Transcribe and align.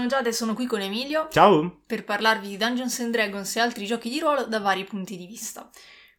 Sono 0.00 0.06
Giada 0.06 0.28
e 0.30 0.32
sono 0.32 0.54
qui 0.54 0.64
con 0.64 0.80
Emilio 0.80 1.28
Ciao! 1.30 1.82
per 1.84 2.04
parlarvi 2.04 2.48
di 2.48 2.56
Dungeons 2.56 3.00
and 3.00 3.12
Dragons 3.12 3.54
e 3.56 3.60
altri 3.60 3.84
giochi 3.84 4.08
di 4.08 4.18
ruolo 4.18 4.46
da 4.46 4.58
vari 4.58 4.84
punti 4.84 5.14
di 5.16 5.26
vista. 5.26 5.68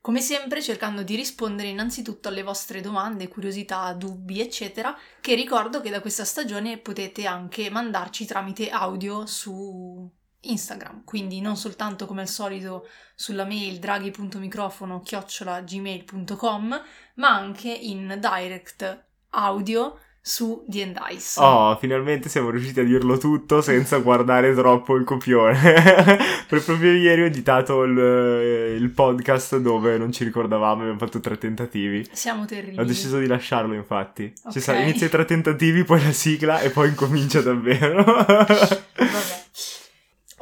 Come 0.02 0.22
sempre 0.22 0.62
cercando 0.62 1.02
di 1.02 1.16
rispondere 1.16 1.70
innanzitutto 1.70 2.28
alle 2.28 2.44
vostre 2.44 2.82
domande, 2.82 3.28
curiosità, 3.28 3.92
dubbi, 3.94 4.40
eccetera, 4.40 4.96
che 5.20 5.34
ricordo 5.34 5.82
che 5.82 5.90
da 5.90 6.00
questa 6.00 6.26
stagione 6.26 6.78
potete 6.78 7.26
anche 7.26 7.72
mandarci 7.72 8.26
tramite 8.26 8.70
audio 8.70 9.26
su 9.26 10.08
Instagram, 10.42 11.04
quindi 11.04 11.42
non 11.42 11.58
soltanto 11.58 12.06
come 12.06 12.22
al 12.22 12.28
solito 12.28 12.88
sulla 13.16 13.46
mail 13.46 13.80
draghi.microfono 13.80 15.02
gmail.com, 15.04 16.84
ma 17.16 17.30
anche 17.30 17.70
in 17.70 18.20
direct 18.20 19.06
audio 19.32 19.98
su 20.22 20.64
D&D 20.68 21.00
Dice. 21.10 21.40
Oh, 21.40 21.76
finalmente 21.78 22.30
siamo 22.30 22.52
riusciti 22.52 22.80
a 22.80 22.84
dirlo 22.84 23.18
tutto 23.18 23.62
senza 23.62 23.98
guardare 24.00 24.54
troppo 24.54 24.96
il 24.96 25.04
copione. 25.04 25.60
per 26.48 26.64
proprio 26.64 26.92
ieri 26.94 27.24
ho 27.24 27.26
editato 27.26 27.84
il, 27.84 28.78
il, 28.80 28.90
podcast 28.90 29.58
dove 29.58 29.98
non 29.98 30.12
ci 30.12 30.24
ricordavamo, 30.24 30.82
abbiamo 30.82 31.00
fatto 31.00 31.20
tre 31.20 31.38
tentativi. 31.38 32.08
Siamo 32.12 32.46
terribili. 32.46 32.80
Ho 32.80 32.84
deciso 32.84 33.18
di 33.18 33.28
lasciarlo, 33.28 33.74
infatti. 33.74 34.32
Ok. 34.44 34.52
Ci 34.52 34.60
sa, 34.60 34.76
inizia 34.76 35.08
i 35.08 35.10
tre 35.10 35.26
tentativi, 35.26 35.84
poi 35.84 36.04
la 36.04 36.12
sigla 36.12 36.60
e 36.60 36.70
poi 36.70 36.90
incomincia 36.90 37.42
davvero. 37.42 38.06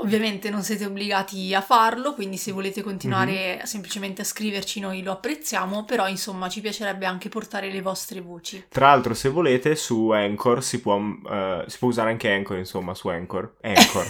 Ovviamente 0.02 0.50
non 0.50 0.64
siete 0.64 0.86
obbligati 0.86 1.54
a 1.54 1.62
farlo, 1.62 2.14
quindi 2.14 2.38
se 2.38 2.52
volete 2.52 2.82
continuare 2.82 3.58
Mhm. 3.58 3.64
semplicemente 3.64 4.22
a 4.22 4.26
scriverci 4.26 4.80
noi 4.80 5.04
lo 5.04 5.12
apprezziamo, 5.12 5.84
però 5.84 6.08
insomma 6.08 6.48
ci 6.50 6.62
piacerebbe 6.62 7.06
anche 7.06 7.28
portare 7.30 7.70
le 7.72 7.82
vostre 7.82 8.22
voci. 8.22 8.66
Tra 8.70 8.88
l'altro, 8.88 9.14
se 9.14 9.30
volete, 9.30 9.76
su 9.76 10.10
Anchor 10.12 10.64
si 10.64 10.80
può, 10.80 10.98
eh, 11.30 11.64
si 11.68 11.78
può 11.78 11.88
usare 11.90 12.12
anche 12.12 12.32
Anchor, 12.32 12.58
insomma, 12.58 12.94
su 12.94 13.08
Anchor. 13.10 13.56
Anchor. 13.62 14.06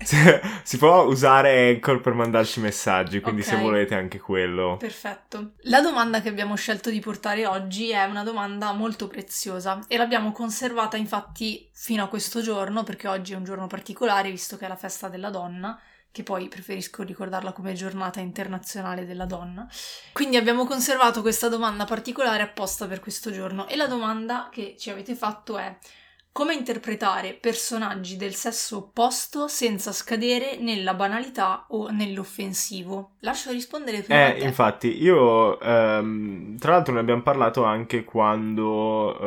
si, 0.62 0.78
può 0.78 1.02
usare 1.02 1.70
Anchor 1.70 2.00
per 2.00 2.12
mandarci 2.14 2.60
messaggi, 2.60 3.20
quindi 3.20 3.42
se 3.42 3.54
Ok. 3.56 3.60
volete 3.60 3.94
anche 3.94 4.18
quello. 4.20 4.76
Perfetto. 4.78 5.52
La 5.62 5.80
domanda 5.80 6.20
che 6.20 6.28
abbiamo 6.28 6.54
scelto 6.56 6.90
di 6.90 7.00
portare 7.00 7.46
oggi 7.46 7.90
è 7.90 8.04
una 8.04 8.22
domanda 8.24 8.72
molto 8.72 9.08
preziosa 9.08 9.80
e 9.88 9.96
l'abbiamo 9.96 10.32
conservata 10.32 10.96
infatti 10.96 11.68
fino 11.72 12.04
a 12.04 12.08
questo 12.08 12.40
giorno 12.42 12.84
perché 12.84 13.08
oggi 13.08 13.32
è 13.32 13.36
un 13.36 13.44
giorno 13.44 13.66
particolare 13.66 14.30
visto 14.30 14.56
che 14.56 14.66
è 14.66 14.68
la 14.68 14.76
festa 14.76 15.08
della 15.08 15.30
donna 15.32 15.76
che 16.12 16.22
poi 16.22 16.46
preferisco 16.46 17.02
ricordarla 17.02 17.52
come 17.52 17.72
giornata 17.72 18.20
internazionale 18.20 19.06
della 19.06 19.24
donna. 19.24 19.66
Quindi 20.12 20.36
abbiamo 20.36 20.66
conservato 20.66 21.22
questa 21.22 21.48
domanda 21.48 21.84
particolare 21.84 22.42
apposta 22.42 22.86
per 22.86 23.00
questo 23.00 23.32
giorno 23.32 23.66
e 23.66 23.76
la 23.76 23.86
domanda 23.86 24.48
che 24.52 24.76
ci 24.78 24.90
avete 24.90 25.16
fatto 25.16 25.56
è 25.56 25.74
come 26.32 26.54
interpretare 26.54 27.34
personaggi 27.34 28.16
del 28.16 28.34
sesso 28.34 28.78
opposto 28.78 29.48
senza 29.48 29.92
scadere 29.92 30.56
nella 30.58 30.94
banalità 30.94 31.66
o 31.68 31.90
nell'offensivo? 31.90 33.16
Lascio 33.20 33.50
rispondere 33.50 34.00
prima 34.02 34.32
Eh, 34.34 34.42
infatti, 34.42 35.02
io 35.02 35.60
ehm, 35.60 36.56
tra 36.58 36.72
l'altro 36.72 36.94
ne 36.94 37.00
abbiamo 37.00 37.22
parlato 37.22 37.64
anche 37.64 38.04
quando 38.04 39.18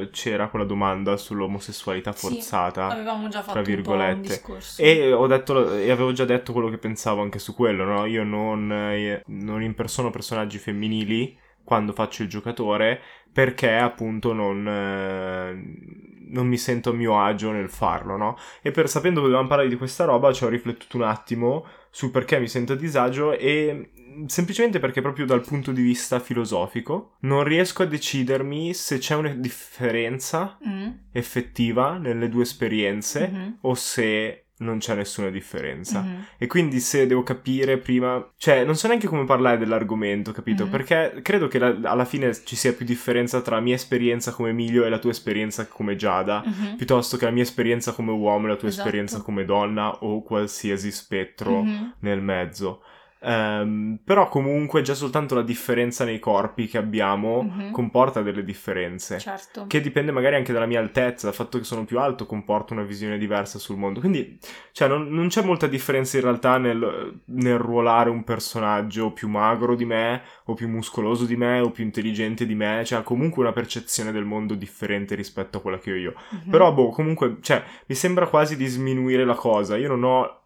eh, 0.00 0.10
c'era 0.10 0.48
quella 0.48 0.64
domanda 0.64 1.16
sull'omosessualità 1.16 2.12
Sì, 2.12 2.18
forzata. 2.26 2.86
Avevamo 2.88 3.28
già 3.28 3.42
tra 3.50 3.62
fatto 3.62 3.70
un 3.70 3.80
po' 3.80 3.92
un 3.92 4.20
virgolette. 4.20 4.20
discorso. 4.20 4.82
E, 4.82 5.12
ho 5.12 5.26
detto, 5.26 5.72
e 5.74 5.90
avevo 5.90 6.12
già 6.12 6.24
detto 6.24 6.52
quello 6.52 6.68
che 6.68 6.78
pensavo 6.78 7.22
anche 7.22 7.38
su 7.38 7.54
quello, 7.54 7.84
no? 7.84 8.04
Io 8.06 8.24
non, 8.24 8.70
eh, 8.72 9.22
non 9.26 9.62
impersono 9.62 10.10
personaggi 10.10 10.58
femminili 10.58 11.38
quando 11.64 11.92
faccio 11.92 12.22
il 12.22 12.28
giocatore 12.28 13.00
perché 13.32 13.72
appunto 13.76 14.32
non, 14.32 14.66
eh, 14.68 16.11
non 16.32 16.46
mi 16.46 16.56
sento 16.58 16.90
a 16.90 16.94
mio 16.94 17.20
agio 17.22 17.50
nel 17.50 17.70
farlo, 17.70 18.16
no? 18.16 18.36
E 18.60 18.70
per 18.70 18.88
sapendo 18.88 19.20
che 19.20 19.26
dovevamo 19.26 19.48
parlare 19.48 19.68
di 19.68 19.76
questa 19.76 20.04
roba 20.04 20.32
ci 20.32 20.44
ho 20.44 20.48
riflettuto 20.48 20.96
un 20.96 21.04
attimo 21.04 21.64
sul 21.90 22.10
perché 22.10 22.38
mi 22.40 22.48
sento 22.48 22.72
a 22.72 22.76
disagio 22.76 23.32
e 23.32 23.92
mh, 23.94 24.24
semplicemente 24.26 24.78
perché 24.78 25.00
proprio 25.02 25.26
dal 25.26 25.42
punto 25.42 25.72
di 25.72 25.82
vista 25.82 26.18
filosofico 26.20 27.16
non 27.20 27.44
riesco 27.44 27.82
a 27.82 27.86
decidermi 27.86 28.72
se 28.74 28.98
c'è 28.98 29.14
una 29.14 29.34
differenza 29.34 30.58
Mm, 30.66 30.88
effettiva 31.12 31.98
nelle 31.98 32.28
due 32.28 32.42
esperienze 32.42 33.28
mhm, 33.28 33.58
o 33.62 33.74
se 33.74 34.46
non 34.62 34.78
c'è 34.78 34.94
nessuna 34.94 35.28
differenza. 35.30 36.00
mhm. 36.00 36.24
E 36.38 36.46
quindi 36.46 36.80
se 36.80 37.06
devo 37.06 37.22
capire 37.22 37.78
prima, 37.78 38.24
cioè 38.36 38.64
non 38.64 38.74
so 38.76 38.86
neanche 38.88 39.06
come 39.08 39.24
parlare 39.24 39.58
dell'argomento, 39.58 40.32
capito? 40.32 40.64
Mhm. 40.64 40.70
Perché 40.70 41.20
credo 41.22 41.48
che 41.48 41.58
la- 41.58 41.76
alla 41.82 42.04
fine 42.04 42.32
ci 42.44 42.56
sia 42.56 42.72
più 42.72 42.86
differenza 42.86 43.40
tra 43.40 43.56
la 43.56 43.60
mia 43.62 43.74
esperienza 43.74 44.32
come 44.32 44.50
Emilio 44.50 44.84
e 44.84 44.88
la 44.88 44.98
tua 44.98 45.10
esperienza 45.10 45.66
come 45.66 45.96
Giada, 45.96 46.42
Mhm, 46.44 46.76
piuttosto 46.76 47.16
che 47.16 47.24
la 47.24 47.30
mia 47.30 47.42
esperienza 47.42 47.92
come 47.92 48.12
uomo 48.12 48.46
e 48.46 48.50
la 48.50 48.56
tua 48.56 48.68
Esatto. 48.68 48.84
esperienza 48.86 49.20
come 49.20 49.44
donna 49.44 49.90
o 50.04 50.22
qualsiasi 50.22 50.90
spettro 50.90 51.62
mhm. 51.62 51.94
nel 52.00 52.20
mezzo. 52.20 52.82
Ehm, 53.24 53.98
però 54.04 54.28
comunque 54.28 54.82
già 54.82 54.94
soltanto 54.94 55.34
la 55.34 55.42
differenza 55.42 56.04
nei 56.04 56.18
corpi 56.18 56.66
che 56.66 56.78
abbiamo 56.78 57.42
Mhm. 57.42 57.70
comporta 57.70 58.20
delle 58.22 58.44
differenze. 58.44 59.18
Certo. 59.18 59.66
Che 59.68 59.80
dipende 59.80 60.10
magari 60.12 60.34
anche 60.36 60.52
dalla 60.52 60.66
mia 60.66 60.80
altezza, 60.80 61.26
dal 61.26 61.34
fatto 61.34 61.58
che 61.58 61.64
sono 61.64 61.84
più 61.84 61.98
alto 62.00 62.26
comporta 62.26 62.74
una 62.74 62.82
visione 62.82 63.18
diversa 63.18 63.58
sul 63.58 63.76
mondo. 63.76 64.00
Quindi, 64.00 64.38
cioè, 64.72 64.88
non, 64.88 65.08
non 65.08 65.28
c'è 65.28 65.42
molta 65.44 65.66
differenza 65.66 66.16
in 66.16 66.24
realtà 66.24 66.58
nel, 66.58 67.20
nel 67.26 67.58
ruolare 67.58 68.10
un 68.10 68.24
personaggio 68.24 69.12
più 69.12 69.28
magro 69.28 69.74
di 69.76 69.84
me, 69.84 70.22
o 70.46 70.54
più 70.54 70.68
muscoloso 70.68 71.24
di 71.24 71.36
me, 71.36 71.60
o 71.60 71.70
più 71.70 71.84
intelligente 71.84 72.44
di 72.46 72.54
me. 72.54 72.82
Cioè, 72.84 72.98
ha 73.00 73.02
comunque 73.02 73.42
una 73.42 73.52
percezione 73.52 74.10
del 74.12 74.24
mondo 74.24 74.54
differente 74.54 75.14
rispetto 75.14 75.58
a 75.58 75.60
quella 75.60 75.78
che 75.78 75.92
ho 75.92 75.96
io. 75.96 76.14
Mhm. 76.30 76.50
Però, 76.50 76.72
boh, 76.72 76.88
comunque, 76.90 77.36
cioè, 77.40 77.62
mi 77.86 77.94
sembra 77.94 78.26
quasi 78.26 78.56
di 78.56 78.66
sminuire 78.66 79.24
la 79.24 79.34
cosa. 79.34 79.76
Io 79.76 79.88
non 79.88 80.02
ho, 80.04 80.41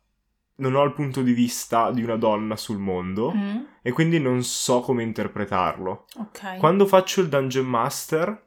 non 0.57 0.75
ho 0.75 0.83
il 0.85 0.93
punto 0.93 1.23
di 1.23 1.33
vista 1.33 1.91
di 1.91 2.03
una 2.03 2.17
donna 2.17 2.57
sul 2.57 2.79
mondo, 2.79 3.33
Mm, 3.35 3.57
e 3.83 3.93
quindi 3.93 4.19
non 4.21 4.43
so 4.43 4.81
come 4.81 5.03
interpretarlo. 5.03 6.07
Ok. 6.19 6.57
Quando 6.59 6.87
faccio 6.87 7.21
il 7.21 7.29
Dungeon 7.29 7.67
Master, 7.67 8.45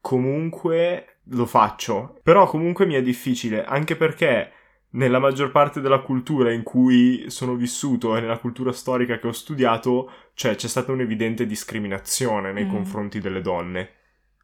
comunque 0.00 1.18
lo 1.30 1.46
faccio. 1.46 2.18
Però 2.22 2.46
comunque 2.46 2.86
mi 2.86 2.94
è 2.94 3.02
difficile, 3.02 3.64
anche 3.64 3.96
perché 3.96 4.52
nella 4.90 5.18
maggior 5.18 5.50
parte 5.50 5.80
della 5.80 5.98
cultura 6.00 6.52
in 6.52 6.62
cui 6.62 7.24
sono 7.28 7.54
vissuto 7.54 8.16
e 8.16 8.20
nella 8.20 8.38
cultura 8.38 8.72
storica 8.72 9.18
che 9.18 9.26
ho 9.26 9.32
studiato, 9.32 10.10
cioè 10.34 10.54
c'è 10.54 10.68
stata 10.68 10.92
un'evidente 10.92 11.44
discriminazione 11.46 12.52
nei 12.52 12.64
Mm. 12.64 12.70
confronti 12.70 13.20
delle 13.20 13.40
donne. 13.40 13.90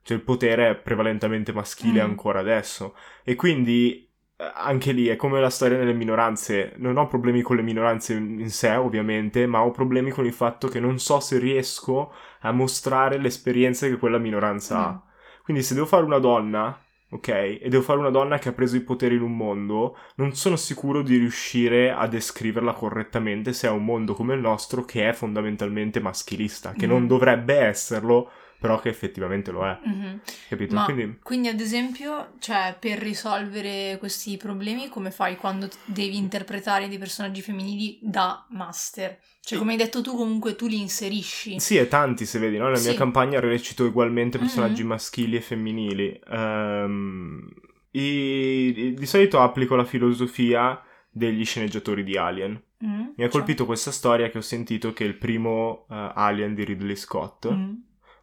Cioè 0.03 0.17
il 0.17 0.25
potere 0.25 0.71
è 0.71 0.75
prevalentemente 0.75 1.53
maschile 1.53 2.03
Mm. 2.03 2.11
ancora 2.11 2.41
adesso. 2.41 2.97
E 3.22 3.34
quindi 3.37 4.11
anche 4.54 4.92
lì 4.92 5.06
è 5.08 5.16
come 5.16 5.41
la 5.41 5.50
storia 5.50 5.78
delle 5.78 5.92
minoranze. 5.92 6.72
Non 6.76 6.97
ho 6.97 7.06
problemi 7.06 7.42
con 7.42 7.56
le 7.56 7.62
minoranze 7.62 8.14
in 8.14 8.50
sé, 8.50 8.75
ovviamente, 8.75 9.47
ma 9.47 9.62
ho 9.62 9.70
problemi 9.70 10.10
con 10.10 10.25
il 10.26 10.32
fatto 10.32 10.69
che 10.69 10.80
non 10.80 10.98
so 10.98 11.20
se 11.20 11.39
riesco 11.39 12.12
a 12.41 12.53
mostrare 12.53 13.18
le 13.18 13.28
esperienze 13.28 13.89
che 13.89 13.97
quella 13.98 14.18
minoranza 14.18 14.86
ha. 14.86 14.92
Mm. 14.92 15.10
Quindi 15.44 15.62
se 15.62 15.74
devo 15.74 15.86
fare 15.86 16.04
una 16.04 16.18
donna, 16.18 16.78
ok, 17.10 17.28
e 17.28 17.66
devo 17.68 17.83
fare 17.83 17.98
una 17.98 18.10
donna 18.10 18.39
che 18.39 18.48
ha 18.48 18.53
preso 18.53 18.77
i 18.77 18.80
poteri 18.80 19.16
in 19.16 19.22
un 19.22 19.36
mondo, 19.36 19.97
non 20.16 20.34
sono 20.34 20.56
sicuro 20.56 21.03
di 21.03 21.16
riuscire 21.16 21.91
a 21.92 22.06
descriverla 22.06 22.72
correttamente 22.72 23.53
se 23.53 23.66
è 23.66 23.71
un 23.71 23.84
mondo 23.84 24.15
come 24.15 24.34
il 24.34 24.41
nostro 24.41 24.84
che 24.84 25.09
è 25.09 25.12
fondamentalmente 25.12 26.00
maschilista, 26.00 26.72
che 26.72 26.86
Mm. 26.86 26.91
non 26.91 27.06
dovrebbe 27.06 27.54
esserlo, 27.59 28.30
però 28.62 28.78
che 28.80 28.88
effettivamente 28.88 29.50
lo 29.50 29.66
è, 29.66 29.76
Mhm. 29.84 30.20
capito? 30.48 30.74
Ma 30.76 30.84
Quindi 30.84 31.18
quindi 31.20 31.48
ad 31.48 31.59
esempio, 31.60 32.34
cioè, 32.38 32.76
per 32.78 32.98
risolvere 33.00 33.97
questi 33.98 34.36
problemi, 34.36 34.88
come 34.88 35.10
fai 35.10 35.36
quando 35.36 35.68
devi 35.84 36.16
interpretare 36.16 36.86
dei 36.88 36.98
personaggi 36.98 37.42
femminili 37.42 37.98
da 38.00 38.47
master? 38.50 39.18
Cioè, 39.41 39.59
come 39.59 39.72
hai 39.72 39.78
detto 39.78 40.00
tu, 40.00 40.14
comunque 40.14 40.54
tu 40.54 40.68
li 40.68 40.78
inserisci. 40.80 41.59
Sì, 41.59 41.76
e 41.76 41.88
tanti 41.88 42.24
se 42.24 42.38
vedi, 42.38 42.56
no? 42.59 42.66
Nella 42.66 42.78
mia 42.78 42.92
Sì. 42.92 42.97
campagna 42.97 43.41
recito 43.41 43.84
ugualmente 43.84 44.38
personaggi 44.38 44.82
Mhm. 44.82 44.88
maschili 44.88 45.36
e 45.36 45.41
femminili. 45.41 46.20
Ehm, 46.30 47.48
i- 47.91 48.94
di 48.97 49.06
solito 49.06 49.41
applico 49.41 49.74
la 49.74 49.84
filosofia 49.84 50.80
degli 51.10 51.44
sceneggiatori 51.44 52.04
di 52.04 52.16
Alien. 52.16 52.53
Mm, 52.84 52.88
Mi 53.00 53.06
ha 53.10 53.12
cioè- 53.16 53.28
colpito 53.30 53.66
questa 53.66 53.91
storia 53.91 54.28
che 54.30 54.38
ho 54.38 54.42
sentito 54.42 54.92
che 54.92 55.04
il 55.04 55.14
primo 55.16 55.86
eh, 55.91 56.10
Alien 56.14 56.54
di 56.54 56.64
Ridley 56.64 56.97
Scott 56.97 57.48
Mm, 57.53 57.72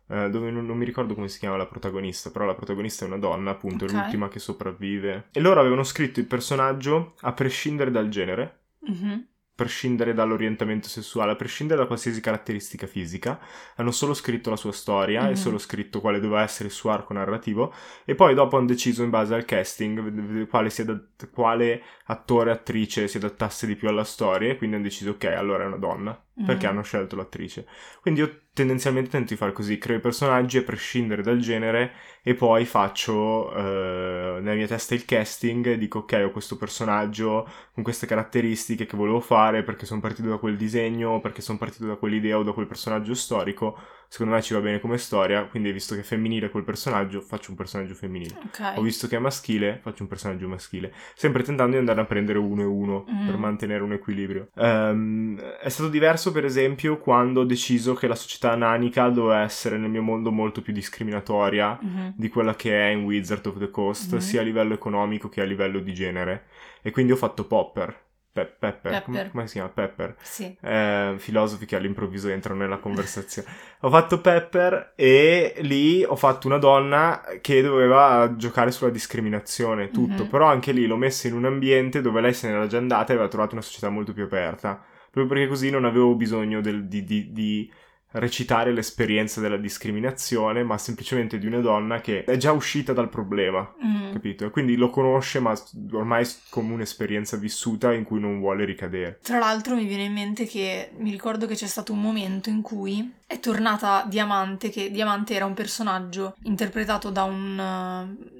eh, 0.09 0.29
dove 0.29 0.49
non, 0.51 0.65
non, 0.65 0.77
mi 0.77 0.85
ricordo 0.85 1.13
come 1.13 1.27
si 1.27 1.39
chiama 1.39 1.55
la 1.55 1.67
protagonista, 1.67 2.31
però 2.31 2.45
la 2.45 2.55
protagonista 2.55 3.05
è 3.05 3.07
una 3.07 3.17
donna, 3.17 3.51
appunto, 3.51 3.85
okay. 3.85 3.95
è 3.95 3.99
l'ultima 3.99 4.27
che 4.27 4.39
sopravvive. 4.39 5.27
E 5.31 5.39
loro 5.39 5.59
avevano 5.59 5.83
scritto 5.83 6.19
il 6.19 6.25
personaggio 6.25 7.15
a 7.21 7.33
prescindere 7.33 7.91
dal 7.91 8.09
genere. 8.09 8.57
Mm-hmm 8.89 9.19
prescindere 9.59 10.13
dall'orientamento 10.13 10.87
sessuale, 10.87 11.33
a 11.33 11.35
prescindere 11.35 11.81
da 11.81 11.85
qualsiasi 11.85 12.21
caratteristica 12.21 12.87
fisica, 12.87 13.37
hanno 13.75 13.91
solo 13.91 14.13
scritto 14.13 14.49
la 14.49 14.55
sua 14.55 14.71
storia 14.71 15.23
mm-hmm. 15.23 15.31
e 15.31 15.35
solo 15.35 15.57
scritto 15.57 15.99
quale 15.99 16.21
doveva 16.21 16.43
essere 16.43 16.69
il 16.69 16.73
suo 16.73 16.91
arco 16.91 17.11
narrativo 17.11 17.73
e 18.05 18.15
poi 18.15 18.33
dopo 18.35 18.55
hanno 18.55 18.67
deciso 18.67 19.03
in 19.03 19.09
base 19.09 19.35
al 19.35 19.43
casting 19.43 20.47
quale, 20.47 20.71
adatt- 20.77 21.29
quale 21.31 21.83
attore 22.05 22.51
attrice 22.51 23.09
si 23.09 23.17
adattasse 23.17 23.67
di 23.67 23.75
più 23.75 23.89
alla 23.89 24.05
storia 24.05 24.49
e 24.49 24.55
quindi 24.55 24.77
hanno 24.77 24.85
deciso 24.85 25.09
ok, 25.09 25.25
allora 25.25 25.65
è 25.65 25.67
una 25.67 25.75
donna 25.75 26.23
perché 26.45 26.67
mm. 26.67 26.69
hanno 26.69 26.81
scelto 26.83 27.15
l'attrice. 27.15 27.65
Quindi 28.01 28.21
io 28.21 28.41
tendenzialmente 28.53 29.09
tento 29.09 29.33
di 29.33 29.39
fare 29.39 29.53
così, 29.53 29.77
creo 29.77 29.97
i 29.97 30.01
personaggi 30.01 30.57
a 30.57 30.63
prescindere 30.63 31.21
dal 31.21 31.39
genere 31.39 31.91
e 32.23 32.33
poi 32.33 32.65
faccio 32.65 33.53
eh, 33.53 34.39
nella 34.41 34.55
mia 34.55 34.67
testa 34.67 34.95
il 34.95 35.05
casting 35.05 35.65
e 35.67 35.77
dico 35.77 35.99
ok 35.99 36.23
ho 36.25 36.31
questo 36.31 36.57
personaggio 36.57 37.47
con 37.73 37.83
queste 37.83 38.05
caratteristiche 38.05 38.85
che 38.85 38.97
volevo 38.97 39.19
fare 39.21 39.63
perché 39.63 39.85
sono 39.85 40.01
partito 40.01 40.27
da 40.29 40.37
quel 40.37 40.57
disegno, 40.57 41.21
perché 41.21 41.41
sono 41.41 41.57
partito 41.57 41.85
da 41.85 41.95
quell'idea 41.95 42.37
o 42.37 42.43
da 42.43 42.51
quel 42.51 42.67
personaggio 42.67 43.13
storico 43.13 43.77
secondo 44.09 44.33
me 44.33 44.41
ci 44.41 44.55
va 44.55 44.59
bene 44.59 44.79
come 44.79 44.97
storia, 44.97 45.45
quindi 45.45 45.71
visto 45.71 45.93
che 45.93 46.01
è 46.01 46.03
femminile 46.03 46.49
quel 46.49 46.63
personaggio, 46.63 47.21
faccio 47.21 47.51
un 47.51 47.55
personaggio 47.55 47.93
femminile. 47.93 48.39
Okay. 48.47 48.75
Ho 48.75 48.81
visto 48.81 49.07
che 49.07 49.15
è 49.15 49.19
maschile, 49.19 49.79
faccio 49.83 50.01
un 50.01 50.09
personaggio 50.09 50.47
maschile. 50.47 50.91
Sempre 51.13 51.43
tentando 51.43 51.73
di 51.73 51.77
andare 51.77 52.01
a 52.01 52.05
prendere 52.05 52.39
uno 52.39 52.63
e 52.63 52.65
uno 52.65 53.05
mm. 53.07 53.27
per 53.27 53.37
mantenere 53.37 53.83
un 53.83 53.93
equilibrio. 53.93 54.49
Um, 54.55 55.39
è 55.39 55.69
stato 55.69 55.89
diverso, 55.89 56.31
per 56.31 56.43
esempio, 56.43 56.97
quando 56.97 57.41
ho 57.41 57.45
deciso 57.45 57.93
che 57.93 58.07
la 58.07 58.15
società 58.15 58.55
nanica 58.55 59.09
doveva 59.09 59.41
essere 59.41 59.77
nel 59.77 59.91
mio 59.91 60.01
mondo 60.01 60.31
molto 60.31 60.63
più 60.63 60.73
discriminatoria 60.73 61.79
mm-hmm. 61.81 62.09
di 62.15 62.29
quella 62.29 62.55
che 62.55 62.75
è 62.75 62.89
in 62.89 63.03
Wizard 63.03 63.45
of 63.45 63.59
the 63.59 63.69
Coast, 63.69 64.13
mm-hmm. 64.13 64.19
sia 64.19 64.41
a 64.41 64.43
livello 64.43 64.73
economico 64.73 65.29
che 65.29 65.41
a 65.41 65.45
livello 65.45 65.79
di 65.79 65.93
genere. 65.93 66.45
E 66.81 66.89
quindi 66.89 67.11
ho 67.11 67.15
fatto 67.15 67.45
Popper 67.45 68.07
Pe- 68.31 68.45
Pepper, 68.45 68.79
Pepper. 68.79 69.03
Come, 69.03 69.29
come, 69.31 69.47
si 69.47 69.53
chiama? 69.53 69.69
Pepper. 69.69 70.15
Sì. 70.21 70.55
Eh, 70.61 71.15
filosofi 71.17 71.65
che 71.65 71.75
all'improvviso 71.75 72.29
entrano 72.29 72.59
nella 72.59 72.77
conversazione. 72.77 73.47
ho 73.81 73.89
fatto 73.89 74.21
Pepper 74.21 74.93
e 74.95 75.55
lì 75.61 76.03
ho 76.03 76.15
fatto 76.15 76.47
una 76.47 76.57
donna 76.57 77.23
che 77.41 77.61
doveva 77.61 78.35
giocare 78.35 78.71
sulla 78.71 78.91
discriminazione, 78.91 79.89
tutto. 79.89 80.21
Mm-hmm. 80.21 80.29
Però 80.31 80.45
anche 80.45 80.71
lì 80.71 80.85
l'ho 80.85 80.97
messa 80.97 81.27
in 81.27 81.33
un 81.33 81.45
ambiente 81.45 82.01
dove 82.01 82.21
lei 82.21 82.33
se 82.33 82.47
n'era 82.47 82.67
già 82.67 82.77
andata 82.77 83.11
e 83.11 83.15
aveva 83.15 83.29
trovato 83.29 83.53
una 83.53 83.63
società 83.63 83.89
molto 83.89 84.13
più 84.13 84.23
aperta. 84.23 84.83
Proprio 85.11 85.27
perché 85.27 85.47
così 85.47 85.71
non 85.71 85.85
avevo 85.85 86.15
bisogno 86.15 86.61
del, 86.61 86.87
di, 86.87 87.03
di, 87.03 87.31
di 87.31 87.71
recitare 88.11 88.71
l'esperienza 88.73 89.39
della 89.39 89.57
discriminazione, 89.57 90.63
ma 90.63 90.77
semplicemente 90.77 91.37
di 91.37 91.45
una 91.45 91.59
donna 91.59 92.01
che 92.01 92.23
è 92.23 92.37
già 92.37 92.51
uscita 92.51 92.91
dal 92.91 93.09
problema, 93.09 93.71
mm. 93.85 94.13
capito? 94.13 94.45
E 94.45 94.49
quindi 94.49 94.75
lo 94.75 94.89
conosce, 94.89 95.39
ma 95.39 95.53
ormai 95.91 96.27
come 96.49 96.73
un'esperienza 96.73 97.37
vissuta 97.37 97.93
in 97.93 98.03
cui 98.03 98.19
non 98.19 98.39
vuole 98.39 98.65
ricadere. 98.65 99.19
Tra 99.21 99.37
l'altro 99.37 99.75
mi 99.75 99.85
viene 99.85 100.03
in 100.03 100.13
mente 100.13 100.45
che 100.45 100.91
mi 100.97 101.11
ricordo 101.11 101.45
che 101.45 101.55
c'è 101.55 101.67
stato 101.67 101.93
un 101.93 102.01
momento 102.01 102.49
in 102.49 102.61
cui 102.61 103.13
è 103.27 103.39
tornata 103.39 104.05
Diamante, 104.07 104.69
che 104.69 104.89
Diamante 104.89 105.35
era 105.35 105.45
un 105.45 105.53
personaggio 105.53 106.35
interpretato 106.43 107.11
da 107.11 107.23
un, 107.23 107.55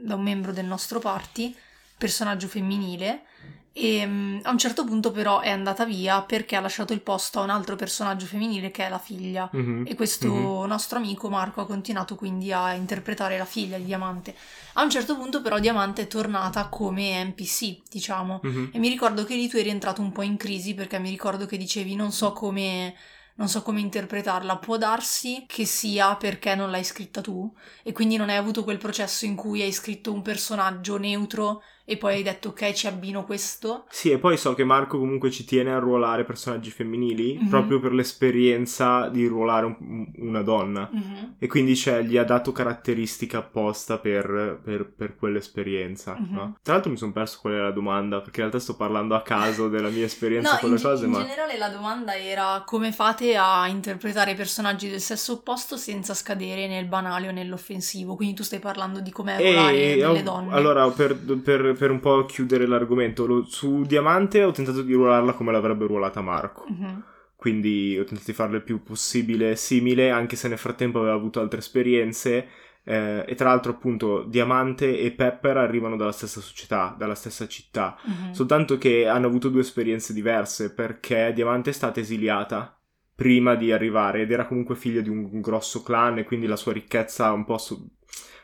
da 0.04 0.16
un 0.16 0.24
membro 0.24 0.52
del 0.52 0.66
nostro 0.66 1.00
party, 1.00 1.56
personaggio 1.96 2.48
femminile, 2.48 3.24
e 3.72 4.04
um, 4.04 4.40
a 4.44 4.52
un 4.52 4.58
certo 4.58 4.84
punto 4.84 5.12
però 5.12 5.42
è 5.42 5.50
andata 5.50 5.86
via 5.86 6.22
perché 6.24 6.56
ha 6.56 6.60
lasciato 6.60 6.94
il 6.94 7.02
posto 7.02 7.40
a 7.40 7.44
un 7.44 7.50
altro 7.50 7.76
personaggio 7.76 8.26
femminile 8.26 8.72
che 8.72 8.86
è 8.86 8.90
la 8.90 9.00
figlia. 9.00 9.50
Mm-hmm. 9.56 9.86
E 9.86 9.96
questo 9.96 10.28
mm-hmm. 10.28 10.68
nostro 10.68 10.98
amico 10.98 11.30
Marco 11.30 11.62
ha 11.62 11.66
continuato 11.66 12.16
quindi 12.16 12.52
a 12.52 12.74
interpretare 12.74 13.38
la 13.38 13.46
figlia 13.46 13.78
di 13.78 13.86
Diamante. 13.86 14.36
A 14.74 14.84
un 14.84 14.90
certo 14.90 15.16
punto 15.16 15.42
però 15.42 15.60
Diamante 15.60 16.04
è 16.04 16.08
tornata 16.08 16.68
come 16.68 17.24
NPC, 17.24 17.82
diciamo. 17.90 18.42
Mm-hmm. 18.46 18.66
E 18.72 18.80
mi 18.80 18.90
ricordo 18.90 19.24
che 19.24 19.36
lì 19.36 19.48
tu 19.48 19.58
eri 19.58 19.70
entrato 19.70 20.02
un 20.02 20.12
po' 20.12 20.24
in 20.24 20.38
crisi 20.38 20.74
perché 20.74 21.00
mi 21.00 21.10
ricordo 21.10 21.46
che 21.46 21.58
dicevi 21.58 21.96
non 21.96 22.12
so 22.12 22.34
come 22.34 22.96
non 23.40 23.48
so 23.48 23.62
come 23.62 23.80
interpretarla. 23.80 24.58
Può 24.58 24.78
darsi 24.78 25.46
che 25.48 25.66
sia 25.66 26.16
perché 26.18 26.56
non 26.56 26.70
l'hai 26.70 26.84
scritta 26.84 27.22
tu 27.22 27.52
e 27.84 27.94
quindi 27.94 28.18
non 28.18 28.30
hai 28.30 28.36
avuto 28.36 28.66
quel 28.66 28.78
processo 28.78 29.26
in 29.26 29.36
cui 29.36 29.62
hai 29.62 29.72
scritto 29.72 30.12
un 30.12 30.22
personaggio 30.22 30.98
neutro 30.98 31.64
e 31.90 31.98
poi 31.98 32.16
hai 32.16 32.24
detto 32.24 32.50
ok 32.50 32.72
ci 32.72 32.86
abbino 32.86 33.26
questo. 33.26 33.86
Sì, 33.90 34.12
e 34.12 34.20
poi 34.20 34.38
so 34.38 34.54
che 34.54 34.64
Marco 34.64 35.00
comunque 35.00 35.32
ci 35.32 35.44
tiene 35.44 35.74
a 35.74 35.80
ruolare 35.80 36.24
personaggi 36.24 36.70
femminili 36.70 37.36
mm-hmm. 37.36 37.50
proprio 37.50 37.80
per 37.80 37.94
l'esperienza 37.94 39.10
di 39.10 39.26
ruolare 39.26 39.66
un, 39.66 40.06
una 40.18 40.44
donna 40.44 40.88
mm-hmm. 40.94 41.24
e 41.40 41.48
quindi 41.48 41.76
cioè, 41.76 42.04
gli 42.04 42.16
ha 42.16 42.24
dato 42.24 42.52
caratteristiche 42.52 43.38
apposta 43.38 43.98
per, 43.98 44.60
per, 44.64 44.94
per 44.96 45.16
quell'esperienza. 45.16 46.16
Mm-hmm. 46.20 46.34
No? 46.34 46.58
Tra 46.62 46.74
l'altro 46.74 46.92
mi 46.92 46.98
sono 46.98 47.12
perso 47.12 47.40
qual 47.42 47.54
era 47.54 47.64
la 47.64 47.72
domanda 47.72 48.20
perché 48.20 48.42
in 48.42 48.50
realtà 48.50 48.60
sto 48.60 48.76
parlando 48.76 49.16
a 49.16 49.24
caso 49.24 49.68
della 49.68 49.90
mia 49.90 50.06
esperienza 50.06 50.54
no, 50.54 50.60
con 50.60 50.72
le 50.72 50.80
cose. 50.80 51.06
In 51.06 51.12
ma... 51.12 51.22
generale 51.22 51.58
la 51.58 51.70
domanda 51.70 52.16
era 52.16 52.62
come 52.68 52.92
fate 52.92 53.36
a 53.36 53.68
interpretare 53.68 54.32
i 54.32 54.36
personaggi 54.36 54.90
del 54.90 55.02
sesso 55.02 55.34
opposto 55.34 55.76
senza 55.76 56.14
scadere 56.14 56.68
nel 56.68 56.86
banale 56.86 57.30
o 57.30 57.32
nell'offensivo. 57.32 58.16
Quindi 58.16 58.36
tu 58.36 58.44
stai 58.44 58.60
parlando 58.60 59.00
di 59.00 59.10
come 59.10 59.38
ruolare 59.38 59.94
e, 59.94 59.96
delle 59.98 60.22
donne. 60.22 60.54
Allora, 60.54 60.88
per, 60.92 61.16
per 61.16 61.78
per 61.80 61.92
un 61.92 62.02
po' 62.02 62.26
chiudere 62.26 62.68
l'argomento, 62.68 63.26
lo, 63.26 63.46
su 63.46 63.84
Diamante 63.84 64.44
ho 64.44 64.52
tentato 64.52 64.82
di 64.82 64.94
ruolarla 64.94 65.32
come 65.32 65.54
l'avrebbe 65.54 65.88
ruolata 65.88 66.20
Marco. 66.22 66.66
Mm-hmm. 66.70 67.00
Quindi 67.38 67.98
ho 67.98 68.04
tentato 68.04 68.30
di 68.30 68.34
farla 68.34 68.58
il 68.58 68.64
più 68.64 68.84
possibile 68.84 69.56
simile, 69.56 70.10
anche 70.10 70.36
se 70.36 70.50
nel 70.50 70.58
frattempo 70.58 71.00
aveva 71.00 71.16
avuto 71.16 71.40
altre 71.40 71.60
esperienze. 71.60 72.48
Eh, 72.84 73.24
e 73.26 73.36
tra 73.36 73.48
l'altro, 73.48 73.72
appunto, 73.72 74.24
Diamante 74.24 75.00
e 75.00 75.12
Pepper 75.12 75.56
arrivano 75.56 75.96
dalla 75.96 76.12
stessa 76.12 76.42
società, 76.42 76.94
dalla 76.98 77.16
stessa 77.16 77.48
città. 77.48 77.98
Mm-hmm. 78.08 78.32
Soltanto 78.34 78.78
che 78.78 79.08
hanno 79.08 79.28
avuto 79.28 79.48
due 79.48 79.62
esperienze 79.62 80.12
diverse, 80.12 80.74
perché 80.74 81.32
Diamante 81.34 81.70
è 81.70 81.74
stata 81.74 82.02
esiliata 82.02 82.78
prima 83.16 83.56
di 83.56 83.72
arrivare 83.72 84.22
ed 84.22 84.32
era 84.32 84.46
comunque 84.46 84.76
figlia 84.76 85.02
di 85.02 85.10
un 85.10 85.40
grosso 85.40 85.82
clan 85.82 86.18
e 86.18 86.24
quindi 86.26 86.46
la 86.46 86.56
sua 86.58 86.74
ricchezza 86.74 87.32
un 87.32 87.46
po' 87.46 87.58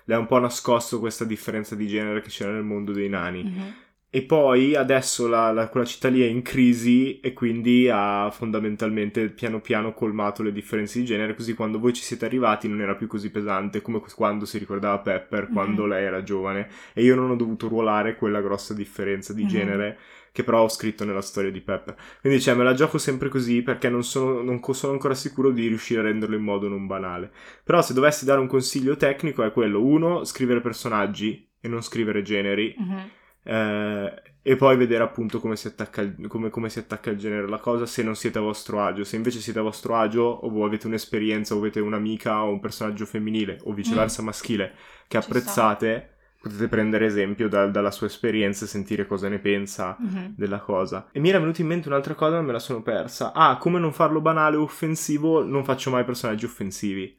le 0.06 0.14
ha 0.14 0.20
un 0.20 0.28
po' 0.28 0.40
nascosto 0.40 1.00
questa 1.00 1.26
differenza 1.26 1.76
di 1.76 1.88
genere 1.88 2.22
che 2.22 2.30
c'era 2.30 2.52
nel 2.52 2.64
mondo 2.64 2.92
dei 2.92 3.10
nani. 3.10 3.44
Mm-hmm. 3.44 3.70
E 4.16 4.22
poi 4.22 4.76
adesso 4.78 5.28
la, 5.28 5.52
la, 5.52 5.68
quella 5.68 5.86
città 5.86 6.08
lì 6.08 6.22
è 6.22 6.26
in 6.26 6.42
crisi 6.42 7.20
e 7.20 7.34
quindi 7.34 7.90
ha 7.92 8.30
fondamentalmente 8.32 9.28
piano 9.28 9.60
piano 9.60 9.94
colmato 9.94 10.42
le 10.42 10.54
differenze 10.54 11.00
di 11.00 11.06
genere, 11.06 11.36
così 11.36 11.54
quando 11.54 11.80
voi 11.80 11.92
ci 11.92 12.02
siete 12.02 12.24
arrivati 12.24 12.70
non 12.70 12.80
era 12.80 12.96
più 12.96 13.08
così 13.08 13.30
pesante 13.30 13.82
come 13.82 14.02
quando 14.16 14.46
si 14.46 14.58
ricordava 14.58 15.00
Pepper, 15.00 15.44
mm-hmm. 15.44 15.54
quando 15.54 15.86
lei 15.86 16.06
era 16.06 16.24
giovane. 16.24 16.70
E 16.94 17.04
io 17.04 17.16
non 17.16 17.30
ho 17.30 17.36
dovuto 17.36 17.68
ruolare 17.68 18.16
quella 18.16 18.40
grossa 18.40 18.74
differenza 18.74 19.34
di 19.34 19.42
mm-hmm. 19.42 19.52
genere 19.52 19.98
che 20.36 20.44
però 20.44 20.64
ho 20.64 20.68
scritto 20.68 21.06
nella 21.06 21.22
storia 21.22 21.50
di 21.50 21.62
Pepper. 21.62 21.96
Quindi 22.20 22.42
cioè, 22.42 22.56
me 22.56 22.66
la 22.66 22.74
gioco 22.74 22.98
sempre 22.98 23.30
così 23.30 23.62
perché 23.62 23.88
non 23.88 24.04
sono, 24.04 24.42
non 24.42 24.62
sono, 24.74 24.92
ancora 24.92 25.14
sicuro 25.14 25.50
di 25.50 25.66
riuscire 25.66 26.02
a 26.02 26.04
renderlo 26.04 26.36
in 26.36 26.44
modo 26.44 26.68
non 26.68 26.88
banale. 26.88 27.32
Però 27.64 27.82
se 27.82 27.94
dovessi 27.94 28.26
dare 28.26 28.42
un 28.42 28.48
consiglio 28.48 28.98
tecnico 28.98 29.44
è 29.44 29.54
quello, 29.54 29.82
uno, 29.82 30.26
scrivere 30.26 30.60
personaggi 30.60 31.50
e 31.58 31.70
non 31.70 31.82
scrivere 31.82 32.22
generi. 32.22 32.76
Mm-hmm. 32.78 33.06
Eh, 33.44 34.22
e 34.42 34.56
poi 34.58 34.76
vedere 34.76 35.04
appunto 35.04 35.40
come 35.40 35.56
si, 35.56 35.68
attacca, 35.68 36.14
come, 36.28 36.50
come 36.50 36.68
si 36.70 36.80
attacca 36.80 37.12
il 37.12 37.18
genere 37.18 37.46
alla 37.46 37.60
cosa 37.60 37.86
se 37.86 38.04
non 38.04 38.18
siete 38.18 38.38
a 38.38 38.42
vostro 38.42 38.82
agio. 38.82 39.06
Se 39.06 39.16
invece 39.16 39.40
siete 39.40 39.60
a 39.60 39.62
vostro 39.62 39.96
agio 39.96 40.24
o 40.24 40.66
avete 40.66 40.88
un'esperienza 40.88 41.56
o 41.56 41.60
avete 41.60 41.80
un'amica 41.80 42.44
o 42.44 42.52
un 42.52 42.60
personaggio 42.60 43.06
femminile 43.06 43.60
o 43.64 43.72
viceversa 43.72 44.22
mm. 44.22 44.26
maschile 44.26 44.74
che 45.08 45.18
Ci 45.18 45.26
apprezzate... 45.26 45.96
Sta 45.96 46.14
potete 46.46 46.68
prendere 46.68 47.06
esempio 47.06 47.50
da, 47.50 47.66
dalla 47.68 47.90
sua 47.90 48.08
esperienza 48.08 48.66
e 48.66 48.68
sentire 48.68 49.08
cosa 49.08 49.28
ne 49.30 49.40
pensa 49.40 49.98
mm-hmm. 50.00 50.26
della 50.36 50.60
cosa. 50.60 51.08
E 51.12 51.20
mi 51.20 51.30
era 51.30 51.40
venuta 51.40 51.62
in 51.62 51.68
mente 51.68 51.88
un'altra 51.88 52.14
cosa, 52.14 52.36
ma 52.36 52.42
me 52.42 52.52
la 52.52 52.60
sono 52.60 52.84
persa. 52.84 53.34
Ah, 53.34 53.58
come 53.58 53.80
non 53.80 53.92
farlo 53.92 54.22
banale 54.22 54.56
o 54.56 54.62
offensivo, 54.62 55.44
non 55.44 55.64
faccio 55.64 55.90
mai 55.90 56.04
personaggi 56.04 56.46
offensivi. 56.46 57.18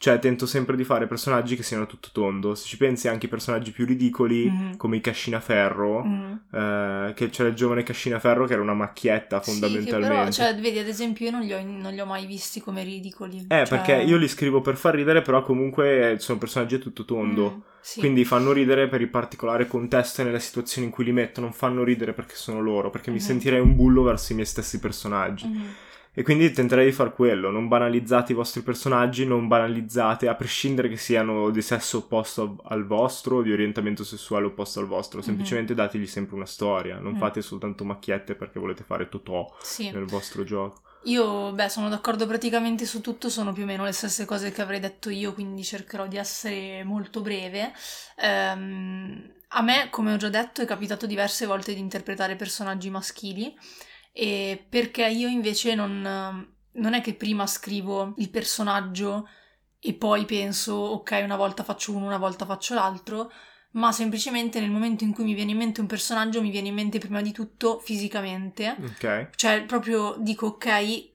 Cioè, 0.00 0.20
tento 0.20 0.46
sempre 0.46 0.76
di 0.76 0.84
fare 0.84 1.08
personaggi 1.08 1.56
che 1.56 1.64
siano 1.64 1.86
tutto 1.86 2.10
tondo. 2.12 2.54
Se 2.54 2.66
ci 2.66 2.76
pensi 2.76 3.08
anche 3.08 3.26
i 3.26 3.28
personaggi 3.28 3.72
più 3.72 3.84
ridicoli, 3.84 4.48
mm-hmm. 4.48 4.76
come 4.76 4.96
i 4.96 5.00
Cascinaferro, 5.00 6.04
mm-hmm. 6.04 6.32
eh, 6.52 7.12
che 7.14 7.30
c'era 7.30 7.48
il 7.48 7.56
giovane 7.56 7.82
Cascinaferro 7.82 8.46
che 8.46 8.52
era 8.52 8.62
una 8.62 8.74
macchietta 8.74 9.40
fondamentalmente. 9.40 10.30
Sì, 10.30 10.40
però, 10.40 10.50
cioè, 10.52 10.60
vedi, 10.60 10.78
ad 10.78 10.86
esempio, 10.86 11.24
io 11.26 11.32
non 11.32 11.40
li 11.40 11.52
ho, 11.52 11.60
non 11.64 11.92
li 11.92 12.00
ho 12.00 12.06
mai 12.06 12.26
visti 12.26 12.60
come 12.60 12.84
ridicoli. 12.84 13.46
Eh, 13.48 13.66
cioè... 13.66 13.66
perché 13.66 13.96
io 13.96 14.16
li 14.16 14.28
scrivo 14.28 14.60
per 14.60 14.76
far 14.76 14.94
ridere, 14.94 15.20
però 15.20 15.42
comunque 15.42 16.14
sono 16.20 16.38
personaggi 16.38 16.76
a 16.76 16.78
tutto 16.78 17.04
tondo. 17.04 17.56
Mm, 17.56 17.60
sì. 17.80 17.98
Quindi 17.98 18.24
fanno 18.24 18.52
ridere 18.52 18.86
per 18.86 19.00
il 19.00 19.08
particolare 19.08 19.66
contesto 19.66 20.20
e 20.20 20.24
nelle 20.26 20.38
situazioni 20.38 20.86
in 20.86 20.92
cui 20.92 21.06
li 21.06 21.12
metto, 21.12 21.40
non 21.40 21.52
fanno 21.52 21.82
ridere 21.82 22.12
perché 22.12 22.36
sono 22.36 22.60
loro, 22.60 22.90
perché 22.90 23.10
mm-hmm. 23.10 23.18
mi 23.18 23.24
sentirei 23.24 23.58
un 23.58 23.74
bullo 23.74 24.04
verso 24.04 24.30
i 24.30 24.36
miei 24.36 24.46
stessi 24.46 24.78
personaggi. 24.78 25.48
Mm-hmm. 25.48 25.68
E 26.12 26.22
quindi 26.22 26.50
tenterei 26.50 26.86
di 26.86 26.92
far 26.92 27.14
quello, 27.14 27.50
non 27.50 27.68
banalizzate 27.68 28.32
i 28.32 28.34
vostri 28.34 28.62
personaggi, 28.62 29.24
non 29.24 29.46
banalizzate, 29.46 30.26
a 30.26 30.34
prescindere 30.34 30.88
che 30.88 30.96
siano 30.96 31.50
di 31.50 31.62
sesso 31.62 31.98
opposto 31.98 32.58
al 32.64 32.86
vostro, 32.86 33.42
di 33.42 33.52
orientamento 33.52 34.02
sessuale 34.02 34.46
opposto 34.46 34.80
al 34.80 34.86
vostro, 34.86 35.18
mhm. 35.18 35.24
semplicemente 35.24 35.74
mm-hmm. 35.74 35.84
dategli 35.84 36.06
sempre 36.06 36.34
una 36.34 36.46
storia, 36.46 36.98
non 36.98 37.14
mm. 37.14 37.18
fate 37.18 37.40
soltanto 37.40 37.84
macchiette 37.84 38.34
perché 38.34 38.58
volete 38.58 38.82
fare 38.82 39.08
totò 39.08 39.54
sì. 39.60 39.90
nel 39.90 40.06
vostro 40.06 40.42
gioco. 40.42 40.82
Io, 41.04 41.52
beh, 41.52 41.68
sono 41.68 41.88
d'accordo 41.88 42.26
praticamente 42.26 42.84
su 42.84 43.00
tutto, 43.00 43.30
sono 43.30 43.52
più 43.52 43.62
o 43.62 43.66
meno 43.66 43.84
le 43.84 43.92
stesse 43.92 44.24
cose 44.24 44.50
che 44.50 44.62
avrei 44.62 44.80
detto 44.80 45.10
io, 45.10 45.32
quindi 45.32 45.62
cercherò 45.62 46.08
di 46.08 46.16
essere 46.16 46.82
molto 46.82 47.20
breve. 47.20 47.72
Ehm, 48.16 49.32
a 49.48 49.62
me, 49.62 49.88
come 49.90 50.12
ho 50.12 50.16
già 50.16 50.28
detto, 50.28 50.60
è 50.60 50.66
capitato 50.66 51.06
diverse 51.06 51.46
volte 51.46 51.72
di 51.72 51.80
interpretare 51.80 52.34
personaggi 52.34 52.90
maschili, 52.90 53.56
e 54.12 54.64
perché 54.68 55.06
io 55.06 55.28
invece 55.28 55.74
non, 55.74 56.00
non 56.72 56.94
è 56.94 57.00
che 57.00 57.14
prima 57.14 57.46
scrivo 57.46 58.14
il 58.16 58.30
personaggio 58.30 59.28
e 59.80 59.94
poi 59.94 60.24
penso, 60.24 60.74
ok, 60.74 61.20
una 61.22 61.36
volta 61.36 61.62
faccio 61.62 61.94
uno, 61.94 62.06
una 62.06 62.18
volta 62.18 62.44
faccio 62.44 62.74
l'altro, 62.74 63.30
ma 63.72 63.92
semplicemente 63.92 64.60
nel 64.60 64.70
momento 64.70 65.04
in 65.04 65.12
cui 65.12 65.24
mi 65.24 65.34
viene 65.34 65.52
in 65.52 65.58
mente 65.58 65.80
un 65.80 65.86
personaggio 65.86 66.42
mi 66.42 66.50
viene 66.50 66.68
in 66.68 66.74
mente 66.74 66.98
prima 66.98 67.20
di 67.20 67.32
tutto 67.32 67.78
fisicamente. 67.78 68.76
Ok. 68.80 69.30
Cioè, 69.36 69.64
proprio 69.64 70.16
dico, 70.18 70.46
ok, 70.46 71.10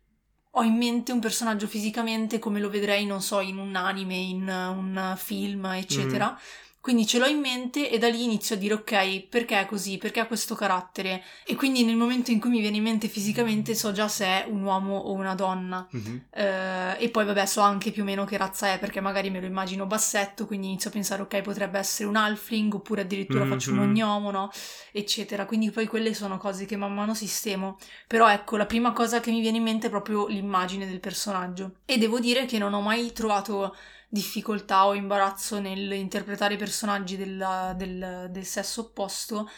ho 0.51 0.63
in 0.63 0.75
mente 0.75 1.11
un 1.11 1.19
personaggio 1.19 1.67
fisicamente 1.67 2.39
come 2.39 2.59
lo 2.59 2.69
vedrei, 2.69 3.05
non 3.05 3.21
so, 3.21 3.39
in 3.39 3.57
un 3.57 3.75
anime, 3.75 4.15
in 4.15 4.47
un 4.47 5.13
film, 5.17 5.65
eccetera. 5.65 6.31
Mm. 6.31 6.35
Quindi 6.83 7.07
ce 7.07 7.17
l'ho 7.17 7.27
in 7.27 7.39
mente 7.39 7.89
e 7.89 7.97
da 7.97 8.09
lì 8.09 8.25
inizio 8.25 8.55
a 8.55 8.57
dire 8.57 8.73
ok, 8.73 9.27
perché 9.29 9.57
è 9.57 9.65
così, 9.65 9.97
perché 9.97 10.19
ha 10.19 10.25
questo 10.25 10.53
carattere. 10.53 11.23
E 11.45 11.55
quindi 11.55 11.85
nel 11.85 11.95
momento 11.95 12.31
in 12.31 12.41
cui 12.41 12.49
mi 12.49 12.59
viene 12.59 12.75
in 12.75 12.83
mente 12.83 13.07
fisicamente 13.07 13.73
so 13.73 13.93
già 13.93 14.09
se 14.09 14.25
è 14.25 14.45
un 14.49 14.63
uomo 14.63 14.97
o 14.97 15.13
una 15.13 15.33
donna. 15.33 15.87
Mm-hmm. 15.95 16.17
Eh, 16.29 16.95
e 16.99 17.09
poi 17.09 17.23
vabbè 17.23 17.45
so 17.45 17.61
anche 17.61 17.91
più 17.91 18.01
o 18.01 18.05
meno 18.05 18.25
che 18.25 18.35
razza 18.35 18.73
è 18.73 18.79
perché 18.79 18.99
magari 18.99 19.29
me 19.29 19.39
lo 19.39 19.45
immagino 19.45 19.85
bassetto, 19.85 20.45
quindi 20.45 20.67
inizio 20.67 20.89
a 20.89 20.91
pensare 20.91 21.21
ok, 21.21 21.41
potrebbe 21.41 21.79
essere 21.79 22.09
un 22.09 22.17
halfling 22.17 22.73
oppure 22.73 23.03
addirittura 23.03 23.45
mm-hmm. 23.45 23.53
faccio 23.53 23.71
un 23.71 23.79
ognomo, 23.79 24.31
no? 24.31 24.51
Eccetera. 24.91 25.45
Quindi 25.45 25.71
poi 25.71 25.87
quelle 25.87 26.13
sono 26.13 26.37
cose 26.37 26.65
che 26.65 26.75
man 26.75 26.93
mano 26.93 27.13
sistemo. 27.13 27.77
Però 28.07 28.29
ecco, 28.29 28.57
la 28.57 28.65
prima 28.65 28.91
cosa 28.91 29.21
che 29.21 29.31
mi 29.31 29.39
viene 29.39 29.55
in 29.55 29.63
mente 29.63 29.87
è 29.87 29.89
proprio 29.89 30.27
l'immagine 30.27 30.85
del 30.85 30.99
personaggio. 30.99 31.75
E 31.85 31.97
devo 31.97 32.19
dire 32.19 32.43
che 32.43 32.57
non 32.57 32.73
ho 32.73 32.81
mai 32.81 33.13
trovato 33.13 33.73
difficoltà 34.13 34.85
o 34.85 34.93
imbarazzo 34.93 35.59
nell'interpretare 35.59 36.53
i 36.53 36.57
personaggi 36.57 37.17
della, 37.17 37.73
del, 37.75 38.27
del, 38.29 38.45
sesso 38.45 38.81
opposto, 38.81 39.49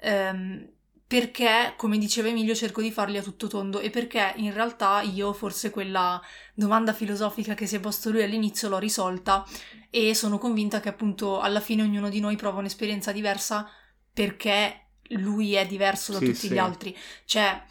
ehm, 0.00 0.68
perché, 1.06 1.72
come 1.78 1.96
diceva 1.96 2.28
Emilio, 2.28 2.54
cerco 2.54 2.82
di 2.82 2.92
farli 2.92 3.16
a 3.16 3.22
tutto 3.22 3.46
tondo 3.46 3.80
e 3.80 3.88
perché 3.88 4.34
in 4.36 4.52
realtà 4.52 5.00
io 5.00 5.32
forse 5.32 5.70
quella 5.70 6.20
domanda 6.52 6.92
filosofica 6.92 7.54
che 7.54 7.66
si 7.66 7.76
è 7.76 7.80
posto 7.80 8.10
lui 8.10 8.22
all'inizio 8.22 8.68
l'ho 8.68 8.76
risolta 8.76 9.46
e 9.88 10.14
sono 10.14 10.36
convinta 10.36 10.80
che 10.80 10.90
appunto 10.90 11.40
alla 11.40 11.60
fine 11.60 11.80
ognuno 11.80 12.10
di 12.10 12.20
noi 12.20 12.36
prova 12.36 12.58
un'esperienza 12.58 13.12
diversa 13.12 13.66
perché 14.12 14.88
lui 15.12 15.54
è 15.54 15.66
diverso 15.66 16.12
da 16.12 16.18
sì, 16.18 16.26
tutti 16.26 16.38
sì. 16.48 16.50
gli 16.50 16.58
altri. 16.58 16.94
Cioè, 17.24 17.64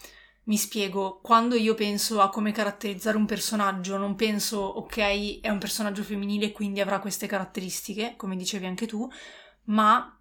mi 0.52 0.58
spiego, 0.58 1.22
quando 1.24 1.56
io 1.56 1.76
penso 1.76 2.20
a 2.20 2.28
come 2.28 2.52
caratterizzare 2.52 3.16
un 3.16 3.26
personaggio, 3.26 3.96
non 3.96 4.16
penso, 4.16 4.60
ok, 4.60 5.40
è 5.40 5.48
un 5.48 5.60
personaggio 5.60 6.04
femminile 6.04 6.52
quindi 6.52 6.82
avrà 6.82 7.00
queste 7.00 7.26
caratteristiche, 7.26 8.16
come 8.18 8.36
dicevi 8.36 8.66
anche 8.66 8.86
tu, 8.86 9.10
ma 9.68 10.20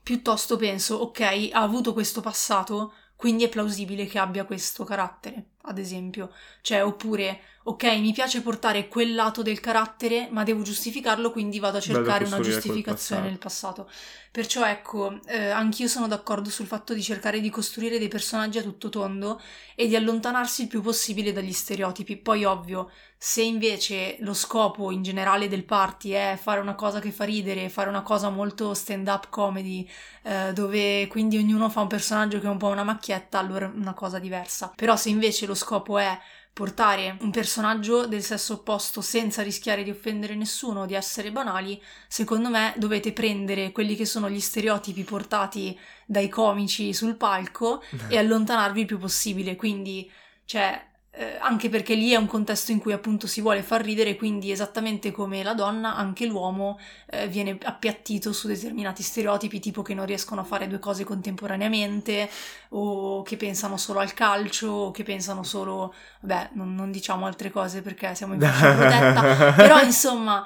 piuttosto 0.00 0.56
penso, 0.56 0.94
ok, 0.98 1.48
ha 1.50 1.60
avuto 1.60 1.92
questo 1.92 2.20
passato, 2.20 2.92
quindi 3.16 3.42
è 3.42 3.48
plausibile 3.48 4.06
che 4.06 4.20
abbia 4.20 4.44
questo 4.44 4.84
carattere, 4.84 5.53
ad 5.66 5.78
esempio. 5.78 6.30
Cioè, 6.62 6.84
oppure, 6.84 7.40
ok, 7.64 7.84
mi 7.98 8.12
piace 8.12 8.40
portare 8.40 8.88
quel 8.88 9.14
lato 9.14 9.42
del 9.42 9.60
carattere, 9.60 10.28
ma 10.30 10.44
devo 10.44 10.62
giustificarlo, 10.62 11.30
quindi 11.30 11.58
vado 11.58 11.78
a 11.78 11.80
cercare 11.80 12.24
una 12.24 12.40
giustificazione 12.40 13.28
nel 13.28 13.38
passato. 13.38 13.88
Perciò 14.30 14.66
ecco, 14.66 15.20
eh, 15.26 15.50
anch'io 15.50 15.86
sono 15.86 16.08
d'accordo 16.08 16.50
sul 16.50 16.66
fatto 16.66 16.92
di 16.92 17.02
cercare 17.02 17.40
di 17.40 17.50
costruire 17.50 18.00
dei 18.00 18.08
personaggi 18.08 18.58
a 18.58 18.62
tutto 18.62 18.88
tondo 18.88 19.40
e 19.76 19.86
di 19.86 19.94
allontanarsi 19.94 20.62
il 20.62 20.68
più 20.68 20.82
possibile 20.82 21.32
dagli 21.32 21.52
stereotipi. 21.52 22.16
Poi, 22.16 22.44
ovvio, 22.44 22.90
se 23.16 23.42
invece 23.42 24.16
lo 24.20 24.34
scopo 24.34 24.90
in 24.90 25.02
generale 25.02 25.48
del 25.48 25.64
party 25.64 26.10
è 26.10 26.38
fare 26.40 26.60
una 26.60 26.74
cosa 26.74 26.98
che 26.98 27.12
fa 27.12 27.24
ridere, 27.24 27.70
fare 27.70 27.88
una 27.88 28.02
cosa 28.02 28.28
molto 28.28 28.74
stand-up 28.74 29.28
comedy, 29.30 29.88
eh, 30.24 30.52
dove 30.52 31.06
quindi 31.06 31.38
ognuno 31.38 31.70
fa 31.70 31.80
un 31.80 31.86
personaggio 31.86 32.40
che 32.40 32.46
è 32.46 32.50
un 32.50 32.58
po' 32.58 32.66
una 32.66 32.82
macchietta, 32.82 33.38
allora 33.38 33.66
è 33.66 33.70
una 33.72 33.94
cosa 33.94 34.18
diversa. 34.18 34.72
Però 34.74 34.96
se 34.96 35.08
invece 35.10 35.46
lo 35.46 35.53
scopo 35.54 35.98
è 35.98 36.18
portare 36.52 37.16
un 37.20 37.32
personaggio 37.32 38.06
del 38.06 38.22
sesso 38.22 38.54
opposto 38.54 39.00
senza 39.00 39.42
rischiare 39.42 39.82
di 39.82 39.90
offendere 39.90 40.36
nessuno 40.36 40.86
di 40.86 40.94
essere 40.94 41.32
banali, 41.32 41.82
secondo 42.06 42.48
me 42.48 42.72
dovete 42.76 43.12
prendere 43.12 43.72
quelli 43.72 43.96
che 43.96 44.06
sono 44.06 44.30
gli 44.30 44.38
stereotipi 44.38 45.02
portati 45.02 45.76
dai 46.06 46.28
comici 46.28 46.94
sul 46.94 47.16
palco 47.16 47.82
e 48.08 48.18
allontanarvi 48.18 48.80
il 48.80 48.86
più 48.86 48.98
possibile. 48.98 49.56
Quindi, 49.56 50.08
cioè, 50.44 50.80
eh, 51.16 51.36
anche 51.40 51.68
perché 51.68 51.94
lì 51.94 52.10
è 52.10 52.16
un 52.16 52.26
contesto 52.26 52.72
in 52.72 52.80
cui 52.80 52.92
appunto 52.92 53.28
si 53.28 53.40
vuole 53.40 53.62
far 53.62 53.82
ridere, 53.82 54.16
quindi 54.16 54.50
esattamente 54.50 55.12
come 55.12 55.44
la 55.44 55.54
donna, 55.54 55.94
anche 55.94 56.26
l'uomo 56.26 56.78
eh, 57.06 57.28
viene 57.28 57.56
appiattito 57.62 58.32
su 58.32 58.48
determinati 58.48 59.02
stereotipi, 59.04 59.60
tipo 59.60 59.82
che 59.82 59.94
non 59.94 60.06
riescono 60.06 60.40
a 60.40 60.44
fare 60.44 60.66
due 60.66 60.80
cose 60.80 61.04
contemporaneamente, 61.04 62.28
o 62.70 63.22
che 63.22 63.36
pensano 63.36 63.76
solo 63.76 64.00
al 64.00 64.12
calcio, 64.12 64.68
o 64.68 64.90
che 64.90 65.04
pensano 65.04 65.44
solo... 65.44 65.94
Beh, 66.20 66.50
non, 66.54 66.74
non 66.74 66.90
diciamo 66.90 67.26
altre 67.26 67.50
cose 67.50 67.80
perché 67.80 68.12
siamo 68.16 68.34
in 68.34 68.40
fascia 68.42 68.74
protetta, 68.74 69.52
però 69.52 69.80
insomma... 69.82 70.44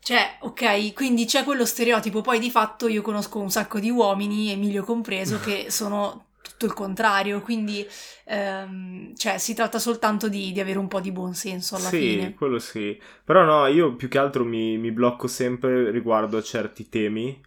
Cioè, 0.00 0.38
ok, 0.40 0.94
quindi 0.94 1.26
c'è 1.26 1.44
quello 1.44 1.66
stereotipo, 1.66 2.22
poi 2.22 2.38
di 2.38 2.50
fatto 2.50 2.88
io 2.88 3.02
conosco 3.02 3.40
un 3.40 3.50
sacco 3.50 3.78
di 3.78 3.90
uomini, 3.90 4.50
Emilio 4.50 4.82
compreso, 4.82 5.38
che 5.38 5.66
sono 5.68 6.27
tutto 6.58 6.66
il 6.66 6.74
contrario, 6.74 7.40
quindi 7.40 7.86
ehm, 8.24 9.14
cioè, 9.14 9.38
si 9.38 9.54
tratta 9.54 9.78
soltanto 9.78 10.28
di, 10.28 10.50
di, 10.50 10.58
avere 10.58 10.78
un 10.78 10.88
po' 10.88 11.00
di 11.00 11.12
buon 11.12 11.34
senso 11.34 11.76
alla 11.76 11.88
sì, 11.88 11.98
fine. 11.98 12.26
Sì, 12.26 12.34
quello 12.34 12.58
sì. 12.58 13.00
Però 13.24 13.44
no, 13.44 13.66
io 13.68 13.94
più 13.94 14.08
che 14.08 14.18
altro 14.18 14.44
mi, 14.44 14.76
mi 14.76 14.90
blocco 14.90 15.28
sempre 15.28 15.92
riguardo 15.92 16.36
a 16.36 16.42
certi 16.42 16.88
temi, 16.88 17.40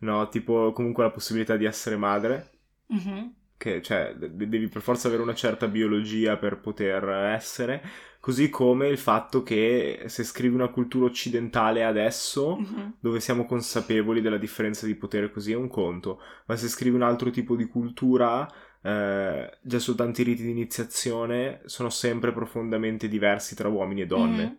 no? 0.00 0.28
Tipo 0.28 0.72
comunque 0.72 1.04
la 1.04 1.10
possibilità 1.10 1.56
di 1.56 1.64
essere 1.64 1.96
madre. 1.96 2.50
Mm-hmm. 2.92 3.26
Che, 3.56 3.82
cioè, 3.82 4.14
devi 4.14 4.68
per 4.68 4.82
forza 4.82 5.08
avere 5.08 5.22
una 5.22 5.34
certa 5.34 5.66
biologia 5.66 6.36
per 6.36 6.60
poter 6.60 7.08
essere 7.08 7.82
Così 8.20 8.50
come 8.50 8.88
il 8.88 8.98
fatto 8.98 9.44
che 9.44 10.02
se 10.06 10.24
scrivi 10.24 10.54
una 10.54 10.68
cultura 10.68 11.06
occidentale 11.06 11.84
adesso, 11.84 12.58
mm-hmm. 12.58 12.88
dove 12.98 13.20
siamo 13.20 13.46
consapevoli 13.46 14.20
della 14.20 14.38
differenza 14.38 14.86
di 14.86 14.96
potere, 14.96 15.30
così 15.30 15.52
è 15.52 15.56
un 15.56 15.68
conto, 15.68 16.20
ma 16.46 16.56
se 16.56 16.68
scrivi 16.68 16.96
un 16.96 17.02
altro 17.02 17.30
tipo 17.30 17.54
di 17.54 17.66
cultura, 17.66 18.46
eh, 18.82 19.58
già 19.62 19.78
soltanto 19.78 20.20
i 20.20 20.24
riti 20.24 20.42
di 20.42 20.50
iniziazione 20.50 21.60
sono 21.66 21.90
sempre 21.90 22.32
profondamente 22.32 23.06
diversi 23.06 23.54
tra 23.54 23.68
uomini 23.68 24.02
e 24.02 24.06
donne. 24.06 24.42
Mm-hmm. 24.42 24.54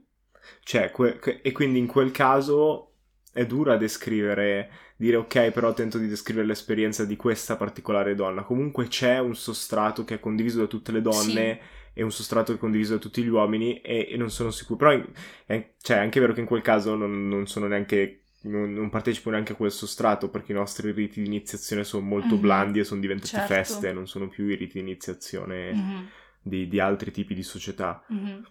Cioè, 0.62 0.92
que- 0.92 1.20
que- 1.20 1.42
e 1.42 1.52
quindi 1.52 1.80
in 1.80 1.88
quel 1.88 2.12
caso 2.12 2.94
è 3.34 3.46
dura 3.46 3.76
descrivere, 3.76 4.70
dire 4.96 5.18
ok, 5.18 5.52
però 5.52 5.74
tento 5.74 5.98
di 5.98 6.08
descrivere 6.08 6.48
l'esperienza 6.48 7.04
di 7.04 7.18
questa 7.18 7.58
particolare 7.58 8.16
donna. 8.16 8.44
Comunque 8.44 8.88
c'è 8.88 9.20
un 9.20 9.36
sostrato 9.36 10.06
che 10.06 10.16
è 10.16 10.20
condiviso 10.20 10.60
da 10.60 10.66
tutte 10.66 10.94
le 10.94 11.02
donne. 11.02 11.60
Sì 11.62 11.78
è 12.00 12.04
un 12.04 12.12
sostrato 12.12 12.58
condiviso 12.58 12.94
da 12.94 13.00
tutti 13.00 13.22
gli 13.22 13.28
uomini 13.28 13.82
e, 13.82 14.08
e 14.10 14.18
non 14.18 14.30
sono 14.32 14.52
sicuro. 14.52 14.78
Però 14.78 15.04
è, 15.46 15.74
cioè, 15.82 15.98
è 15.98 16.00
anche 16.00 16.20
vero 16.20 16.34
che 16.34 16.40
in 16.40 16.46
quel 16.46 16.62
caso 16.62 16.96
non, 16.96 17.28
non 17.28 17.46
sono 17.46 17.68
neanche 17.68 18.24
non, 18.44 18.72
non, 18.72 18.90
partecipo 18.90 19.30
neanche 19.30 19.52
a 19.52 19.56
quel 19.56 19.72
sostrato 19.72 20.30
perché 20.30 20.54
i 20.54 20.56
nostri 20.56 20.92
riti 20.92 21.22
di 21.22 21.28
iniziazione 21.28 21.84
sono 21.84 22.06
molto 22.06 22.34
mm-hmm. 22.36 22.42
blandi 22.42 22.80
e 22.80 22.84
sono 22.86 23.02
diventati 23.02 23.32
certo. 23.32 23.54
feste, 23.54 23.92
non 23.92 24.08
sono 24.08 24.30
più 24.30 24.46
i 24.46 24.56
riti 24.56 24.74
di 24.74 24.80
iniziazione 24.80 25.74
mm-hmm. 25.74 26.06
di, 26.42 26.68
di, 26.70 26.80
altri 26.80 27.12
tipi 27.12 27.34
di 27.34 27.44
società. 27.44 28.02
Mm-hmm. 28.14 28.42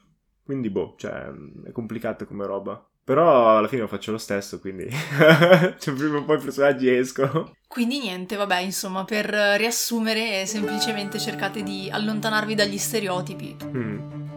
Quindi, 0.45 0.69
boh, 0.69 0.95
cioè, 0.99 1.31
è 1.65 1.73
complicata 1.73 2.27
come 2.27 2.47
roba. 2.47 2.88
Però 3.09 3.57
alla 3.57 3.69
fine 3.69 3.81
lo 3.81 3.87
faccio 3.89 4.11
lo 4.11 4.19
stesso, 4.19 4.61
quindi 4.61 4.87
cioè, 5.81 5.95
prima 5.95 6.19
o 6.19 6.25
poi 6.25 6.37
i 6.37 6.43
personaggi 6.43 6.95
escono. 6.95 7.55
Quindi 7.67 8.01
niente, 8.01 8.37
vabbè, 8.37 8.59
insomma, 8.59 9.07
per 9.07 9.31
riassumere, 9.57 10.45
semplicemente 10.45 11.19
cercate 11.19 11.63
di 11.63 11.89
allontanarvi 11.91 12.55
dagli 12.55 12.77
stereotipi. 12.77 13.57
Mm. 13.65 14.28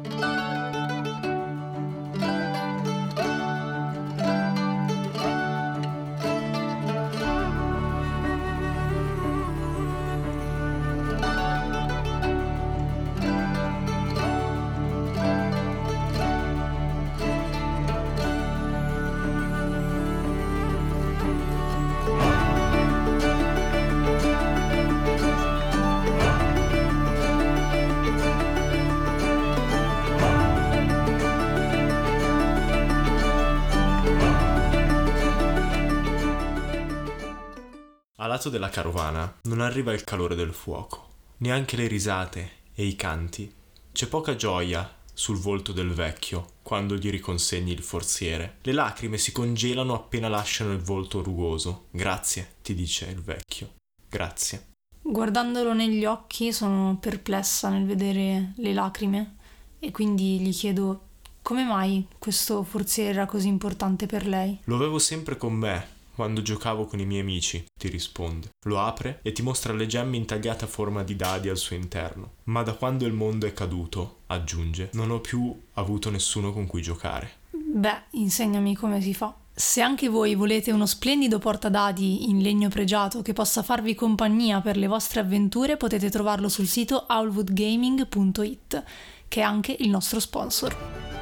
Lato 38.41 38.50
della 38.50 38.69
carovana 38.69 39.36
non 39.43 39.62
arriva 39.62 39.93
il 39.93 40.03
calore 40.03 40.33
del 40.33 40.51
fuoco, 40.51 41.10
neanche 41.38 41.77
le 41.77 41.86
risate 41.86 42.51
e 42.74 42.86
i 42.86 42.95
canti. 42.95 43.53
C'è 43.91 44.07
poca 44.07 44.36
gioia 44.36 44.95
sul 45.13 45.38
volto 45.38 45.71
del 45.71 45.91
vecchio 45.91 46.53
quando 46.63 46.95
gli 46.95 47.12
riconsegni 47.12 47.71
il 47.71 47.83
forziere. 47.83 48.57
Le 48.63 48.71
lacrime 48.71 49.19
si 49.19 49.31
congelano 49.31 49.93
appena 49.93 50.27
lasciano 50.27 50.71
il 50.71 50.79
volto 50.79 51.21
rugoso. 51.21 51.86
Grazie, 51.91 52.55
ti 52.63 52.74
dice 52.74 53.05
il 53.10 53.21
vecchio. 53.21 53.74
Grazie. 54.10 54.69
Guardandolo 55.00 55.74
negli 55.74 56.05
occhi 56.05 56.51
sono 56.51 56.98
perplessa 57.00 57.69
nel 57.69 57.86
vedere 57.86 58.53
le 58.55 58.74
lacrime 58.74 59.36
e 59.77 59.91
quindi 59.91 60.39
gli 60.39 60.51
chiedo 60.51 61.10
come 61.43 61.63
mai 61.63 62.07
questo 62.17 62.63
forziere 62.63 63.12
era 63.12 63.25
così 63.27 63.48
importante 63.50 64.07
per 64.07 64.25
lei. 64.25 64.57
Lo 64.63 64.75
avevo 64.75 64.98
sempre 64.98 65.38
con 65.38 65.53
me, 65.53 66.00
quando 66.13 66.41
giocavo 66.41 66.86
con 66.86 67.00
i 67.00 67.06
miei 67.06 67.22
amici, 67.22 67.63
ti 67.80 67.88
risponde. 67.88 68.50
Lo 68.65 68.80
apre 68.80 69.20
e 69.22 69.32
ti 69.32 69.41
mostra 69.41 69.74
le 69.74 69.86
gemme 69.88 70.18
intagliate 70.18 70.65
a 70.65 70.68
forma 70.68 71.03
di 71.03 71.15
dadi 71.15 71.50
al 71.50 71.58
suo 71.58 71.75
interno. 71.75 72.34
Ma 72.46 72.63
da 72.63 72.74
quando 72.74 73.06
il 73.06 73.13
mondo 73.13 73.46
è 73.46 73.53
caduto, 73.53 74.22
aggiunge, 74.27 74.89
non 74.94 75.12
ho 75.12 75.20
più 75.20 75.58
avuto 75.74 76.10
nessuno 76.10 76.51
con 76.51 76.68
cui 76.68 76.82
giocare. 76.82 77.39
Beh, 77.51 78.03
insegnami 78.12 78.75
come 78.75 79.01
si 79.01 79.13
fa. 79.13 79.36
Se 79.53 79.82
anche 79.82 80.08
voi 80.08 80.34
volete 80.36 80.72
uno 80.72 80.86
splendido 80.86 81.38
portadadi 81.38 82.30
in 82.30 82.41
legno 82.41 82.70
pregiato 82.70 83.22
che 83.22 83.34
possa 83.34 83.63
farvi 83.63 83.96
compagnia 83.96 84.62
per 84.62 84.77
le 84.77 84.88
vostre 84.88 85.20
avventure, 85.20 85.77
potete 85.77 86.10
trovarlo 86.10 86.50
sul 86.50 86.68
sito 86.68 87.06
owlwoodgaming.it, 87.08 88.84
che 89.27 89.39
è 89.39 89.44
anche 89.44 89.75
il 89.80 89.89
nostro 89.89 90.20
sponsor. 90.20 91.21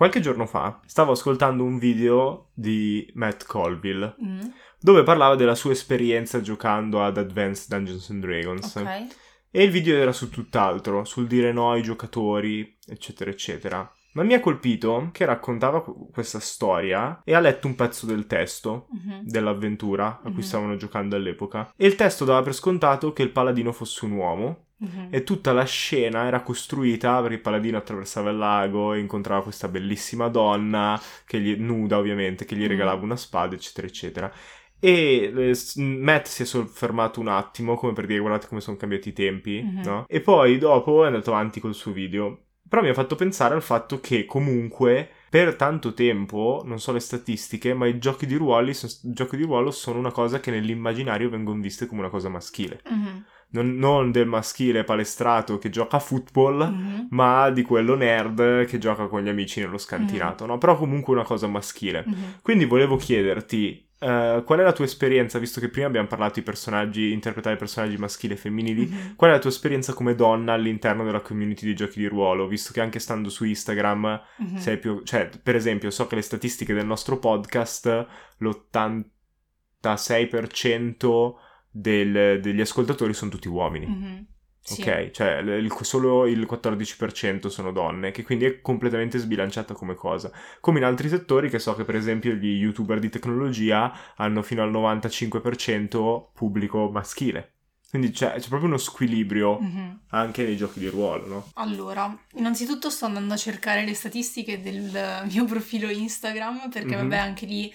Qualche 0.00 0.20
giorno 0.20 0.46
fa 0.46 0.80
stavo 0.86 1.12
ascoltando 1.12 1.62
un 1.62 1.78
video 1.78 2.46
di 2.54 3.06
Matt 3.16 3.44
Colville 3.44 4.14
mm. 4.24 4.40
dove 4.80 5.02
parlava 5.02 5.34
della 5.34 5.54
sua 5.54 5.72
esperienza 5.72 6.40
giocando 6.40 7.04
ad 7.04 7.18
Advanced 7.18 7.68
Dungeons 7.68 8.08
and 8.08 8.22
Dragons. 8.22 8.76
Okay. 8.76 9.08
E 9.50 9.62
il 9.62 9.70
video 9.70 9.98
era 9.98 10.12
su 10.12 10.30
tutt'altro, 10.30 11.04
sul 11.04 11.26
dire 11.26 11.52
no 11.52 11.72
ai 11.72 11.82
giocatori, 11.82 12.78
eccetera, 12.86 13.30
eccetera. 13.30 13.92
Ma 14.12 14.22
mi 14.22 14.34
ha 14.34 14.40
colpito 14.40 15.10
che 15.12 15.24
raccontava 15.24 15.84
questa 16.12 16.40
storia 16.40 17.20
e 17.24 17.34
ha 17.34 17.40
letto 17.40 17.66
un 17.66 17.76
pezzo 17.76 18.06
del 18.06 18.26
testo 18.26 18.88
mm-hmm. 18.94 19.20
dell'avventura 19.22 20.06
a 20.06 20.20
cui 20.22 20.32
mm-hmm. 20.32 20.40
stavano 20.40 20.76
giocando 20.76 21.16
all'epoca. 21.16 21.72
E 21.76 21.86
il 21.86 21.94
testo 21.94 22.24
dava 22.24 22.42
per 22.42 22.54
scontato 22.54 23.12
che 23.12 23.22
il 23.22 23.30
paladino 23.30 23.72
fosse 23.72 24.04
un 24.04 24.12
uomo 24.12 24.64
Mm-hmm. 24.82 25.08
E 25.10 25.24
tutta 25.24 25.52
la 25.52 25.64
scena 25.64 26.24
era 26.24 26.40
costruita 26.40 27.20
perché 27.20 27.34
il 27.34 27.40
paladino 27.42 27.76
attraversava 27.76 28.30
il 28.30 28.38
lago 28.38 28.94
e 28.94 28.98
incontrava 28.98 29.42
questa 29.42 29.68
bellissima 29.68 30.28
donna, 30.28 31.00
che 31.26 31.38
gli, 31.38 31.54
nuda 31.58 31.98
ovviamente, 31.98 32.46
che 32.46 32.56
gli 32.56 32.66
regalava 32.66 33.02
una 33.02 33.16
spada, 33.16 33.54
eccetera, 33.54 33.86
eccetera. 33.86 34.32
E 34.78 35.30
eh, 35.36 35.82
Matt 35.82 36.26
si 36.26 36.42
è 36.42 36.46
soffermato 36.46 37.20
un 37.20 37.28
attimo, 37.28 37.74
come 37.74 37.92
per 37.92 38.06
dire 38.06 38.20
guardate 38.20 38.46
come 38.46 38.62
sono 38.62 38.78
cambiati 38.78 39.10
i 39.10 39.12
tempi, 39.12 39.62
no? 39.84 40.06
E 40.08 40.20
poi 40.22 40.56
dopo 40.56 41.04
è 41.04 41.08
andato 41.08 41.32
avanti 41.32 41.60
col 41.60 41.74
suo 41.74 41.92
video. 41.92 42.44
Però 42.70 42.82
mi 42.82 42.88
ha 42.88 42.94
fatto 42.94 43.16
pensare 43.16 43.54
al 43.54 43.62
fatto 43.62 43.98
che 43.98 44.24
comunque 44.24 45.10
per 45.28 45.56
tanto 45.56 45.92
tempo, 45.92 46.62
non 46.64 46.78
so 46.78 46.92
le 46.92 47.00
statistiche, 47.00 47.74
ma 47.74 47.86
i 47.86 47.98
giochi 47.98 48.26
di, 48.26 48.36
ruoli, 48.36 48.72
giochi 49.02 49.36
di 49.36 49.42
ruolo 49.42 49.72
sono 49.72 49.98
una 49.98 50.12
cosa 50.12 50.38
che 50.38 50.52
nell'immaginario 50.52 51.28
vengono 51.28 51.60
viste 51.60 51.86
come 51.86 52.00
una 52.00 52.10
cosa 52.10 52.28
maschile. 52.28 52.80
Mm-hmm 52.90 53.18
non, 53.50 53.76
non, 53.76 54.12
del 54.12 54.26
maschile 54.26 54.84
palestrato 54.84 55.58
che 55.58 55.70
gioca 55.70 55.96
a 55.96 56.00
football, 56.00 56.70
mm-hmm. 56.70 57.06
ma 57.10 57.50
di 57.50 57.62
quello 57.62 57.96
nerd 57.96 58.66
che 58.66 58.78
gioca 58.78 59.06
con 59.06 59.22
gli 59.22 59.28
amici 59.28 59.60
nello 59.60 59.78
scantinato, 59.78 60.44
mm-hmm. 60.44 60.52
no? 60.52 60.58
Però 60.58 60.76
comunque 60.76 61.14
una 61.14 61.24
cosa 61.24 61.46
maschile. 61.46 62.04
Mm-hmm. 62.08 62.30
Quindi 62.42 62.64
volevo 62.64 62.96
chiederti, 62.96 63.88
Uh, 64.00 64.42
qual 64.44 64.60
è 64.60 64.62
la 64.62 64.72
tua 64.72 64.86
esperienza, 64.86 65.38
visto 65.38 65.60
che 65.60 65.68
prima 65.68 65.86
abbiamo 65.86 66.06
parlato 66.06 66.36
di 66.36 66.42
personaggi, 66.42 67.12
interpretare 67.12 67.56
personaggi 67.56 67.98
maschili 67.98 68.32
e 68.32 68.36
femminili, 68.38 68.86
mm-hmm. 68.86 69.14
qual 69.14 69.28
è 69.28 69.34
la 69.34 69.38
tua 69.38 69.50
esperienza 69.50 69.92
come 69.92 70.14
donna 70.14 70.54
all'interno 70.54 71.04
della 71.04 71.20
community 71.20 71.66
di 71.66 71.74
giochi 71.74 71.98
di 71.98 72.06
ruolo? 72.06 72.46
Visto 72.46 72.72
che 72.72 72.80
anche 72.80 72.98
stando 72.98 73.28
su 73.28 73.44
Instagram 73.44 74.22
mm-hmm. 74.42 74.56
sei 74.56 74.78
più... 74.78 75.02
cioè, 75.02 75.28
per 75.42 75.54
esempio, 75.54 75.90
so 75.90 76.06
che 76.06 76.14
le 76.14 76.22
statistiche 76.22 76.72
del 76.72 76.86
nostro 76.86 77.18
podcast, 77.18 78.06
l'86% 78.38 81.32
del, 81.70 82.40
degli 82.40 82.60
ascoltatori 82.62 83.12
sono 83.12 83.30
tutti 83.30 83.48
uomini. 83.48 83.86
Mm-hmm. 83.86 84.22
Sì. 84.62 84.82
Ok, 84.82 85.10
cioè 85.10 85.38
il, 85.38 85.72
solo 85.80 86.26
il 86.26 86.46
14% 86.48 87.48
sono 87.48 87.72
donne, 87.72 88.10
che 88.10 88.22
quindi 88.22 88.44
è 88.44 88.60
completamente 88.60 89.18
sbilanciata 89.18 89.74
come 89.74 89.94
cosa. 89.94 90.30
Come 90.60 90.78
in 90.78 90.84
altri 90.84 91.08
settori, 91.08 91.48
che 91.48 91.58
so 91.58 91.74
che 91.74 91.84
per 91.84 91.96
esempio 91.96 92.32
gli 92.34 92.58
youtuber 92.58 92.98
di 92.98 93.08
tecnologia 93.08 94.14
hanno 94.16 94.42
fino 94.42 94.62
al 94.62 94.70
95% 94.70 96.26
pubblico 96.34 96.90
maschile. 96.90 97.54
Quindi 97.90 98.12
c'è, 98.12 98.34
c'è 98.34 98.48
proprio 98.48 98.68
uno 98.68 98.78
squilibrio 98.78 99.58
mm-hmm. 99.60 99.90
anche 100.10 100.44
nei 100.44 100.56
giochi 100.56 100.78
di 100.78 100.86
ruolo, 100.86 101.26
no? 101.26 101.50
Allora, 101.54 102.16
innanzitutto 102.34 102.88
sto 102.88 103.06
andando 103.06 103.34
a 103.34 103.36
cercare 103.36 103.84
le 103.84 103.94
statistiche 103.94 104.60
del 104.60 105.26
mio 105.28 105.44
profilo 105.44 105.88
Instagram, 105.90 106.70
perché 106.70 106.94
mm-hmm. 106.94 107.08
vabbè 107.08 107.16
anche 107.16 107.46
lì... 107.46 107.72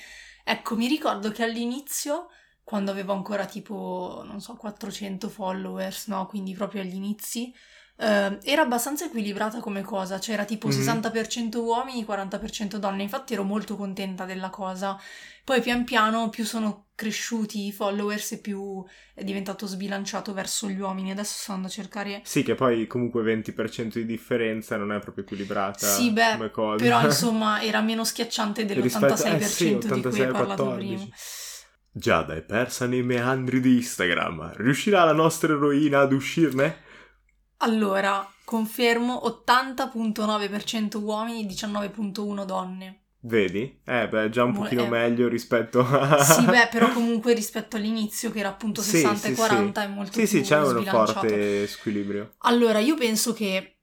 Ecco, 0.47 0.77
mi 0.77 0.87
ricordo 0.87 1.31
che 1.31 1.43
all'inizio 1.43 2.27
quando 2.65 2.89
avevo 2.89 3.13
ancora 3.13 3.45
tipo, 3.45 4.23
non 4.25 4.41
so, 4.41 4.55
400 4.55 5.29
followers, 5.29 6.07
no? 6.07 6.25
Quindi 6.25 6.53
proprio 6.53 6.81
agli 6.81 6.95
inizi. 6.95 7.53
Uh, 7.97 8.37
era 8.43 8.63
abbastanza 8.63 9.05
equilibrata 9.05 9.61
come 9.61 9.81
cosa, 9.81 10.19
c'era 10.19 10.39
cioè 10.39 10.47
tipo 10.47 10.67
mm-hmm. 10.67 10.79
60% 10.79 11.57
uomini, 11.57 12.03
40% 12.03 12.75
donne, 12.75 13.03
infatti 13.03 13.33
ero 13.33 13.43
molto 13.43 13.77
contenta 13.77 14.25
della 14.25 14.49
cosa. 14.49 14.99
Poi 15.45 15.61
pian 15.61 15.83
piano 15.83 16.29
più 16.29 16.43
sono 16.43 16.87
cresciuti 16.95 17.67
i 17.67 17.71
followers 17.71 18.31
e 18.31 18.39
più 18.39 18.83
è 19.13 19.23
diventato 19.23 19.67
sbilanciato 19.67 20.33
verso 20.33 20.67
gli 20.67 20.79
uomini. 20.79 21.11
Adesso 21.11 21.33
sto 21.37 21.51
andando 21.51 21.71
a 21.71 21.75
cercare... 21.75 22.21
Sì, 22.25 22.41
che 22.41 22.55
poi 22.55 22.87
comunque 22.87 23.21
20% 23.21 23.93
di 23.93 24.05
differenza 24.07 24.75
non 24.75 24.91
è 24.91 24.99
proprio 24.99 25.23
equilibrata 25.23 25.85
sì, 25.85 26.11
beh, 26.11 26.31
come 26.33 26.49
cosa. 26.51 26.83
però 26.83 26.99
insomma 27.05 27.61
era 27.61 27.79
meno 27.81 28.03
schiacciante 28.03 28.65
dell'86% 28.65 29.39
eh 29.39 29.45
sì, 29.45 29.73
86, 29.73 30.01
di 30.01 30.01
cui 30.01 30.21
hai 30.21 30.31
parlato 30.31 30.63
14. 30.63 30.95
prima. 30.95 31.15
Giada 31.97 32.33
è 32.33 32.41
persa 32.41 32.87
nei 32.87 33.03
meandri 33.03 33.61
di 33.61 33.75
Instagram. 33.75 34.55
Riuscirà 34.55 35.05
la 35.05 35.13
nostra 35.13 35.53
eroina 35.53 36.01
ad 36.01 36.11
uscirne? 36.11 36.83
Allora, 37.59 38.29
confermo 38.43 39.21
80.9% 39.45 41.01
uomini, 41.01 41.45
19.1 41.45 42.43
donne. 42.43 43.03
Vedi? 43.21 43.79
Eh, 43.85 44.09
beh, 44.09 44.29
già 44.29 44.43
un 44.43 44.51
Mo- 44.51 44.63
pochino 44.63 44.83
eh. 44.83 44.89
meglio 44.89 45.29
rispetto 45.29 45.87
a... 45.87 46.21
sì, 46.21 46.43
beh, 46.43 46.67
però 46.69 46.91
comunque 46.91 47.33
rispetto 47.33 47.77
all'inizio, 47.77 48.29
che 48.29 48.39
era 48.39 48.49
appunto 48.49 48.81
60 48.81 49.15
sì, 49.15 49.31
e 49.31 49.35
40, 49.35 49.79
sì. 49.81 49.87
è 49.87 49.89
molto 49.89 50.11
sì, 50.11 50.17
più 50.19 50.27
Sì, 50.27 50.37
sì, 50.39 50.41
c'è 50.43 50.59
un 50.59 50.83
forte 50.83 51.65
squilibrio. 51.65 52.33
Allora, 52.39 52.79
io 52.79 52.95
penso 52.95 53.31
che 53.31 53.74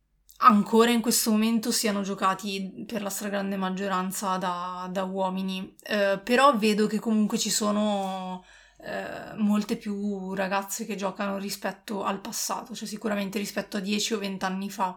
ancora 0.43 0.91
in 0.91 1.01
questo 1.01 1.31
momento 1.31 1.71
siano 1.71 2.03
giocati 2.03 2.85
per 2.87 3.03
la 3.03 3.11
stragrande 3.11 3.57
maggioranza 3.57 4.37
da, 4.37 4.89
da 4.91 5.05
uomini, 5.05 5.75
eh, 5.83 6.21
però 6.23 6.57
vedo 6.57 6.87
che 6.87 6.99
comunque 6.99 7.39
ci 7.39 7.51
sono 7.51 8.45
eh, 8.79 9.35
molte 9.37 9.77
più 9.77 10.35
ragazze 10.35 10.85
che 10.85 10.97
giocano 10.97 11.39
rispetto 11.39 12.03
al 12.05 12.21
passato, 12.21 12.75
cioè 12.75 12.89
sicuramente 12.89 13.39
rispetto 13.39 13.77
a 13.77 13.81
10 13.81 14.15
o 14.15 14.19
20 14.19 14.45
anni 14.45 14.71
fa. 14.71 14.97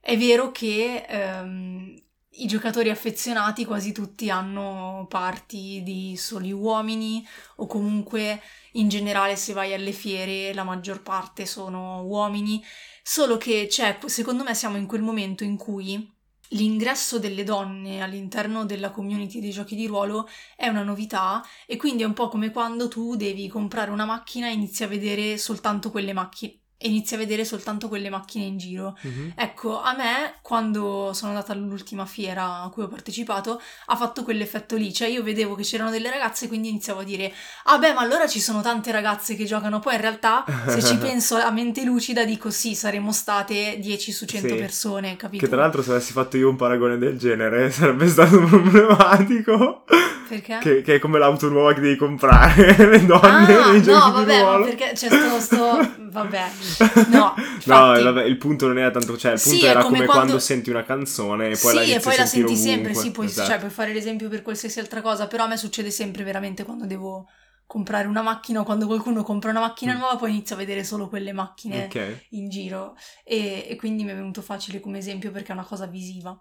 È 0.00 0.16
vero 0.16 0.50
che 0.50 1.04
ehm, 1.08 2.05
i 2.36 2.46
giocatori 2.46 2.90
affezionati 2.90 3.64
quasi 3.64 3.92
tutti 3.92 4.30
hanno 4.30 5.06
parti 5.08 5.82
di 5.82 6.16
soli 6.16 6.52
uomini 6.52 7.26
o 7.56 7.66
comunque 7.66 8.42
in 8.72 8.88
generale 8.88 9.36
se 9.36 9.52
vai 9.52 9.72
alle 9.72 9.92
fiere 9.92 10.52
la 10.52 10.64
maggior 10.64 11.02
parte 11.02 11.46
sono 11.46 12.02
uomini. 12.02 12.62
Solo 13.02 13.36
che 13.36 13.66
c'è, 13.68 13.98
secondo 14.06 14.42
me 14.42 14.54
siamo 14.54 14.76
in 14.76 14.86
quel 14.86 15.02
momento 15.02 15.44
in 15.44 15.56
cui 15.56 16.12
l'ingresso 16.50 17.18
delle 17.18 17.44
donne 17.44 18.02
all'interno 18.02 18.64
della 18.64 18.90
community 18.90 19.40
dei 19.40 19.50
giochi 19.50 19.74
di 19.74 19.86
ruolo 19.86 20.28
è 20.54 20.68
una 20.68 20.82
novità 20.82 21.44
e 21.66 21.76
quindi 21.76 22.02
è 22.02 22.06
un 22.06 22.12
po' 22.12 22.28
come 22.28 22.50
quando 22.50 22.88
tu 22.88 23.16
devi 23.16 23.48
comprare 23.48 23.90
una 23.90 24.04
macchina 24.04 24.48
e 24.48 24.52
inizi 24.52 24.84
a 24.84 24.88
vedere 24.88 25.38
soltanto 25.38 25.90
quelle 25.90 26.12
macchine 26.12 26.60
e 26.78 26.88
inizi 26.88 27.14
a 27.14 27.16
vedere 27.16 27.44
soltanto 27.46 27.88
quelle 27.88 28.10
macchine 28.10 28.44
in 28.44 28.58
giro. 28.58 28.98
Mm-hmm. 29.06 29.30
Ecco, 29.34 29.80
a 29.80 29.94
me, 29.96 30.34
quando 30.42 31.12
sono 31.14 31.32
andata 31.32 31.52
all'ultima 31.52 32.04
fiera 32.04 32.62
a 32.62 32.68
cui 32.68 32.82
ho 32.82 32.88
partecipato, 32.88 33.60
ha 33.86 33.96
fatto 33.96 34.22
quell'effetto 34.22 34.76
lì. 34.76 34.92
Cioè, 34.92 35.08
io 35.08 35.22
vedevo 35.22 35.54
che 35.54 35.62
c'erano 35.62 35.90
delle 35.90 36.10
ragazze, 36.10 36.48
quindi 36.48 36.68
iniziavo 36.68 37.00
a 37.00 37.04
dire: 37.04 37.32
Ah, 37.64 37.78
beh, 37.78 37.94
ma 37.94 38.00
allora 38.00 38.26
ci 38.26 38.40
sono 38.40 38.60
tante 38.60 38.92
ragazze 38.92 39.36
che 39.36 39.44
giocano. 39.44 39.80
Poi 39.80 39.94
in 39.94 40.00
realtà, 40.02 40.44
se 40.66 40.82
ci 40.82 40.96
penso 40.98 41.36
a 41.36 41.50
mente 41.50 41.82
lucida, 41.82 42.24
dico 42.24 42.50
sì, 42.50 42.74
saremmo 42.74 43.10
state 43.10 43.78
10 43.80 44.12
su 44.12 44.26
100 44.26 44.48
sì. 44.48 44.54
persone, 44.54 45.16
capito? 45.16 45.44
Che 45.44 45.50
tra 45.50 45.60
l'altro, 45.60 45.82
se 45.82 45.92
avessi 45.92 46.12
fatto 46.12 46.36
io 46.36 46.50
un 46.50 46.56
paragone 46.56 46.98
del 46.98 47.16
genere, 47.16 47.70
sarebbe 47.72 48.06
stato 48.06 48.38
problematico. 48.44 49.84
Perché? 50.28 50.58
Che, 50.60 50.82
che 50.82 50.94
è 50.96 50.98
come 50.98 51.18
l'auto 51.18 51.48
nuova 51.48 51.72
che 51.72 51.80
devi 51.80 51.96
comprare, 51.96 52.76
le 52.84 53.06
donne 53.06 53.56
ah, 53.56 53.72
no, 53.72 54.12
vabbè, 54.12 54.64
perché 54.64 54.90
c'è 54.92 55.08
sto, 55.08 55.40
sto... 55.40 55.94
Vabbè, 56.10 56.44
no, 57.08 57.34
No, 57.34 57.34
infatti- 57.36 58.02
vabbè, 58.02 58.24
il 58.24 58.36
punto 58.38 58.66
non 58.66 58.78
era 58.78 58.90
tanto, 58.90 59.16
cioè 59.16 59.32
il 59.32 59.38
Sì, 59.38 59.50
punto 59.50 59.66
è 59.66 59.68
era 59.68 59.82
come 59.82 59.94
come, 59.96 60.06
quando- 60.06 60.24
quando... 60.26 60.38
senti 60.40 60.70
una 60.70 60.82
canzone 60.84 61.50
e 61.50 61.56
poi 61.56 61.74
la 61.74 61.80
sì, 61.82 61.86
inizi 61.90 61.96
e 61.96 62.00
poi 62.00 62.16
la 62.16 62.26
senti 62.26 62.56
sempre, 62.56 62.80
ovunque. 62.90 63.02
sì, 63.02 63.10
puoi, 63.10 63.26
Esatto. 63.26 63.48
cioè, 63.48 63.58
puoi 63.58 63.70
fare 63.70 63.92
l'esempio 63.92 64.28
per 64.28 64.42
qualsiasi 64.42 64.78
altra 64.80 65.00
cosa, 65.02 65.26
però 65.26 65.44
a 65.44 65.48
me 65.48 65.56
succede 65.56 65.90
sempre 65.90 66.22
veramente 66.24 66.64
quando 66.64 66.86
devo 66.86 67.28
comprare 67.66 68.06
una 68.06 68.22
macchina 68.22 68.60
o 68.60 68.64
quando 68.64 68.86
qualcuno 68.86 69.22
compra 69.24 69.50
una 69.50 69.58
macchina 69.60 69.92
Mm. 69.94 69.98
nuova, 69.98 70.16
poi 70.16 70.30
inizio 70.30 70.54
a 70.54 70.58
vedere 70.58 70.84
solo 70.84 71.08
quelle 71.08 71.32
macchine 71.32 71.86
Ok. 71.86 72.26
in 72.30 72.48
giro 72.48 72.94
e, 73.24 73.66
e 73.68 73.74
quindi 73.76 74.04
mi 74.04 74.10
è 74.12 74.14
venuto 74.14 74.40
facile 74.40 74.78
come 74.80 74.98
esempio 74.98 75.32
perché 75.32 75.48
è 75.50 75.52
una 75.54 75.64
cosa 75.64 75.86
visiva. 75.86 76.38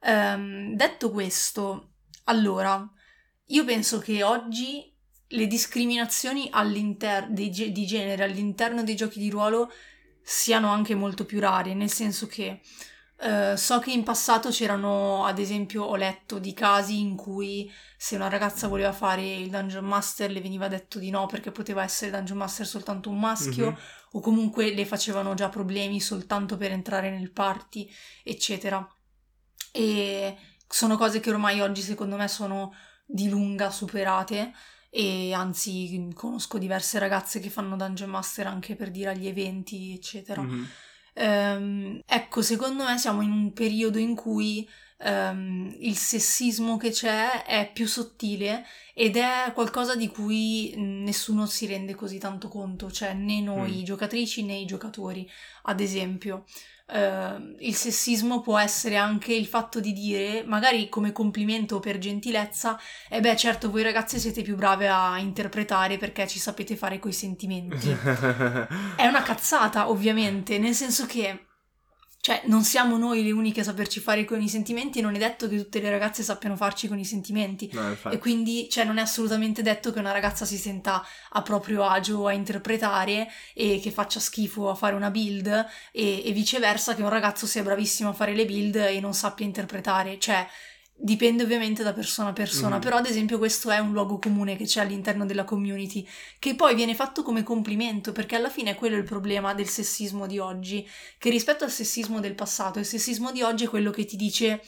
Ehm, 0.00 0.74
detto 0.76 1.10
questo, 1.10 1.94
allora, 2.24 2.88
io 3.46 3.64
penso 3.64 3.98
che 3.98 4.22
oggi 4.22 4.93
le 5.34 5.46
discriminazioni 5.46 6.50
dei 7.28 7.50
ge- 7.50 7.72
di 7.72 7.86
genere 7.86 8.24
all'interno 8.24 8.82
dei 8.82 8.94
giochi 8.96 9.18
di 9.18 9.30
ruolo 9.30 9.70
siano 10.22 10.68
anche 10.68 10.94
molto 10.94 11.24
più 11.24 11.40
rare, 11.40 11.74
nel 11.74 11.90
senso 11.90 12.26
che 12.26 12.60
eh, 13.20 13.56
so 13.56 13.78
che 13.78 13.92
in 13.92 14.02
passato 14.02 14.50
c'erano, 14.50 15.24
ad 15.24 15.38
esempio, 15.38 15.84
ho 15.84 15.96
letto 15.96 16.38
di 16.38 16.52
casi 16.52 17.00
in 17.00 17.14
cui 17.16 17.70
se 17.96 18.16
una 18.16 18.28
ragazza 18.28 18.68
voleva 18.68 18.92
fare 18.92 19.22
il 19.34 19.50
Dungeon 19.50 19.84
Master 19.84 20.30
le 20.30 20.40
veniva 20.40 20.68
detto 20.68 20.98
di 20.98 21.10
no 21.10 21.26
perché 21.26 21.50
poteva 21.50 21.82
essere 21.82 22.10
Dungeon 22.10 22.38
Master 22.38 22.66
soltanto 22.66 23.10
un 23.10 23.18
maschio 23.18 23.70
Mhm. 23.70 23.76
o 24.12 24.20
comunque 24.20 24.72
le 24.74 24.84
facevano 24.86 25.34
già 25.34 25.48
problemi 25.48 26.00
soltanto 26.00 26.56
per 26.56 26.72
entrare 26.72 27.10
nel 27.10 27.32
party, 27.32 27.88
eccetera. 28.22 28.86
E 29.72 30.36
sono 30.68 30.96
cose 30.96 31.20
che 31.20 31.30
ormai 31.30 31.60
oggi 31.60 31.82
secondo 31.82 32.16
me 32.16 32.28
sono 32.28 32.74
di 33.06 33.28
lunga 33.28 33.70
superate 33.70 34.52
e 34.96 35.32
anzi 35.32 36.08
conosco 36.14 36.56
diverse 36.58 37.00
ragazze 37.00 37.40
che 37.40 37.50
fanno 37.50 37.74
Dungeon 37.74 38.10
Master 38.10 38.46
anche 38.46 38.76
per 38.76 38.92
dire 38.92 39.10
agli 39.10 39.26
eventi, 39.26 39.92
eccetera. 39.92 40.40
Mhm. 40.42 40.68
Ehm, 41.14 42.00
ecco, 42.06 42.42
secondo 42.42 42.84
me 42.84 42.96
siamo 42.98 43.20
in 43.22 43.30
un 43.32 43.52
periodo 43.52 43.98
in 43.98 44.14
cui 44.14 44.68
ehm, 44.98 45.74
il 45.80 45.96
sessismo 45.96 46.76
che 46.76 46.90
c'è 46.90 47.44
è 47.44 47.72
più 47.72 47.86
sottile 47.88 48.64
ed 48.94 49.16
è 49.16 49.50
qualcosa 49.52 49.96
di 49.96 50.08
cui 50.08 50.72
nessuno 50.76 51.46
si 51.46 51.66
rende 51.66 51.94
così 51.96 52.18
tanto 52.18 52.48
conto, 52.48 52.90
cioè 52.90 53.14
né 53.14 53.40
noi 53.40 53.80
Mm. 53.80 53.84
giocatrici 53.84 54.44
né 54.44 54.54
i 54.54 54.64
giocatori. 54.64 55.28
Ad 55.64 55.80
esempio, 55.80 56.44
ehm, 56.86 57.56
il 57.60 57.74
sessismo 57.74 58.40
può 58.40 58.58
essere 58.58 58.96
anche 58.96 59.34
il 59.34 59.46
fatto 59.46 59.80
di 59.80 59.92
dire, 59.92 60.44
magari 60.44 60.88
come 60.88 61.12
complimento 61.12 61.76
o 61.76 61.80
per 61.80 61.98
gentilezza, 61.98 62.78
e 63.08 63.20
beh, 63.20 63.36
certo, 63.36 63.70
voi 63.70 63.82
ragazze 63.82 64.18
siete 64.18 64.42
più 64.42 64.56
brave 64.56 64.88
a 64.88 65.18
interpretare 65.18 65.96
perché 65.96 66.26
ci 66.26 66.38
sapete 66.38 66.76
fare 66.76 66.98
coi 66.98 67.12
sentimenti. 67.12 67.90
È 68.96 69.06
una 69.06 69.22
cazzata, 69.22 69.88
ovviamente, 69.88 70.58
nel 70.58 70.74
senso 70.74 71.06
che, 71.06 71.46
cioè, 72.24 72.40
non 72.46 72.64
siamo 72.64 72.96
noi 72.96 73.22
le 73.22 73.32
uniche 73.32 73.60
a 73.60 73.64
saperci 73.64 74.00
fare 74.00 74.24
con 74.24 74.40
i 74.40 74.48
sentimenti, 74.48 75.02
non 75.02 75.14
è 75.14 75.18
detto 75.18 75.46
che 75.46 75.58
tutte 75.58 75.78
le 75.78 75.90
ragazze 75.90 76.22
sappiano 76.22 76.56
farci 76.56 76.88
con 76.88 76.98
i 76.98 77.04
sentimenti. 77.04 77.68
No. 77.70 77.94
E 78.10 78.16
quindi, 78.16 78.66
cioè, 78.70 78.84
non 78.84 78.96
è 78.96 79.02
assolutamente 79.02 79.60
detto 79.60 79.92
che 79.92 79.98
una 79.98 80.10
ragazza 80.10 80.46
si 80.46 80.56
senta 80.56 81.06
a 81.32 81.42
proprio 81.42 81.84
agio 81.84 82.26
a 82.26 82.32
interpretare 82.32 83.30
e 83.52 83.78
che 83.78 83.90
faccia 83.90 84.20
schifo 84.20 84.70
a 84.70 84.74
fare 84.74 84.94
una 84.94 85.10
build 85.10 85.66
e, 85.92 86.26
e 86.26 86.32
viceversa 86.32 86.94
che 86.94 87.02
un 87.02 87.10
ragazzo 87.10 87.44
sia 87.44 87.62
bravissimo 87.62 88.08
a 88.08 88.14
fare 88.14 88.32
le 88.32 88.46
build 88.46 88.76
e 88.76 89.00
non 89.00 89.12
sappia 89.12 89.44
interpretare. 89.44 90.18
Cioè, 90.18 90.46
dipende 90.96 91.42
ovviamente 91.42 91.82
da 91.82 91.92
persona 91.92 92.30
a 92.30 92.32
persona, 92.32 92.76
Mhm. 92.76 92.80
però 92.80 92.96
ad 92.96 93.06
esempio 93.06 93.36
questo 93.38 93.70
è 93.70 93.78
un 93.78 93.92
luogo 93.92 94.18
comune 94.18 94.56
che 94.56 94.64
c'è 94.64 94.80
all'interno 94.80 95.26
della 95.26 95.44
community, 95.44 96.06
che 96.38 96.54
poi 96.54 96.74
viene 96.74 96.94
fatto 96.94 97.22
come 97.22 97.42
complimento, 97.42 98.12
perché 98.12 98.36
alla 98.36 98.48
fine 98.48 98.70
è 98.70 98.74
quello 98.74 98.96
il 98.96 99.02
problema 99.04 99.54
del 99.54 99.68
sessismo 99.68 100.26
di 100.26 100.38
oggi, 100.38 100.86
che 101.18 101.30
rispetto 101.30 101.64
al 101.64 101.70
sessismo 101.70 102.20
del 102.20 102.34
passato, 102.34 102.78
il 102.78 102.86
sessismo 102.86 103.32
di 103.32 103.42
oggi 103.42 103.64
è 103.64 103.68
quello 103.68 103.90
che 103.90 104.04
ti 104.04 104.16
dice 104.16 104.62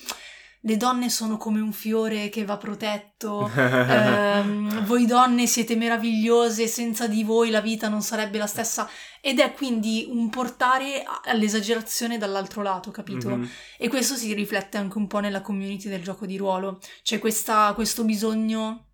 le 0.67 0.77
donne 0.77 1.09
sono 1.11 1.37
come 1.37 1.61
un 1.61 1.73
fiore 1.73 2.29
che 2.29 2.45
va 2.45 2.57
protetto, 2.57 3.49
ehm, 3.55 4.85
voi 4.85 5.07
donne 5.07 5.47
siete 5.47 5.77
meravigliose, 5.77 6.67
senza 6.67 7.07
di 7.07 7.23
voi 7.23 7.51
la 7.51 7.61
vita 7.61 7.89
non 7.89 8.03
sarebbe 8.03 8.37
la 8.37 8.49
stessa, 8.49 8.89
ed 9.21 9.39
è 9.39 9.53
quindi 9.53 10.07
un 10.11 10.29
portare 10.29 11.05
all'esagerazione 11.25 12.19
dall'altro 12.19 12.63
lato, 12.63 12.91
capito? 12.91 13.29
Mhm. 13.37 13.49
E 13.79 13.89
questo 13.89 14.17
si 14.17 14.35
riflette 14.35 14.77
anche 14.77 14.99
un 14.99 15.07
po' 15.07 15.21
nella 15.21 15.41
community 15.41 15.89
del 15.89 16.03
gioco 16.03 16.27
di 16.27 16.37
ruolo. 16.37 16.81
C'è 17.05 17.21
questa- 17.21 17.73
questo 17.75 18.03
bisogno, 18.05 18.87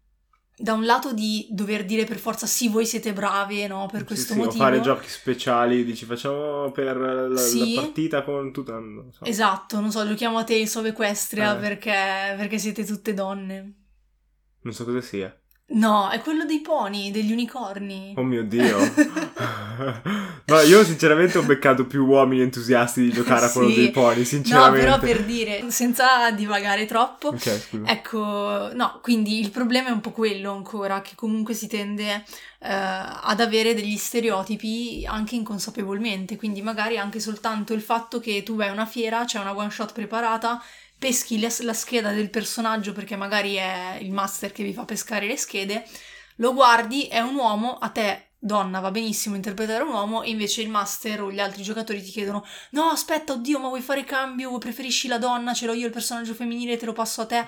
da 0.62 0.72
un 0.74 0.84
lato, 0.84 1.12
di 1.12 1.46
dover 1.50 1.84
dire 1.84 2.04
per 2.04 2.18
forza 2.18 2.46
sì, 2.46 2.68
voi 2.68 2.86
siete 2.86 3.12
brave, 3.12 3.66
no? 3.66 3.86
Per 3.90 4.00
Sì, 4.00 4.06
questo 4.06 4.32
sì, 4.34 4.38
motivo. 4.38 4.62
fare 4.62 4.80
giochi 4.80 5.08
speciali, 5.08 5.84
dici 5.84 6.04
facciamo 6.04 6.70
per 6.70 6.96
la, 6.96 7.28
la 7.28 7.36
Sì. 7.40 7.72
partita 7.74 8.22
con 8.22 8.52
tutta... 8.52 8.78
Non 8.78 9.10
so. 9.12 9.24
Esatto, 9.24 9.80
non 9.80 9.90
so, 9.90 10.06
giochiamo 10.06 10.38
a 10.38 10.44
Tales 10.44 10.74
of 10.76 10.84
Equestria 10.86 11.56
Eh. 11.56 11.60
perché, 11.60 12.34
perché 12.36 12.58
siete 12.58 12.84
tutte 12.84 13.12
donne. 13.12 13.74
Non 14.62 14.72
so 14.72 14.84
cosa 14.84 15.00
sia. 15.00 15.36
No, 15.74 16.10
è 16.10 16.20
quello 16.20 16.44
dei 16.44 16.60
pony, 16.60 17.10
degli 17.10 17.32
unicorni. 17.32 18.14
Oh 18.16 18.22
mio 18.22 18.44
Dio. 18.44 18.78
no, 20.46 20.60
io 20.60 20.84
sinceramente 20.84 21.38
ho 21.38 21.42
beccato 21.42 21.86
più 21.86 22.04
uomini 22.04 22.42
entusiasti 22.42 23.00
di 23.02 23.12
giocare 23.12 23.46
a 23.46 23.50
quello 23.50 23.68
Sì. 23.70 23.74
dei 23.76 23.90
pony, 23.90 24.18
No, 24.18 24.24
sinceramente. 24.24 24.84
però 24.84 24.98
per 24.98 25.24
dire, 25.24 25.64
senza 25.70 26.30
divagare 26.30 26.84
troppo, 26.86 27.28
Ok, 27.28 27.38
scusa. 27.68 27.90
Ecco, 27.90 28.70
no, 28.74 28.98
quindi 29.02 29.40
il 29.40 29.50
problema 29.50 29.88
è 29.88 29.92
un 29.92 30.00
po' 30.00 30.10
quello 30.10 30.52
ancora, 30.52 31.00
che 31.00 31.12
comunque 31.14 31.54
si 31.54 31.66
tende 31.68 32.22
eh, 32.58 32.68
ad 32.70 33.40
avere 33.40 33.74
degli 33.74 33.96
stereotipi 33.96 35.06
anche 35.08 35.34
inconsapevolmente, 35.36 36.36
quindi 36.36 36.62
magari 36.62 36.98
anche 36.98 37.18
soltanto 37.20 37.72
il 37.72 37.80
fatto 37.82 38.20
che 38.20 38.42
tu 38.42 38.56
vai 38.56 38.68
a 38.68 38.72
una 38.72 38.86
fiera, 38.86 39.24
c'è 39.24 39.38
una 39.40 39.56
one 39.56 39.70
shot 39.70 39.92
preparata, 39.92 40.62
peschi 41.02 41.40
la, 41.40 41.74
scheda 41.74 42.12
del 42.12 42.30
personaggio 42.30 42.92
perché 42.92 43.16
magari 43.16 43.56
è 43.56 43.98
il 44.00 44.12
master 44.12 44.52
che 44.52 44.62
vi 44.62 44.72
fa 44.72 44.84
pescare 44.84 45.26
le 45.26 45.36
schede, 45.36 45.84
lo 46.36 46.54
guardi, 46.54 47.08
è 47.08 47.18
un 47.18 47.34
uomo, 47.34 47.76
a 47.76 47.88
te 47.88 48.28
donna 48.38 48.78
va 48.78 48.92
benissimo 48.92 49.34
interpretare 49.34 49.82
un 49.82 49.92
uomo 49.92 50.22
e 50.22 50.30
invece 50.30 50.62
il 50.62 50.68
master 50.68 51.22
o 51.22 51.32
gli 51.32 51.40
altri 51.40 51.62
giocatori 51.62 52.02
ti 52.02 52.10
chiedono 52.10 52.44
no 52.70 52.90
aspetta 52.90 53.32
oddio 53.32 53.58
ma 53.58 53.66
vuoi 53.68 53.80
fare 53.80 54.04
cambio, 54.04 54.56
preferisci 54.58 55.08
la 55.08 55.18
donna, 55.18 55.54
ce 55.54 55.66
l'ho 55.66 55.72
io 55.74 55.86
il 55.86 55.92
personaggio 55.92 56.34
femminile, 56.34 56.76
te 56.76 56.86
lo 56.86 56.92
passo 56.92 57.20
a 57.22 57.26
te. 57.26 57.44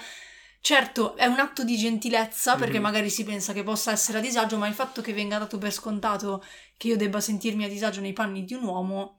Certo, 0.61 1.15
è 1.15 1.27
un 1.27 1.39
atto 1.39 1.63
di 1.63 1.77
gentilezza 1.77 2.57
perché 2.57 2.79
Mhm. 2.79 2.83
magari 2.83 3.11
si 3.11 3.23
pensa 3.23 3.53
che 3.53 3.63
possa 3.63 3.93
essere 3.93 4.19
a 4.19 4.21
disagio, 4.21 4.57
ma 4.57 4.67
il 4.67 4.75
fatto 4.75 5.01
che 5.01 5.13
venga 5.13 5.39
dato 5.39 5.59
per 5.59 5.71
scontato 5.73 6.43
che 6.77 6.89
io 6.89 6.97
debba 6.97 7.21
sentirmi 7.21 7.65
a 7.65 7.69
disagio 7.69 8.01
nei 8.01 8.13
panni 8.15 8.45
di 8.45 8.55
un 8.55 8.65
uomo 8.65 9.19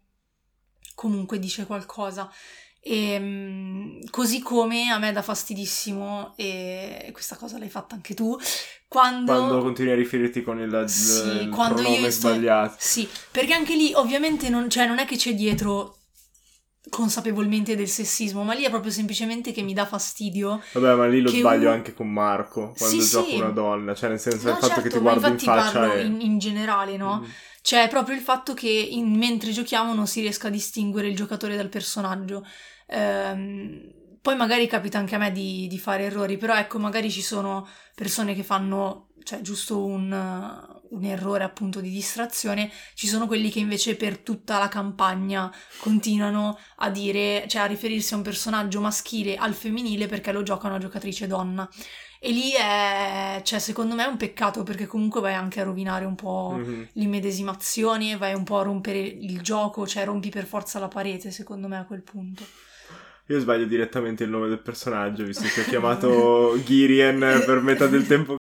comunque 0.95 1.39
dice 1.39 1.65
qualcosa. 1.65 2.30
E, 2.88 3.19
mm, 3.19 4.02
così 4.12 4.41
come 4.43 4.91
a 4.91 5.00
me 5.00 5.12
dà 5.12 5.24
fastidissimo, 5.24 6.34
e 6.38 7.10
questa 7.12 7.36
cosa 7.36 7.58
l'hai 7.58 7.69
fatta 7.69 7.95
anche 7.95 8.13
tu, 8.13 8.38
quando... 8.88 9.32
Quando 9.34 9.60
continui 9.62 9.91
a 9.91 9.95
riferirti 9.95 10.43
con 10.43 10.60
il, 10.60 10.86
Sì, 10.88 11.28
il 11.28 11.50
quando 11.50 11.82
io 11.82 12.12
sto- 12.12 12.30
sbagliato. 12.30 12.76
Sì, 12.78 13.10
perché 13.32 13.54
anche 13.54 13.76
lì 13.76 13.91
ovviamente 13.95 14.50
non, 14.50 14.69
cioè, 14.69 14.86
non 14.86 15.00
è 15.00 15.06
che 15.06 15.15
c'è 15.17 15.34
dietro 15.34 15.98
consapevolmente 16.88 17.76
del 17.76 17.88
sessismo, 17.88 18.43
ma 18.43 18.54
lì 18.54 18.63
è 18.63 18.69
proprio 18.69 18.91
semplicemente 18.91 19.52
che 19.52 19.63
mi 19.63 19.74
dà 19.74 19.88
fastidio. 19.88 20.62
Vabbè, 20.74 20.93
ma 20.93 21.08
lì 21.08 21.21
lo 21.21 21.30
sbaglio 21.30 21.65
uno- 21.65 21.71
anche 21.71 21.95
con 21.95 22.12
Marco, 22.12 22.74
quando 22.78 23.02
Sì, 23.02 23.10
gioco 23.10 23.30
sì. 23.30 23.36
una 23.36 23.50
donna. 23.50 23.95
Cioè, 23.95 24.10
nel 24.10 24.19
senso, 24.19 24.45
No, 24.45 24.52
il 24.52 24.58
fatto 24.58 24.67
certo, 24.67 24.82
che 24.84 24.89
ti 24.89 24.95
ma 24.98 25.02
guardo 25.02 25.28
in 25.28 25.39
faccia 25.39 25.71
parlo 25.71 25.93
e... 25.93 26.06
in, 26.06 26.21
in 26.21 26.38
generale, 26.38 26.98
no? 26.98 27.21
Mm. 27.26 27.30
Cioè, 27.63 27.88
proprio 27.88 28.15
il 28.15 28.21
fatto 28.21 28.54
che 28.54 28.69
in- 28.69 29.17
mentre 29.17 29.52
giochiamo 29.52 29.95
non 29.95 30.06
si 30.06 30.21
riesca 30.21 30.48
a 30.48 30.52
distinguere 30.52 31.08
il 31.08 31.15
giocatore 31.15 31.56
dal 31.56 31.69
personaggio. 31.69 32.45
Ehm, 32.88 33.93
poi 34.21 34.36
magari 34.36 34.65
capita 34.67 34.98
anche 34.98 35.15
a 35.15 35.17
me 35.19 35.32
di, 35.32 35.67
di 35.67 35.78
fare 35.78 36.06
errori, 36.06 36.38
però 36.38 36.56
ecco, 36.56 36.80
magari 36.80 37.12
ci 37.12 37.21
sono 37.21 37.67
persone 37.93 38.34
che 38.34 38.43
fanno, 38.43 39.10
cioè, 39.24 39.41
giusto 39.41 39.86
un, 39.86 40.12
un 40.89 41.04
errore 41.04 41.43
appunto 41.43 41.80
di 41.80 41.91
distrazione, 41.91 42.71
ci 42.95 43.06
sono 43.08 43.28
quelli 43.28 43.52
che 43.52 43.60
invece 43.60 43.95
per 43.95 44.17
tutta 44.19 44.58
la 44.58 44.67
campagna 44.67 45.54
continuano 45.78 46.58
a 46.78 46.89
dire, 46.89 47.45
cioè 47.48 47.62
a 47.62 47.65
riferirsi 47.65 48.13
a 48.13 48.17
un 48.17 48.24
personaggio 48.24 48.82
maschile 48.82 49.36
al 49.36 49.54
femminile 49.54 50.08
perché 50.08 50.32
lo 50.32 50.41
gioca 50.41 50.67
una 50.67 50.80
giocatrice 50.80 51.28
donna. 51.28 51.69
E 52.19 52.32
lì 52.32 52.52
è, 52.54 53.41
cioè, 53.43 53.60
secondo 53.60 53.93
me 53.93 54.06
è 54.06 54.08
un 54.08 54.17
peccato 54.17 54.63
perché 54.63 54.88
comunque 54.88 55.21
vai 55.21 55.36
anche 55.36 55.60
a 55.62 55.63
rovinare 55.63 56.06
un 56.06 56.15
po' 56.15 56.50
Mhm. 56.54 56.89
l'immedesimazione, 56.93 58.17
vai 58.17 58.34
un 58.34 58.43
po' 58.43 58.58
a 58.58 58.63
rompere 58.63 58.98
il 59.00 59.41
gioco, 59.41 59.86
cioè 59.86 60.06
rompi 60.06 60.30
per 60.30 60.45
forza 60.45 60.80
la 60.80 60.88
parete, 60.88 61.30
secondo 61.30 61.67
me 61.67 61.78
a 61.78 61.86
quel 61.86 62.02
punto. 62.02 62.43
Io 63.28 63.40
sbaglio 63.40 63.66
direttamente 63.66 64.24
il 64.24 64.30
nome 64.30 64.48
del 64.50 64.62
personaggio, 64.62 65.24
visto 65.24 65.48
che 65.48 65.62
ho 65.62 65.64
chiamato 65.64 66.58
Girien 66.64 67.20
per 67.46 67.60
metà 67.62 67.88
del 67.88 68.06
tempo. 68.06 68.36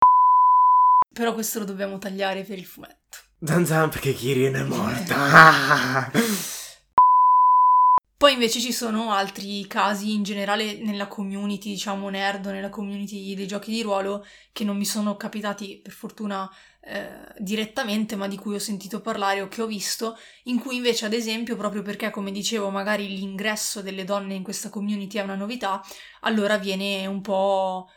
Però 1.14 1.34
questo 1.34 1.60
lo 1.60 1.66
dobbiamo 1.66 1.98
tagliare 2.00 2.44
per 2.44 2.58
il 2.58 2.66
fumetto. 2.66 3.18
Zanzan 3.42 3.90
perché 3.90 4.14
Girien 4.14 4.56
è 4.56 4.64
morta. 4.64 6.12
Poi 8.34 8.42
invece 8.42 8.62
ci 8.62 8.74
sono 8.74 9.12
altri 9.12 9.68
casi 9.68 10.14
in 10.14 10.24
generale 10.24 10.80
nella 10.80 11.06
community, 11.06 11.70
diciamo 11.70 12.10
nerd, 12.10 12.48
nella 12.48 12.70
community 12.70 13.36
dei 13.36 13.46
giochi 13.46 13.70
di 13.70 13.84
ruolo, 13.84 14.26
che 14.52 14.64
non 14.64 14.76
mi 14.76 14.86
sono 14.86 15.16
capitati 15.16 15.78
per 15.78 15.92
fortuna 15.92 16.52
eh, 16.82 17.10
direttamente, 17.38 18.16
ma 18.16 18.28
di 18.28 18.36
cui 18.36 18.56
ho 18.56 18.60
sentito 18.60 19.02
parlare 19.02 19.42
o 19.42 19.48
che 19.50 19.62
ho 19.62 19.68
visto, 19.68 20.18
in 20.46 20.60
cui 20.60 20.78
invece, 20.78 21.06
ad 21.06 21.14
esempio, 21.14 21.56
proprio 21.56 21.84
perché, 21.84 22.10
come 22.10 22.32
dicevo, 22.32 22.72
magari 22.72 23.08
l'ingresso 23.08 23.84
delle 23.84 24.04
donne 24.04 24.34
in 24.34 24.42
questa 24.42 24.72
community 24.72 25.20
è 25.20 25.22
una 25.22 25.36
novità, 25.36 25.84
allora 26.22 26.58
viene 26.58 27.06
un 27.06 27.22
po' 27.22 27.88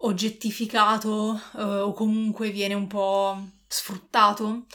oggettificato 0.00 1.40
eh, 1.56 1.62
o 1.62 1.92
comunque 1.94 2.50
viene 2.50 2.74
un 2.74 2.86
po' 2.86 3.48
sfruttato. 3.66 4.66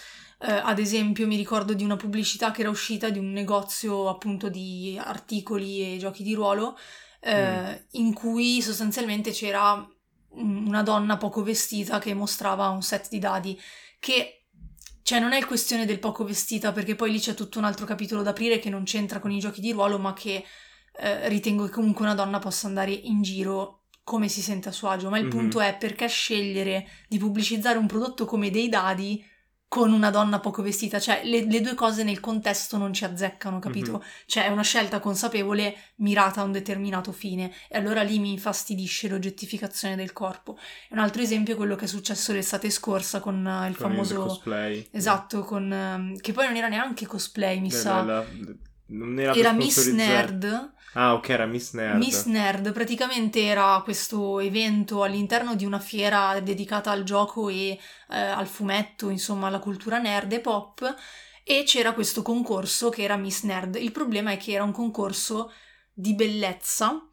Eh, 0.44 0.52
ad 0.52 0.80
esempio, 0.80 1.28
mi 1.28 1.36
ricordo 1.36 1.74
di 1.74 1.84
una 1.84 1.96
pubblicità 1.96 2.52
che 2.52 2.62
era 2.62 2.70
uscita 2.70 3.10
di 3.10 3.20
un 3.20 3.32
negozio 3.32 4.10
appunto 4.10 4.50
di 4.50 5.00
articoli 5.00 5.94
e 5.94 5.98
giochi 5.98 6.24
di 6.24 6.34
ruolo, 6.34 6.78
eh, 7.20 7.62
mm. 7.72 7.76
in 7.92 8.14
cui 8.14 8.62
sostanzialmente 8.62 9.32
c'era 9.32 9.88
una 10.34 10.82
donna 10.82 11.18
poco 11.18 11.44
vestita 11.44 12.00
che 12.00 12.14
mostrava 12.14 12.70
un 12.70 12.82
set 12.82 13.10
di 13.10 13.20
dadi 13.20 13.60
che 14.00 14.46
cioè 15.04 15.20
non 15.20 15.34
è 15.34 15.46
questione 15.46 15.86
del 15.86 16.00
poco 16.00 16.24
vestita 16.24 16.72
perché 16.72 16.96
poi 16.96 17.12
lì 17.12 17.20
c'è 17.20 17.34
tutto 17.34 17.60
un 17.60 17.66
altro 17.66 17.86
capitolo 17.86 18.22
da 18.22 18.30
aprire 18.30 18.60
che 18.60 18.70
non 18.70 18.84
c'entra 18.84 19.20
con 19.20 19.32
i 19.32 19.40
giochi 19.40 19.62
di 19.62 19.72
ruolo 19.72 20.00
ma 20.00 20.14
che 20.14 20.46
eh, 20.94 21.28
ritengo 21.28 21.66
che 21.66 21.72
comunque 21.72 22.06
una 22.06 22.16
donna 22.16 22.40
possa 22.40 22.68
andare 22.68 22.92
in 22.92 23.22
giro 23.22 23.84
come 24.04 24.30
si 24.30 24.42
sente 24.42 24.70
a 24.70 24.72
suo 24.72 24.88
agio 24.88 25.10
ma 25.10 25.18
il 25.18 25.24
mm-hmm. 25.26 25.32
punto 25.32 25.60
è 25.60 25.76
perché 25.78 26.08
scegliere 26.08 26.88
di 27.08 27.18
pubblicizzare 27.18 27.78
un 27.78 27.88
prodotto 27.88 28.26
come 28.26 28.50
dei 28.50 28.70
dadi 28.70 29.24
con 29.72 29.94
una 29.94 30.10
donna 30.10 30.42
poco 30.42 30.62
vestita, 30.62 31.00
cioè 31.00 31.22
le, 31.24 31.46
le, 31.46 31.62
due 31.62 31.76
cose 31.76 32.04
nel 32.04 32.20
contesto 32.20 32.76
non 32.76 32.92
ci 32.92 33.06
azzeccano, 33.06 33.60
capito? 33.60 33.92
Mm-hmm. 33.92 34.02
Cioè 34.26 34.46
è 34.48 34.50
una 34.50 34.64
scelta 34.64 35.00
consapevole 35.00 35.74
mirata 36.00 36.42
a 36.42 36.44
un 36.44 36.52
determinato 36.52 37.14
fine 37.14 37.54
e 37.70 37.78
allora 37.78 38.02
lì 38.02 38.20
mi 38.20 38.32
infastidisce 38.34 39.08
l'oggettificazione 39.08 39.96
del 39.96 40.12
corpo. 40.12 40.58
Un 40.90 40.98
altro 40.98 41.22
esempio 41.22 41.54
è 41.54 41.56
quello 41.56 41.78
che 41.78 41.86
è 41.86 41.88
successo 41.88 42.34
l'estate 42.34 42.70
scorsa 42.70 43.22
con 43.22 43.46
uh, 43.46 43.70
il 43.70 43.78
con 43.78 43.92
famoso... 43.92 44.14
Il 44.16 44.20
cosplay. 44.20 44.90
Esatto, 44.92 45.46
con... 45.46 45.72
Uh, 45.72 46.20
che 46.20 46.34
poi 46.34 46.48
non 46.48 46.58
era 46.58 46.68
neanche 46.68 47.06
cosplay, 47.06 47.62
mi 47.62 47.72
la, 47.72 47.78
sa. 47.78 48.04
La, 48.04 48.26
non 48.88 49.18
era, 49.18 49.34
era 49.34 49.54
Miss 49.54 49.88
Nerd 49.88 50.74
Ah, 50.94 51.14
ok, 51.14 51.30
era 51.30 51.46
Miss 51.46 51.72
Nerd. 51.74 51.98
Miss 51.98 52.26
Nerd 52.26 52.74
praticamente 52.74 53.44
era 53.46 53.80
questo 53.84 54.40
evento 54.40 55.04
all'interno 55.04 55.56
di 55.56 55.66
una 55.66 55.80
fiera 55.80 56.40
dedicata 56.42 56.92
al 56.92 57.04
gioco 57.04 57.48
e 57.48 57.80
eh, 58.10 58.18
al 58.18 58.48
fumetto, 58.48 59.10
insomma, 59.10 59.48
alla 59.48 59.60
cultura 59.60 60.00
nerd 60.00 60.34
e 60.34 60.40
pop. 60.42 60.96
E 61.44 61.64
c'era 61.66 61.94
questo 61.94 62.22
concorso 62.22 62.90
che 62.90 63.04
era 63.04 63.16
Miss 63.16 63.44
Nerd. 63.44 63.76
Il 63.76 63.92
problema 63.92 64.32
è 64.32 64.38
che 64.38 64.52
era 64.52 64.64
un 64.64 64.72
concorso 64.72 65.52
di 65.94 66.14
bellezza 66.14 67.08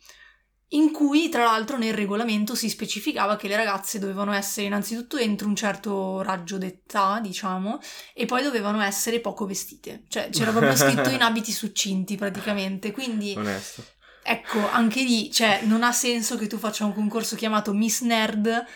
in 0.71 0.93
cui 0.93 1.29
tra 1.29 1.45
l'altro 1.45 1.79
nel 1.79 1.95
regolamento 1.95 2.55
si 2.55 2.69
specificava 2.69 3.37
che 3.37 3.49
le 3.49 3.57
ragazze 3.57 3.99
dovevano 3.99 4.33
essere 4.33 4.67
innanzitutto 4.67 5.17
entro 5.17 5.49
un 5.49 5.57
certo 5.57 6.21
raggio 6.23 6.59
d'età, 6.59 7.21
diciamo, 7.23 7.79
e 8.13 8.27
poi 8.27 8.43
dovevano 8.43 8.83
essere 8.83 9.21
poco 9.21 9.47
vestite, 9.47 10.05
cioè 10.09 10.29
c'era 10.31 10.51
proprio 10.51 10.77
scritto 10.77 11.09
in 11.09 11.23
abiti 11.23 11.53
succinti 11.53 12.17
praticamente, 12.17 12.93
quindi... 12.93 13.35
Onesto. 13.37 13.85
Ecco, 14.23 14.69
anche 14.71 15.03
lì, 15.03 15.33
cioè, 15.33 15.61
non 15.63 15.83
ha 15.83 15.93
senso 15.93 16.37
che 16.37 16.49
tu 16.49 16.59
faccia 16.59 16.85
un 16.85 16.93
concorso 16.93 17.35
chiamato 17.35 17.73
Miss 17.73 18.03
Nerd 18.03 18.67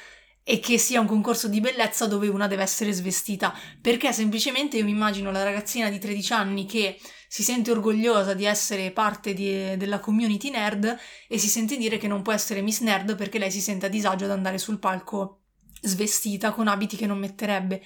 e 0.45 0.61
che 0.61 0.79
sia 0.79 0.99
un 0.99 1.07
concorso 1.07 1.47
di 1.47 1.61
bellezza 1.61 2.07
dove 2.07 2.29
una 2.29 2.47
deve 2.47 2.63
essere 2.63 2.91
svestita, 2.91 3.55
perché 3.81 4.15
semplicemente 4.15 4.79
io 4.79 4.85
mi 4.85 4.93
immagino 4.93 5.31
la 5.31 5.43
ragazzina 5.43 5.91
di 5.91 5.99
13 5.99 6.33
anni 6.33 6.65
che 6.65 6.99
si 7.33 7.43
sente 7.43 7.71
orgogliosa 7.71 8.35
di 8.35 8.45
essere 8.45 8.91
parte 8.91 9.33
di, 9.33 9.75
della 9.79 10.01
community 10.01 10.51
nerd 10.51 10.99
e 11.27 11.39
si 11.39 11.49
sente 11.49 11.79
dire 11.79 11.97
che 11.97 12.07
non 12.07 12.21
può 12.21 12.31
essere 12.31 12.61
Miss 12.61 12.81
Nerd 12.81 13.17
perché 13.17 13.39
lei 13.39 13.51
si 13.51 13.63
sente 13.63 13.87
a 13.87 13.89
disagio 13.89 14.27
ad 14.27 14.33
andare 14.33 14.59
sul 14.59 14.79
palco 14.79 15.41
svestita 15.81 16.53
con 16.53 16.69
abiti 16.69 16.95
che 16.95 17.07
non 17.07 17.17
metterebbe. 17.17 17.83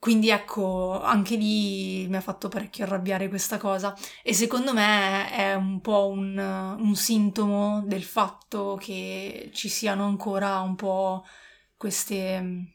Quindi 0.00 0.30
ecco, 0.30 1.00
anche 1.00 1.36
lì 1.36 2.08
mi 2.08 2.16
ha 2.16 2.20
fatto 2.20 2.48
parecchio 2.48 2.82
arrabbiare 2.82 3.28
questa 3.28 3.56
cosa 3.56 3.96
e 4.24 4.34
secondo 4.34 4.72
me 4.72 5.30
è 5.30 5.54
un 5.54 5.80
po' 5.80 6.08
un, 6.08 6.36
un 6.36 6.96
sintomo 6.96 7.84
del 7.86 8.02
fatto 8.02 8.76
che 8.80 9.50
ci 9.52 9.68
siano 9.68 10.06
ancora 10.06 10.58
un 10.58 10.74
po' 10.74 11.24
queste 11.76 12.73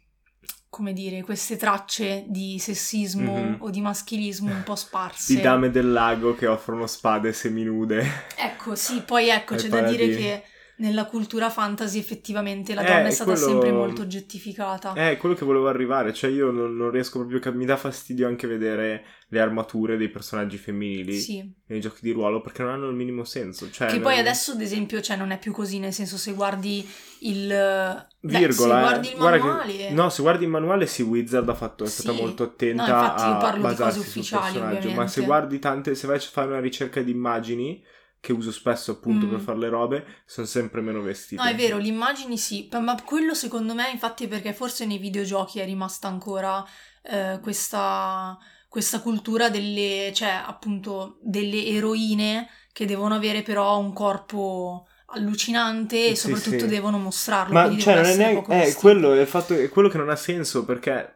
come 0.70 0.94
dire, 0.94 1.24
queste 1.24 1.58
tracce 1.58 2.26
di 2.28 2.60
sessismo 2.60 3.34
mm-hmm. 3.34 3.56
o 3.60 3.70
di 3.70 3.82
maschilismo 3.82 4.52
un 4.52 4.64
po' 4.64 4.76
sparse. 4.76 5.34
Di 5.34 5.42
dame 5.42 5.72
del 5.72 5.92
lago 5.92 6.36
che 6.36 6.46
offrono 6.48 6.86
spade 6.86 7.34
seminude. 7.34 8.06
Ecco, 8.38 8.76
sì, 8.76 9.02
poi 9.02 9.30
ecco, 9.30 9.56
c'è 9.56 9.68
da 9.68 9.82
dire 9.82 10.10
che 10.16 10.44
nella 10.80 11.06
cultura 11.06 11.50
fantasy 11.50 12.00
effettivamente 12.00 12.74
la 12.74 12.84
donna 12.84 13.04
eh, 13.04 13.08
è 13.08 13.12
stata 13.12 13.34
quello... 13.34 13.48
sempre 13.48 13.72
molto 13.72 14.02
oggettificata. 14.02 14.94
È 14.94 15.18
quello 15.18 15.36
che 15.36 15.46
volevo 15.46 15.68
arrivare, 15.68 16.14
cioè 16.14 16.30
io 16.30 16.52
non, 16.52 16.76
non 16.76 16.90
riesco 16.92 17.20
proprio 17.20 17.40
a... 17.44 17.56
mi 17.56 17.66
dà 17.66 17.76
fastidio 17.78 18.28
anche 18.28 18.48
vedere 18.48 19.04
le 19.28 19.40
armature 19.42 19.98
dei 19.98 20.10
personaggi 20.10 20.58
femminili 20.58 21.20
sì. 21.20 21.54
nei 21.68 21.80
giochi 21.82 22.00
di 22.02 22.12
ruolo 22.12 22.42
perché 22.42 22.64
non 22.64 22.72
hanno 22.72 22.88
il 22.88 22.96
minimo 22.96 23.26
senso. 23.26 23.70
Cioè, 23.70 23.88
che 23.88 23.96
non... 23.96 24.04
poi 24.04 24.20
adesso 24.20 24.54
ad 24.54 24.62
esempio 24.62 25.02
cioè, 25.02 25.18
non 25.18 25.32
è 25.32 25.38
più 25.38 25.52
così, 25.52 25.80
nel 25.80 25.94
senso 25.94 26.18
se 26.18 26.32
guardi 26.34 26.88
il... 27.20 28.08
Virgola, 28.22 28.30
Beh, 28.30 28.52
se 28.52 28.66
guardi 28.66 29.10
il 29.10 29.18
manuale... 29.18 29.76
Che... 29.76 29.90
No, 29.92 30.10
se 30.10 30.22
guardi 30.22 30.44
il 30.46 30.50
manuale 30.50 30.88
sì, 30.88 31.02
Wizard 31.02 31.48
ha 31.50 31.56
fatto, 31.56 31.84
è 31.84 31.88
sì. 31.88 32.02
stata 32.02 32.18
molto 32.18 32.44
attenta 32.44 32.88
no, 32.88 33.02
infatti 33.02 33.28
io 33.28 33.38
parlo 33.38 33.68
a 33.68 33.70
basarsi 33.70 33.98
di 34.00 34.06
cose 34.06 34.20
ufficiali, 34.20 34.94
ma 34.94 35.08
se 35.08 35.22
guardi 35.24 35.60
tante, 35.60 35.94
se 35.94 36.08
vai 36.08 36.18
a 36.18 36.22
fare 36.22 36.48
una 36.48 36.62
ricerca 36.62 37.02
di 37.02 37.12
immagini 37.12 37.84
che 38.22 38.34
uso 38.34 38.52
spesso 38.52 38.92
appunto 38.92 39.26
mm. 39.26 39.30
per 39.30 39.40
fare 39.40 39.58
le 39.60 39.70
robe, 39.70 40.06
sono 40.26 40.46
sempre 40.46 40.82
meno 40.82 41.02
vestite. 41.02 41.42
No, 41.42 41.48
è 41.48 41.56
vero, 41.56 41.78
le 41.78 41.88
immagini 41.88 42.38
sì, 42.38 42.68
ma 42.72 43.02
quello 43.04 43.34
secondo 43.34 43.74
me 43.74 43.90
infatti 43.90 44.28
perché 44.28 44.54
forse 44.54 44.86
nei 44.86 44.98
videogiochi 44.98 45.60
è 45.60 45.66
rimasta 45.66 46.08
ancora 46.08 46.66
eh, 47.04 47.40
questa, 47.42 48.38
questa 48.68 49.00
cultura 49.02 49.50
delle, 49.50 50.12
cioè 50.14 50.42
appunto 50.46 51.20
delle 51.22 51.66
eroine 51.66 52.50
che 52.74 52.86
devono 52.86 53.16
avere 53.16 53.42
però 53.42 53.80
un 53.80 53.94
corpo 53.94 54.88
allucinante 55.12 56.08
e 56.10 56.16
sì, 56.16 56.28
soprattutto 56.28 56.66
sì. 56.66 56.68
devono 56.68 56.98
mostrarlo. 56.98 57.54
Ma 57.54 57.78
cioè, 57.78 57.96
non 57.96 58.06
è 58.06 58.16
neanche... 58.16 58.68
Eh, 58.68 58.74
quello 58.74 59.14
è, 59.14 59.26
fatto, 59.26 59.54
è 59.54 59.70
quello 59.70 59.88
che 59.88 59.98
non 59.98 60.10
ha 60.10 60.16
senso 60.16 60.66
perché... 60.66 61.16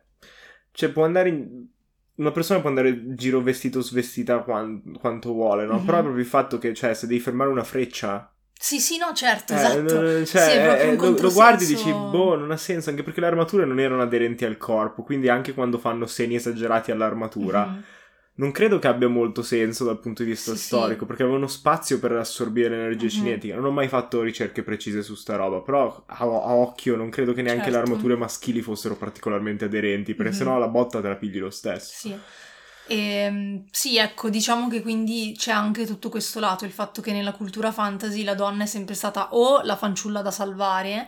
Cioè, 0.76 0.90
può 0.90 1.06
andare 1.06 1.30
in 1.30 1.68
una 2.16 2.32
persona 2.32 2.60
può 2.60 2.70
andare 2.70 2.90
in 2.90 3.16
giro 3.16 3.42
vestito 3.42 3.80
o 3.80 3.82
svestita 3.82 4.40
quanto, 4.40 5.00
quanto 5.00 5.32
vuole, 5.34 5.66
no? 5.66 5.76
Mm-hmm. 5.76 5.86
Però 5.86 6.02
proprio 6.02 6.22
il 6.22 6.30
fatto 6.30 6.58
che, 6.58 6.74
cioè, 6.74 6.94
se 6.94 7.08
devi 7.08 7.20
fermare 7.20 7.50
una 7.50 7.64
freccia. 7.64 8.32
Sì, 8.54 8.80
sì, 8.80 8.98
no, 8.98 9.12
certo, 9.14 9.54
eh, 9.54 9.56
esatto. 9.56 10.26
Cioè, 10.26 10.26
sì, 10.26 10.52
eh, 10.52 10.96
lo, 10.96 11.20
lo, 11.20 11.32
guardi 11.32 11.66
e 11.66 11.68
dici, 11.68 11.92
boh, 11.92 12.36
non 12.36 12.52
ha 12.52 12.58
senso, 12.58 12.90
anche 12.90 13.04
perché 13.04 13.20
le 13.20 13.28
armature 13.28 13.66
non 13.66 13.80
erano 13.80 14.02
aderenti 14.02 14.46
al 14.46 14.58
corpo, 14.58 15.04
quindi 15.04 15.28
anche 15.28 15.54
quando 15.54 15.78
fanno 15.78 16.06
segni 16.06 16.36
esagerati 16.36 16.92
all'armatura. 16.92 17.66
Mm-hmm 17.66 17.82
non 18.36 18.52
credo 18.52 18.80
che 18.80 18.88
abbia 18.88 19.08
molto 19.08 19.44
senso 19.44 19.84
dal 19.84 20.00
punto 20.00 20.24
di 20.24 20.30
vista 20.30 20.56
sì, 20.56 20.64
storico, 20.64 21.02
sì. 21.02 21.06
perché 21.06 21.24
avevano 21.24 21.48
spazio 21.48 22.00
per 22.00 22.14
assorbire 22.14 22.70
l'energia 22.70 23.06
mm-hmm. 23.06 23.14
cinetica. 23.14 23.56
Non 23.56 23.66
ho 23.66 23.72
mai 23.72 23.88
fatto 23.88 24.22
ricerche 24.22 24.64
precise 24.64 25.04
su 25.04 25.14
sta 25.14 25.36
roba, 25.36 25.62
però 25.62 26.04
a, 26.08 26.18
a 26.18 26.54
occhio 26.56 26.96
non 26.96 27.10
credo 27.10 27.34
che 27.34 27.44
neanche 27.44 27.66
certo. 27.66 27.78
le 27.78 27.84
armature 27.84 28.16
maschili 28.16 28.62
fossero 28.62 28.96
particolarmente 28.96 29.66
aderenti, 29.66 30.16
perché 30.16 30.32
mm-hmm. 30.32 30.42
sennò 30.42 30.58
la 30.58 30.68
botta 30.68 31.00
te 31.00 31.08
la 31.10 31.16
pigli 31.16 31.40
lo 31.40 31.52
stesso. 31.52 31.92
Sì. 32.08 32.18
E, 32.88 32.96
ehm, 32.98 33.66
sì, 33.70 33.98
ecco, 33.98 34.30
diciamo 34.30 34.68
che 34.68 34.82
quindi 34.82 35.36
c'è 35.38 35.52
anche 35.52 35.86
tutto 35.86 36.10
questo 36.10 36.40
lato, 36.40 36.66
il 36.66 36.72
fatto 36.72 37.02
che 37.02 37.14
nella 37.14 37.34
cultura 37.34 37.72
fantasy 37.72 38.24
la 38.24 38.36
donna 38.36 38.64
è 38.64 38.68
sempre 38.68 38.96
stata 38.96 39.34
o 39.34 39.62
la 39.62 39.76
fanciulla 39.76 40.22
da 40.22 40.32
salvare, 40.32 41.08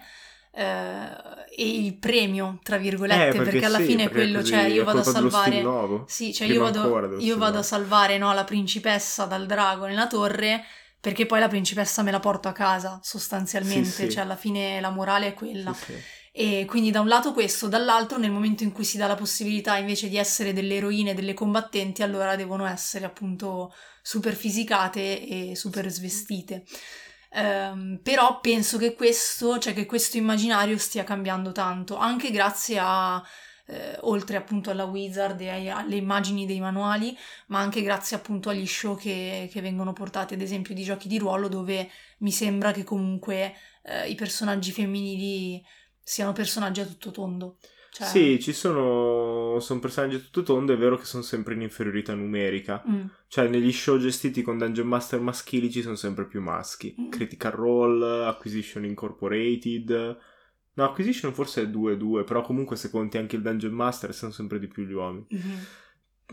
eh, 0.56 1.44
e 1.58 1.70
il 1.70 1.98
premio, 1.98 2.60
tra 2.64 2.78
virgolette, 2.78 3.28
eh, 3.28 3.32
perché, 3.32 3.52
perché, 3.52 3.66
alla 3.66 3.78
sì, 3.80 3.86
fine 3.86 4.04
è 4.06 4.10
quello, 4.10 4.44
cioè 4.44 4.64
io 4.64 4.84
vado 4.84 5.00
a 5.00 5.04
salvare... 5.04 5.64
Sì, 6.08 6.34
cioè 6.34 6.48
io 6.48 6.62
vado, 6.62 7.18
io 7.20 7.38
vado 7.38 7.60
a 7.60 7.64
salvare 7.64 8.18
no, 8.18 8.34
la 8.34 8.44
principessa 8.44 9.26
dal 9.26 9.46
drago 9.46 9.86
nella 9.86 10.08
torre 10.08 10.64
perché 11.06 11.28
poi 11.28 11.40
la 11.40 11.48
principessa 11.48 12.02
me 12.02 12.10
la 12.10 12.20
porto 12.20 12.48
a 12.48 12.52
casa 12.52 13.00
sostanzialmente, 13.04 13.90
sì, 13.90 14.10
cioè 14.10 14.24
alla 14.24 14.36
fine 14.36 14.80
la 14.80 14.90
morale 14.90 15.28
è 15.28 15.34
quella. 15.36 15.76
E 16.32 16.66
quindi 16.66 16.90
da 16.90 17.00
un 17.00 17.08
lato 17.08 17.32
questo, 17.32 17.68
dall'altro 17.68 18.18
nel 18.18 18.32
momento 18.32 18.64
in 18.64 18.72
cui 18.72 18.84
si 18.84 18.98
dà 18.98 19.06
la 19.06 19.16
possibilità 19.16 19.78
invece 19.78 20.10
di 20.10 20.18
essere 20.18 20.52
delle 20.52 20.78
eroine, 20.78 21.14
delle 21.14 21.36
combattenti, 21.36 22.02
allora 22.02 22.36
devono 22.36 22.66
essere 22.66 23.06
appunto 23.06 23.72
super 24.02 24.34
fisicate 24.34 25.28
e 25.28 25.56
super 25.56 25.88
svestite. 25.90 26.66
Um, 27.36 28.00
però 28.02 28.40
penso 28.40 28.78
che 28.78 28.96
questo, 28.96 29.60
cioè 29.60 29.74
che 29.74 29.86
questo 29.86 30.16
immaginario 30.16 30.78
stia 30.78 31.04
cambiando 31.04 31.52
tanto, 31.52 31.98
anche 31.98 32.32
grazie 32.32 32.78
a, 32.80 33.22
eh, 33.68 33.98
oltre 34.02 34.38
appunto 34.38 34.70
alla 34.70 34.86
Wizard 34.86 35.42
e 35.42 35.50
ai, 35.50 35.70
alle 35.70 35.98
immagini 35.98 36.46
dei 36.46 36.62
manuali, 36.62 37.16
ma 37.48 37.60
anche 37.60 37.82
grazie 37.82 38.16
appunto 38.16 38.50
agli 38.50 38.66
show 38.66 38.96
che, 38.96 39.50
che, 39.52 39.60
vengono 39.60 39.92
portati, 39.92 40.34
ad 40.34 40.42
esempio 40.42 40.74
di 40.74 40.84
giochi 40.84 41.10
di 41.10 41.18
ruolo, 41.18 41.50
dove 41.50 41.90
mi 42.20 42.32
sembra 42.32 42.72
che 42.72 42.84
comunque 42.86 43.54
eh, 43.84 44.08
i 44.10 44.16
personaggi 44.16 44.72
femminili 44.72 45.62
siano 46.02 46.32
personaggi 46.32 46.80
a 46.82 46.86
tutto 46.86 47.12
tondo. 47.12 47.58
Cioè... 47.96 48.08
Sì, 48.08 48.40
ci 48.42 48.52
sono 48.52 49.60
sono, 49.60 49.80
personaggi 49.80 50.22
tutto 50.22 50.44
tondo, 50.44 50.74
è 50.74 50.78
vero 50.78 50.98
che 50.98 51.06
sono 51.06 51.24
sempre 51.24 51.54
in 51.54 51.62
inferiorità 51.62 52.14
numerica. 52.14 52.84
Mm. 52.86 53.06
Cioè, 53.28 53.48
negli 53.48 53.72
show 53.72 53.98
gestiti 53.98 54.42
con 54.42 54.58
Dungeon 54.58 54.86
Master 54.86 55.22
maschili 55.22 55.72
ci 55.72 55.82
sono 55.82 55.96
sempre 55.96 56.26
più 56.26 56.42
maschi. 56.42 56.94
Mm. 57.00 57.10
Critical 57.10 57.52
Role, 57.54 58.26
Acquisition 58.26 58.84
Incorporated. 58.84 60.18
No, 60.74 60.84
Acquisition 60.84 61.34
forse 61.34 61.62
è 61.62 61.66
2-2, 61.68 62.26
però 62.26 62.42
comunque 62.42 62.76
se 62.76 62.90
conti 62.90 63.18
anche 63.18 63.38
il 63.38 63.42
Dungeon 63.42 63.74
Master 63.74 64.14
sono 64.14 64.34
sempre 64.34 64.60
di 64.60 64.68
più 64.68 64.84
gli 64.84 64.92
uomini. 64.92 65.26
Mhm. 65.30 65.66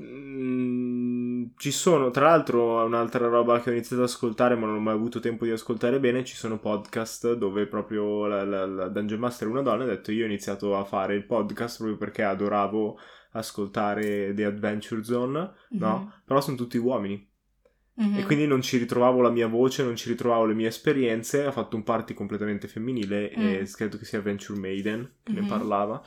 Mm, 0.01 1.45
ci 1.57 1.71
sono, 1.71 2.11
tra 2.11 2.27
l'altro, 2.29 2.83
un'altra 2.85 3.29
roba 3.29 3.61
che 3.61 3.69
ho 3.71 3.73
iniziato 3.73 4.03
ad 4.03 4.09
ascoltare, 4.09 4.55
ma 4.57 4.67
non 4.67 4.77
ho 4.77 4.81
mai 4.81 4.95
avuto 4.95 5.21
tempo 5.21 5.45
di 5.45 5.51
ascoltare 5.51 6.01
bene. 6.01 6.25
Ci 6.25 6.35
sono 6.37 6.59
podcast 6.59 7.35
dove 7.35 7.67
proprio 7.67 8.27
la, 8.27 8.45
la- 8.45 8.67
la 8.67 8.89
Dungeon 8.89 9.21
Master 9.21 9.49
è 9.49 9.51
una 9.51 9.63
donna. 9.63 9.83
e 9.85 9.87
Ha 9.87 9.91
detto: 9.91 10.13
Io 10.13 10.25
ho 10.25 10.27
iniziato 10.27 10.77
a 10.77 10.85
fare 10.85 11.15
il 11.15 11.25
podcast 11.27 11.77
proprio 11.79 11.99
perché 11.99 12.23
adoravo 12.23 12.99
ascoltare 13.33 14.33
The 14.35 14.45
Adventure 14.45 15.03
Zone. 15.05 15.53
No, 15.71 15.99
Mhm. 15.99 16.13
però 16.25 16.41
sono 16.41 16.57
tutti 16.57 16.79
uomini. 16.79 17.29
Mhm. 17.95 18.19
E 18.19 18.25
quindi 18.25 18.47
non 18.47 18.63
ci 18.63 18.79
ritrovavo 18.79 19.21
la 19.21 19.31
mia 19.31 19.47
voce, 19.47 19.85
non 19.85 19.97
ci 19.97 20.09
ritrovavo 20.09 20.47
le 20.47 20.55
mie 20.55 20.69
esperienze. 20.69 21.45
Ha 21.45 21.53
fatto 21.53 21.77
un 21.77 21.83
party 21.83 22.15
completamente 22.15 22.67
femminile 22.67 23.31
e 23.31 23.61
Mm. 23.61 23.65
credo 23.77 23.99
che 23.99 24.05
sia 24.07 24.19
Adventure 24.19 24.59
Maiden 24.59 25.17
che 25.23 25.33
ne 25.33 25.43
Mhm. 25.43 25.49
parlava. 25.49 26.03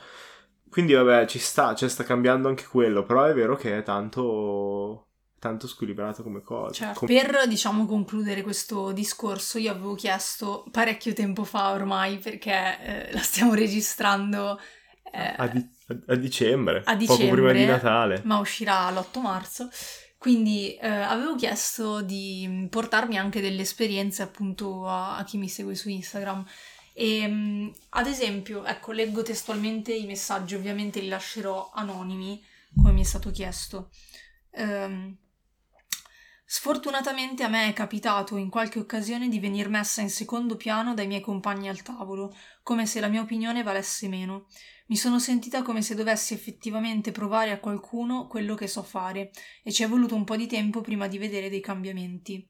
Quindi 0.68 0.92
vabbè, 0.92 1.26
ci 1.26 1.38
sta, 1.38 1.74
cioè 1.74 1.88
sta 1.88 2.04
cambiando 2.04 2.48
anche 2.48 2.64
quello, 2.64 3.02
però 3.04 3.24
è 3.24 3.32
vero 3.32 3.56
che 3.56 3.78
è 3.78 3.82
tanto, 3.82 5.08
tanto 5.38 5.66
squilibrato 5.66 6.22
come 6.22 6.42
cosa. 6.42 6.72
Cioè, 6.72 6.92
Com- 6.92 7.08
per 7.08 7.46
diciamo 7.48 7.86
concludere 7.86 8.42
questo 8.42 8.92
discorso, 8.92 9.58
io 9.58 9.70
avevo 9.70 9.94
chiesto 9.94 10.64
parecchio 10.70 11.12
tempo 11.12 11.44
fa 11.44 11.70
ormai, 11.72 12.18
perché 12.18 13.08
eh, 13.08 13.12
la 13.12 13.20
stiamo 13.20 13.54
registrando 13.54 14.58
eh, 15.12 15.34
a, 15.36 15.46
di- 15.48 15.66
a- 15.88 16.12
a 16.12 16.16
dicembre, 16.16 16.82
a 16.84 16.96
poco 16.96 17.16
prima 17.16 17.52
di 17.52 17.58
dicembre, 17.60 17.66
Natale. 17.66 18.20
ma 18.24 18.38
uscirà 18.38 18.90
l'8 18.90 19.20
marzo. 19.20 19.68
Quindi 20.18 20.74
eh, 20.76 20.88
avevo 20.88 21.36
chiesto 21.36 22.02
di 22.02 22.66
portarmi 22.68 23.16
anche 23.16 23.40
delle 23.40 23.62
esperienze 23.62 24.22
appunto 24.22 24.86
a, 24.88 25.16
a 25.18 25.24
chi 25.24 25.36
mi 25.38 25.48
segue 25.48 25.74
su 25.74 25.88
Instagram. 25.88 26.44
E, 26.98 27.26
mh, 27.28 27.74
ad 27.90 28.06
esempio, 28.06 28.64
ecco, 28.64 28.92
leggo 28.92 29.22
testualmente 29.22 29.92
i 29.92 30.06
messaggi, 30.06 30.54
ovviamente 30.54 31.00
li 31.00 31.08
lascerò 31.08 31.70
anonimi, 31.74 32.42
come 32.74 32.92
mi 32.92 33.02
è 33.02 33.04
stato 33.04 33.30
chiesto. 33.30 33.90
Ehm, 34.52 35.14
Sfortunatamente 36.48 37.42
a 37.42 37.48
me 37.48 37.68
è 37.68 37.72
capitato 37.72 38.36
in 38.36 38.50
qualche 38.50 38.78
occasione 38.78 39.28
di 39.28 39.40
venir 39.40 39.68
messa 39.68 40.00
in 40.00 40.08
secondo 40.08 40.54
piano 40.54 40.94
dai 40.94 41.08
miei 41.08 41.20
compagni 41.20 41.68
al 41.68 41.82
tavolo, 41.82 42.32
come 42.62 42.86
se 42.86 43.00
la 43.00 43.08
mia 43.08 43.20
opinione 43.20 43.64
valesse 43.64 44.06
meno. 44.06 44.46
Mi 44.86 44.96
sono 44.96 45.18
sentita 45.18 45.62
come 45.62 45.82
se 45.82 45.96
dovessi 45.96 46.34
effettivamente 46.34 47.10
provare 47.10 47.50
a 47.50 47.58
qualcuno 47.58 48.28
quello 48.28 48.54
che 48.54 48.68
so 48.68 48.84
fare, 48.84 49.32
e 49.64 49.72
ci 49.72 49.82
è 49.82 49.88
voluto 49.88 50.14
un 50.14 50.22
po' 50.22 50.36
di 50.36 50.46
tempo 50.46 50.82
prima 50.82 51.08
di 51.08 51.18
vedere 51.18 51.50
dei 51.50 51.60
cambiamenti. 51.60 52.48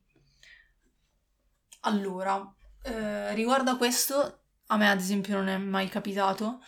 Allora, 1.81 2.55
eh, 2.87 3.35
riguardo 3.35 3.71
a 3.73 3.77
questo, 3.77 4.41
a 4.69 4.77
me 4.77 4.89
ad 4.91 4.99
esempio 5.01 5.35
non 5.37 5.49
è 5.49 5.57
mai 5.59 5.89
capitato, 5.89 6.61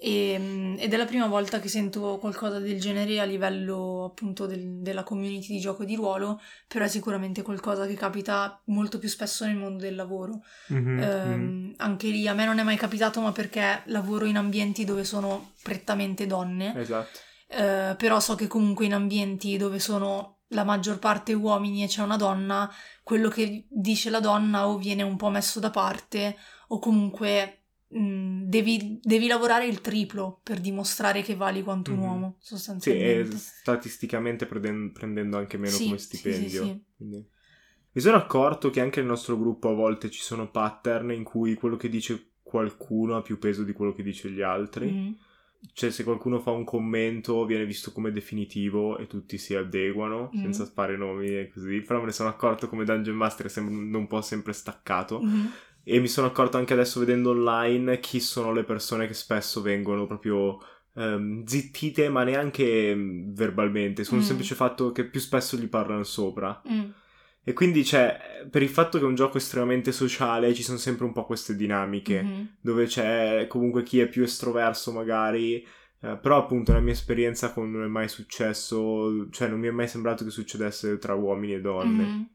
e- 0.00 0.76
ed 0.78 0.92
è 0.92 0.96
la 0.96 1.04
prima 1.06 1.26
volta 1.26 1.58
che 1.58 1.68
sento 1.68 2.18
qualcosa 2.18 2.58
del 2.60 2.80
genere 2.80 3.18
a 3.20 3.24
livello 3.24 4.04
appunto 4.04 4.46
del- 4.46 4.80
della 4.80 5.02
community 5.02 5.48
di 5.54 5.60
gioco 5.60 5.84
di 5.84 5.96
ruolo, 5.96 6.40
però 6.68 6.84
è 6.84 6.88
sicuramente 6.88 7.42
qualcosa 7.42 7.86
che 7.86 7.94
capita 7.94 8.60
molto 8.66 8.98
più 8.98 9.08
spesso 9.08 9.44
nel 9.44 9.56
mondo 9.56 9.82
del 9.82 9.94
lavoro. 9.96 10.42
Mhm, 10.68 10.98
Ehm, 11.00 11.28
mhm. 11.40 11.74
Anche 11.78 12.08
lì 12.08 12.26
a 12.28 12.34
me 12.34 12.44
non 12.44 12.58
è 12.58 12.62
mai 12.62 12.76
capitato, 12.76 13.20
ma 13.20 13.32
perché 13.32 13.82
lavoro 13.86 14.24
in 14.24 14.36
ambienti 14.36 14.84
dove 14.84 15.04
sono 15.04 15.52
prettamente 15.62 16.26
donne, 16.26 16.74
Esatto. 16.76 17.18
eh, 17.48 17.94
però 17.96 18.20
so 18.20 18.34
che 18.34 18.46
comunque 18.46 18.84
in 18.84 18.94
ambienti 18.94 19.56
dove 19.56 19.78
sono 19.78 20.36
la 20.52 20.64
maggior 20.64 20.98
parte 20.98 21.34
uomini 21.34 21.84
e 21.84 21.88
c'è 21.88 22.02
una 22.02 22.16
donna, 22.16 22.68
quello 23.08 23.30
che 23.30 23.64
dice 23.70 24.10
la 24.10 24.20
donna 24.20 24.68
o 24.68 24.76
viene 24.76 25.02
un 25.02 25.16
po' 25.16 25.30
messo 25.30 25.60
da 25.60 25.70
parte 25.70 26.36
o 26.68 26.78
comunque 26.78 27.62
mh, 27.88 28.42
devi, 28.44 29.00
devi 29.02 29.26
lavorare 29.26 29.66
il 29.66 29.80
triplo 29.80 30.40
per 30.42 30.60
dimostrare 30.60 31.22
che 31.22 31.34
vali 31.34 31.62
quanto 31.62 31.90
un 31.92 31.96
Mhm. 32.00 32.04
uomo, 32.04 32.36
Sì, 32.38 32.46
sostanzialmente. 32.46 33.34
statisticamente 33.38 34.44
preden- 34.44 34.92
prendendo 34.92 35.38
anche 35.38 35.56
meno 35.56 35.76
Sì, 35.78 35.84
come 35.84 35.96
sì, 35.96 36.04
sì, 36.08 36.18
stipendio. 36.18 36.62
sì. 36.64 36.84
Quindi- 36.96 37.26
Mi 37.92 38.00
sono 38.02 38.18
accorto 38.18 38.68
che 38.68 38.82
anche 38.82 39.00
nel 39.00 39.08
nostro 39.08 39.38
gruppo 39.38 39.70
a 39.70 39.74
volte 39.74 40.10
ci 40.10 40.20
sono 40.20 40.50
pattern 40.50 41.10
in 41.12 41.24
cui 41.24 41.54
quello 41.54 41.76
che 41.76 41.88
dice 41.88 42.32
qualcuno 42.42 43.16
ha 43.16 43.22
più 43.22 43.38
peso 43.38 43.62
di 43.64 43.72
quello 43.72 43.94
che 43.94 44.02
dice 44.02 44.30
gli 44.30 44.42
altri. 44.42 44.90
Mhm. 44.90 45.16
Cioè, 45.72 45.90
se 45.90 46.04
qualcuno 46.04 46.38
fa 46.40 46.50
un 46.50 46.64
commento 46.64 47.44
viene 47.44 47.64
visto 47.64 47.92
come 47.92 48.12
definitivo 48.12 48.96
e 48.98 49.06
tutti 49.06 49.38
si 49.38 49.54
adeguano, 49.54 50.30
Mm. 50.34 50.40
senza 50.42 50.64
fare 50.66 50.96
nomi 50.96 51.26
e 51.28 51.50
così. 51.52 51.80
Però 51.80 51.98
me 52.00 52.06
ne 52.06 52.12
sono 52.12 52.28
accorto 52.28 52.68
come 52.68 52.84
Dungeon 52.84 53.16
Master 53.16 53.52
è 53.52 53.58
un 53.60 54.06
po' 54.08 54.20
sempre 54.20 54.52
staccato. 54.52 55.20
Mhm. 55.20 55.50
E 55.84 56.00
mi 56.00 56.08
sono 56.08 56.26
accorto 56.26 56.58
anche 56.58 56.74
adesso 56.74 57.00
vedendo 57.00 57.30
online 57.30 57.98
chi 57.98 58.20
sono 58.20 58.52
le 58.52 58.62
persone 58.64 59.06
che 59.06 59.14
spesso 59.14 59.60
vengono 59.62 60.06
proprio 60.06 60.58
ehm, 60.94 61.44
zittite, 61.44 62.08
ma 62.08 62.24
neanche 62.24 62.92
mm, 62.94 63.32
verbalmente, 63.32 64.02
sul 64.04 64.18
Mm. 64.18 64.22
semplice 64.22 64.54
fatto 64.56 64.90
che 64.92 65.04
più 65.04 65.20
spesso 65.20 65.56
gli 65.56 65.68
parlano 65.68 66.02
sopra. 66.02 66.60
E 67.48 67.52
quindi, 67.54 67.82
cioè, 67.82 68.46
per 68.50 68.62
il 68.62 68.68
fatto 68.68 68.98
che 68.98 69.04
è 69.04 69.06
un 69.06 69.14
gioco 69.14 69.38
estremamente 69.38 69.90
sociale, 69.90 70.52
ci 70.52 70.62
sono 70.62 70.76
sempre 70.76 71.06
un 71.06 71.12
po' 71.12 71.24
queste 71.24 71.56
dinamiche, 71.56 72.22
Mhm. 72.22 72.48
dove 72.60 72.84
c'è 72.84 73.46
comunque 73.48 73.82
chi 73.82 74.00
è 74.00 74.06
più 74.06 74.22
estroverso 74.22 74.92
magari, 74.92 75.54
eh, 76.02 76.18
però 76.20 76.36
appunto 76.36 76.72
nella 76.72 76.84
mia 76.84 76.92
esperienza 76.92 77.52
con 77.52 77.70
non 77.70 77.84
è 77.84 77.86
mai 77.86 78.08
successo, 78.08 79.28
cioè 79.30 79.48
non 79.48 79.60
mi 79.60 79.68
è 79.68 79.70
mai 79.70 79.88
sembrato 79.88 80.24
che 80.24 80.30
succedesse 80.30 80.98
tra 80.98 81.14
uomini 81.14 81.54
e 81.54 81.60
donne. 81.62 82.02
Mhm. 82.04 82.28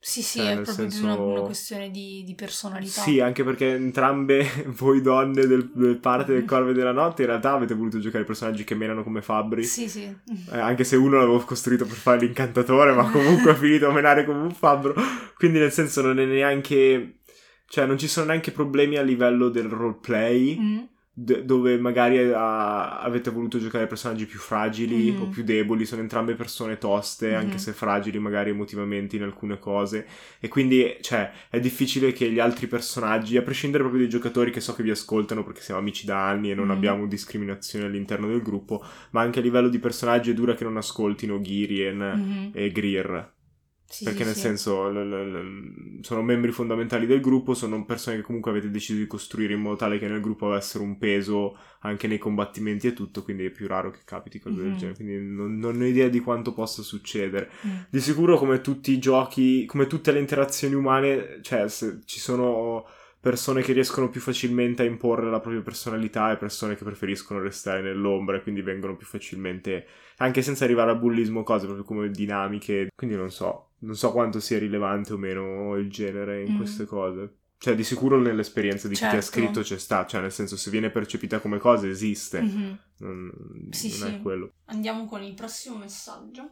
Sì, 0.00 0.22
sì, 0.22 0.38
Cioè, 0.38 0.50
è 0.50 0.54
proprio 0.54 0.74
senso- 0.74 1.04
una, 1.04 1.14
una 1.16 1.40
questione 1.40 1.90
di, 1.90 2.22
di 2.24 2.34
personalità. 2.34 3.02
Sì, 3.02 3.18
anche 3.20 3.42
perché 3.42 3.72
entrambe 3.72 4.46
voi 4.78 5.00
donne 5.00 5.46
del, 5.46 5.70
del 5.74 5.98
parte 5.98 6.32
del 6.32 6.44
Corve 6.44 6.72
della 6.72 6.92
Notte 6.92 7.22
in 7.22 7.28
realtà 7.28 7.52
avete 7.52 7.74
voluto 7.74 7.98
giocare 7.98 8.24
personaggi 8.24 8.62
che 8.64 8.74
menano 8.76 9.02
come 9.02 9.22
fabbri. 9.22 9.64
Sì, 9.64 9.88
sì. 9.88 10.04
Eh, 10.04 10.58
anche 10.58 10.84
se 10.84 10.94
uno 10.96 11.16
l'avevo 11.16 11.38
costruito 11.40 11.84
per 11.84 11.96
fare 11.96 12.20
l'incantatore, 12.20 12.92
ma 12.92 13.04
comunque 13.10 13.50
ha 13.50 13.54
finito 13.56 13.88
a 13.88 13.92
menare 13.92 14.24
come 14.24 14.40
un 14.40 14.52
fabbro. 14.54 14.94
Quindi 15.36 15.58
nel 15.58 15.72
senso 15.72 16.00
non 16.02 16.18
è 16.20 16.24
neanche... 16.24 17.14
Cioè 17.70 17.84
non 17.84 17.98
ci 17.98 18.08
sono 18.08 18.26
neanche 18.26 18.50
problemi 18.50 18.96
a 18.96 19.02
livello 19.02 19.48
del 19.50 19.68
roleplay, 19.68 20.58
Mm. 20.58 20.78
D- 21.20 21.42
dove 21.42 21.76
magari 21.78 22.18
ah, 22.32 23.00
avete 23.00 23.30
voluto 23.30 23.58
giocare 23.58 23.86
personaggi 23.88 24.26
più 24.26 24.38
fragili 24.38 25.10
Mm. 25.12 25.20
o 25.22 25.26
più 25.28 25.42
deboli, 25.42 25.84
sono 25.84 26.00
entrambe 26.02 26.34
persone 26.34 26.78
toste, 26.78 27.30
Mhm. 27.30 27.34
anche 27.34 27.58
se 27.58 27.72
fragili 27.72 28.18
magari 28.20 28.50
emotivamente 28.50 29.16
in 29.16 29.22
alcune 29.22 29.58
cose. 29.58 30.06
E 30.38 30.46
quindi, 30.48 30.96
cioè, 31.00 31.30
è 31.50 31.58
difficile 31.58 32.12
che 32.12 32.30
gli 32.30 32.38
altri 32.38 32.68
personaggi, 32.68 33.36
a 33.36 33.42
prescindere 33.42 33.82
proprio 33.82 34.02
dai 34.02 34.10
giocatori 34.10 34.50
che 34.52 34.60
so 34.60 34.74
che 34.74 34.82
vi 34.84 34.90
ascoltano 34.90 35.42
perché 35.42 35.60
siamo 35.60 35.80
amici 35.80 36.06
da 36.06 36.28
anni 36.28 36.50
e 36.50 36.54
non 36.54 36.66
Mm. 36.68 36.70
abbiamo 36.70 37.06
discriminazione 37.06 37.86
all'interno 37.86 38.28
del 38.28 38.42
gruppo, 38.42 38.84
ma 39.10 39.20
anche 39.20 39.40
a 39.40 39.42
livello 39.42 39.68
di 39.68 39.78
personaggi 39.80 40.30
è 40.30 40.34
dura 40.34 40.54
che 40.54 40.64
non 40.64 40.76
ascoltino 40.76 41.40
Girien 41.40 41.96
Mhm. 41.98 42.50
e 42.54 42.70
Greer. 42.70 43.32
Sì, 43.90 44.04
Perché 44.04 44.22
nel 44.22 44.34
sì. 44.34 44.40
senso 44.40 44.88
l- 44.90 45.08
l- 45.08 45.98
l- 45.98 46.04
sono 46.04 46.22
membri 46.22 46.52
fondamentali 46.52 47.06
del 47.06 47.22
gruppo, 47.22 47.54
sono 47.54 47.84
persone 47.86 48.16
che 48.16 48.22
comunque 48.22 48.50
avete 48.50 48.70
deciso 48.70 48.98
di 48.98 49.06
costruire 49.06 49.54
in 49.54 49.60
modo 49.60 49.76
tale 49.76 49.98
che 49.98 50.06
nel 50.06 50.20
gruppo 50.20 50.46
avessero 50.50 50.84
un 50.84 50.98
peso 50.98 51.56
anche 51.80 52.06
nei 52.06 52.18
combattimenti 52.18 52.86
e 52.86 52.92
tutto, 52.92 53.22
quindi 53.22 53.46
è 53.46 53.50
più 53.50 53.66
raro 53.66 53.90
che 53.90 54.00
capiti 54.04 54.38
cose 54.40 54.60
del 54.60 54.72
Mhm. 54.72 54.76
genere. 54.76 54.96
Quindi 54.96 55.18
non, 55.34 55.58
non 55.58 55.80
ho 55.80 55.84
idea 55.86 56.08
di 56.08 56.20
quanto 56.20 56.52
possa 56.52 56.82
succedere. 56.82 57.50
Mm. 57.66 57.78
Di 57.88 58.00
sicuro, 58.00 58.36
come 58.36 58.60
tutti 58.60 58.92
i 58.92 58.98
giochi, 58.98 59.64
come 59.64 59.86
tutte 59.86 60.12
le 60.12 60.18
interazioni 60.20 60.74
umane, 60.74 61.38
cioè 61.42 61.66
ci 61.68 62.20
sono 62.20 62.84
persone 63.20 63.62
che 63.62 63.72
riescono 63.72 64.10
più 64.10 64.20
facilmente 64.20 64.82
a 64.82 64.84
imporre 64.86 65.28
la 65.30 65.40
propria 65.40 65.62
personalità 65.62 66.30
e 66.30 66.36
persone 66.36 66.76
che 66.76 66.84
preferiscono 66.84 67.40
restare 67.40 67.80
nell'ombra 67.82 68.36
e 68.36 68.42
quindi 68.42 68.60
vengono 68.62 68.96
più 68.96 69.06
facilmente, 69.06 69.86
anche 70.18 70.42
senza 70.42 70.64
arrivare 70.64 70.90
a 70.92 70.94
bullismo, 70.94 71.42
cose 71.42 71.64
proprio 71.66 71.84
come 71.84 72.10
dinamiche. 72.10 72.88
Quindi 72.94 73.16
non 73.16 73.30
so, 73.30 73.67
non 73.80 73.94
so 73.96 74.12
quanto 74.12 74.40
sia 74.40 74.58
rilevante 74.58 75.12
o 75.12 75.16
meno 75.16 75.74
il 75.76 75.90
genere 75.90 76.42
in 76.44 76.54
Mm. 76.54 76.56
queste 76.56 76.84
cose. 76.86 77.32
Cioè, 77.58 77.74
di 77.74 77.82
sicuro 77.82 78.20
nell'esperienza 78.20 78.86
di 78.86 78.94
chi 78.94 79.00
ti 79.00 79.06
ha 79.06 79.10
Certo. 79.10 79.26
scritto 79.26 79.60
c'è 79.62 79.78
sta, 79.78 80.06
cioè 80.06 80.20
nel 80.20 80.30
senso 80.32 80.56
se 80.56 80.70
viene 80.70 80.90
percepita 80.90 81.40
come 81.40 81.58
cosa 81.58 81.88
esiste, 81.88 82.40
Mhm. 82.40 82.78
non, 82.98 83.32
Sì, 83.70 83.98
non 83.98 84.08
è 84.08 84.12
sì. 84.12 84.20
quello. 84.20 84.52
Andiamo 84.66 85.06
con 85.06 85.22
il 85.22 85.34
prossimo 85.34 85.76
messaggio. 85.76 86.50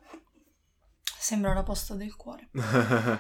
Sembra 1.19 1.55
la 1.55 1.63
posta 1.63 1.95
del 1.95 2.15
cuore. 2.17 2.49
la 2.53 3.19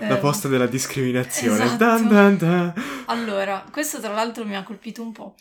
Ehm, 0.00 0.20
posta 0.20 0.48
della 0.48 0.66
discriminazione. 0.66 1.64
esatto. 1.64 1.84
Dun 2.02 2.08
dun 2.08 2.36
dun. 2.38 2.74
Allora, 3.06 3.64
questo 3.70 4.00
tra 4.00 4.12
l'altro 4.12 4.44
mi 4.44 4.56
ha 4.56 4.62
colpito 4.62 5.02
un 5.02 5.12
po'. 5.12 5.34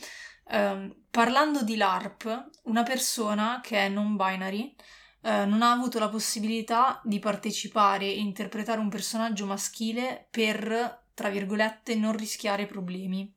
Ehm, 0.49 0.95
parlando 1.12 1.64
di 1.64 1.76
LARP, 1.78 2.49
una 2.64 2.84
persona 2.84 3.60
che 3.64 3.78
è 3.86 3.89
non 3.89 4.16
binary 4.16 4.74
eh, 5.24 5.45
non 5.45 5.61
ha 5.61 5.72
avuto 5.72 5.99
la 5.99 6.09
possibilità 6.09 6.99
di 7.03 7.19
partecipare 7.19 8.05
e 8.05 8.19
interpretare 8.19 8.80
un 8.80 8.89
personaggio 8.89 9.45
maschile 9.45 10.28
per, 10.30 11.03
tra 11.13 11.30
virgolette, 11.30 11.95
non 11.95 12.15
rischiare 12.15 12.65
problemi. 12.65 13.32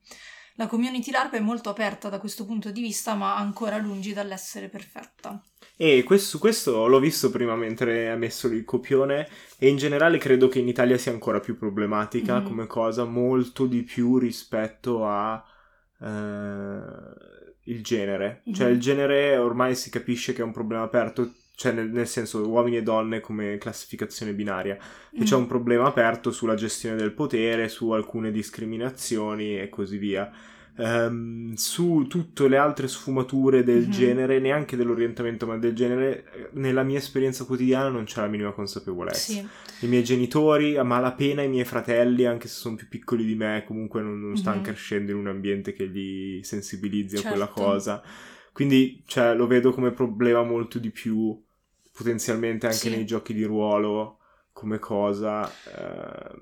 la 0.57 0.67
community 0.67 1.11
LARP 1.11 1.35
è 1.35 1.41
molto 1.41 1.69
aperta 1.69 2.09
da 2.09 2.19
questo 2.19 2.45
punto 2.45 2.71
di 2.71 2.81
vista, 2.81 3.15
ma 3.15 3.37
ancora 3.37 3.77
lungi 3.77 4.13
dall'essere 4.13 4.69
perfetta. 4.69 5.43
E 5.77 6.05
questo, 6.05 6.39
questo 6.39 6.87
l'ho 6.87 7.01
visto 7.01 7.31
prima 7.31 7.57
mentre 7.57 8.09
ha 8.09 8.17
messo 8.17 8.47
il 8.47 8.65
copione 8.65 9.29
e 9.59 9.69
in 9.69 9.77
generale 9.77 10.19
credo 10.19 10.47
che 10.47 10.61
in 10.61 10.69
Italia 10.69 10.97
sia 10.97 11.11
ancora 11.11 11.41
più 11.41 11.59
problematica 11.59 12.41
mm. 12.41 12.47
come 12.47 12.67
cosa, 12.67 13.05
molto 13.05 13.67
di 13.67 13.83
più 13.83 14.19
rispetto 14.19 15.05
a 15.05 15.45
eh, 16.01 16.07
il 17.65 17.83
genere. 17.83 18.43
Mm-hmm. 18.45 18.57
Cioè 18.57 18.69
il 18.69 18.81
genere 18.81 19.37
ormai 19.37 19.75
si 19.75 19.91
capisce 19.91 20.33
che 20.33 20.43
è 20.43 20.45
un 20.45 20.53
problema 20.53 20.85
aperto, 20.85 21.33
cioè 21.55 21.73
nel, 21.73 21.91
nel 21.91 22.07
senso 22.07 22.47
uomini 22.49 22.77
e 22.77 22.83
donne 22.83 23.21
come 23.21 23.59
classificazione 23.59 24.33
binaria, 24.33 24.77
che 24.77 25.21
mm. 25.21 25.25
c'è 25.25 25.37
un 25.37 25.47
problema 25.47 25.87
aperto 25.87 26.31
sulla 26.31 26.55
gestione 26.55 26.97
del 26.97 27.13
potere, 27.13 27.69
su 27.69 27.91
alcune 27.91 28.31
discriminazioni 28.31 29.59
e 29.59 29.69
così 29.69 29.99
via 29.99 30.31
um, 30.77 31.53
su 31.55 32.07
tutte 32.09 32.49
le 32.49 32.57
altre 32.57 32.89
sfumature 32.89 33.63
del 33.63 33.83
mm-hmm. 33.83 33.91
genere, 33.91 34.39
neanche 34.39 34.77
dell'orientamento, 34.77 35.47
ma 35.47 35.57
del 35.57 35.75
genere, 35.75 36.51
nella 36.53 36.83
mia 36.83 36.99
esperienza 36.99 37.45
quotidiana 37.45 37.89
non 37.89 38.05
c'è 38.05 38.21
la 38.21 38.29
minima 38.29 38.53
consapevolezza. 38.53 39.33
Sì. 39.33 39.49
I 39.81 39.87
miei 39.87 40.05
genitori, 40.05 40.77
a 40.77 40.83
malapena 40.83 41.43
i 41.43 41.49
miei 41.49 41.65
fratelli, 41.65 42.25
anche 42.25 42.49
se 42.49 42.55
sono 42.55 42.77
più 42.77 42.89
piccoli 42.89 43.25
di 43.25 43.35
me, 43.35 43.65
comunque 43.67 44.01
non, 44.03 44.21
non 44.21 44.37
stanno 44.37 44.57
mm-hmm. 44.57 44.65
crescendo 44.65 45.13
in 45.13 45.19
un 45.19 45.29
ambiente 45.29 45.73
che 45.73 45.85
li 45.85 46.43
sensibilizzi 46.43 47.17
certo. 47.17 47.27
a 47.27 47.31
quella 47.31 47.47
certo. 47.47 47.63
cosa. 47.63 48.03
Quindi, 48.55 49.03
cioè, 49.05 49.35
lo 49.35 49.49
vedo 49.49 49.73
come 49.73 49.91
problema 49.91 50.45
molto 50.45 50.79
di 50.79 50.91
più, 50.91 51.37
potenzialmente 51.91 52.67
anche 52.67 52.79
sì. 52.79 52.91
nei 52.91 53.05
giochi 53.05 53.35
di 53.35 53.43
ruolo, 53.43 54.19
come 54.53 54.79
cosa. 54.79 55.45
Eh, 55.49 56.39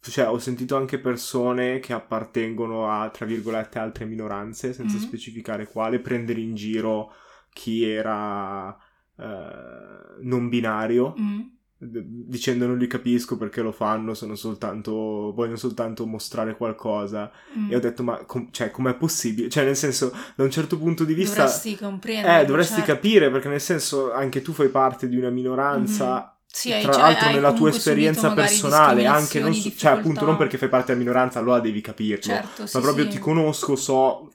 cioè, 0.00 0.28
ho 0.28 0.38
sentito 0.40 0.74
anche 0.74 0.98
persone 0.98 1.78
che 1.78 1.92
appartengono 1.92 2.90
a, 2.90 3.08
tra 3.10 3.24
virgolette, 3.24 3.78
altre 3.78 4.04
minoranze, 4.04 4.72
senza 4.72 4.96
mm-hmm. 4.96 5.06
specificare 5.06 5.68
quale, 5.68 6.00
prendere 6.00 6.40
in 6.40 6.56
giro 6.56 7.12
chi 7.52 7.88
era 7.88 8.76
eh, 9.16 10.16
non 10.22 10.48
binario. 10.48 11.14
Mm-hmm. 11.16 11.40
Dicendo 11.78 12.66
non 12.66 12.78
li 12.78 12.86
capisco 12.86 13.36
perché 13.36 13.60
lo 13.60 13.72
fanno, 13.72 14.14
sono 14.14 14.34
soltanto. 14.34 15.32
vogliono 15.34 15.56
soltanto 15.56 16.06
mostrare 16.06 16.56
qualcosa. 16.56 17.30
Mm. 17.58 17.70
E 17.70 17.76
ho 17.76 17.80
detto, 17.80 18.02
ma 18.02 18.24
com- 18.24 18.48
cioè, 18.50 18.70
com'è 18.70 18.94
possibile? 18.94 19.48
Cioè, 19.48 19.64
nel 19.64 19.76
senso, 19.76 20.12
da 20.34 20.44
un 20.44 20.50
certo 20.50 20.78
punto 20.78 21.04
di 21.04 21.14
vista. 21.14 21.42
Dovresti 21.42 21.76
comprendere. 21.76 22.40
Eh, 22.40 22.44
dovresti 22.46 22.76
certo. 22.76 22.92
capire, 22.92 23.30
perché 23.30 23.48
nel 23.48 23.60
senso, 23.60 24.12
anche 24.12 24.40
tu 24.42 24.52
fai 24.52 24.68
parte 24.68 25.08
di 25.08 25.16
una 25.16 25.30
minoranza. 25.30 26.14
Mm-hmm 26.14 26.34
sì, 26.56 26.70
tra 26.70 26.90
cioè, 26.90 27.02
l'altro 27.02 27.30
nella 27.32 27.52
tua 27.52 27.68
esperienza 27.68 28.32
personale, 28.32 29.04
anche 29.04 29.40
non, 29.40 29.52
cioè 29.52 29.92
appunto 29.92 30.24
non 30.24 30.38
perché 30.38 30.56
fai 30.56 30.70
parte 30.70 30.92
della 30.94 31.04
minoranza, 31.04 31.38
allora 31.38 31.60
devi 31.60 31.82
capirlo, 31.82 32.22
certo, 32.22 32.62
ma 32.62 32.66
sì, 32.66 32.80
proprio 32.80 33.04
sì. 33.04 33.10
ti 33.10 33.18
conosco, 33.18 33.76
so 33.76 34.32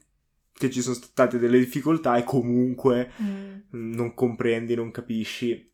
che 0.53 0.69
ci 0.69 0.83
sono 0.83 0.93
state 0.93 1.39
delle 1.39 1.57
difficoltà 1.57 2.17
e 2.17 2.23
comunque 2.23 3.11
mm. 3.19 3.55
non 3.71 4.13
comprendi, 4.13 4.75
non 4.75 4.91
capisci. 4.91 5.71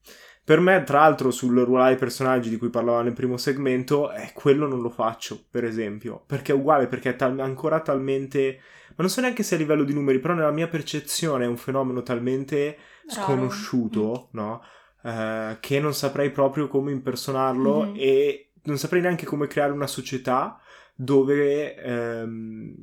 Per 0.47 0.61
me, 0.61 0.81
tra 0.83 0.99
l'altro, 0.99 1.29
sul 1.29 1.59
ruolare 1.59 1.95
i 1.95 1.97
personaggi 1.97 2.49
di 2.49 2.55
cui 2.55 2.69
parlavo 2.69 3.01
nel 3.01 3.11
primo 3.11 3.35
segmento, 3.35 4.13
eh, 4.13 4.31
quello 4.33 4.65
non 4.65 4.79
lo 4.79 4.89
faccio, 4.89 5.43
per 5.51 5.65
esempio, 5.65 6.23
perché 6.25 6.53
è 6.53 6.55
uguale, 6.55 6.87
perché 6.87 7.09
è 7.09 7.15
tal- 7.17 7.37
ancora 7.41 7.81
talmente... 7.81 8.57
Ma 8.91 8.95
non 8.95 9.09
so 9.09 9.19
neanche 9.19 9.43
se 9.43 9.55
a 9.55 9.57
livello 9.57 9.83
di 9.83 9.93
numeri, 9.93 10.19
però 10.19 10.35
nella 10.35 10.51
mia 10.51 10.69
percezione 10.69 11.43
è 11.43 11.49
un 11.49 11.57
fenomeno 11.57 12.01
talmente 12.01 12.77
sconosciuto, 13.07 14.29
mm. 14.29 14.39
no? 14.39 14.63
Eh, 15.03 15.57
che 15.59 15.81
non 15.81 15.93
saprei 15.93 16.31
proprio 16.31 16.69
come 16.69 16.93
impersonarlo 16.93 17.83
mm-hmm. 17.83 17.95
e 17.97 18.51
non 18.63 18.77
saprei 18.77 19.01
neanche 19.01 19.25
come 19.25 19.47
creare 19.47 19.73
una 19.73 19.85
società 19.85 20.61
dove 20.95 21.75
ehm, 21.75 22.73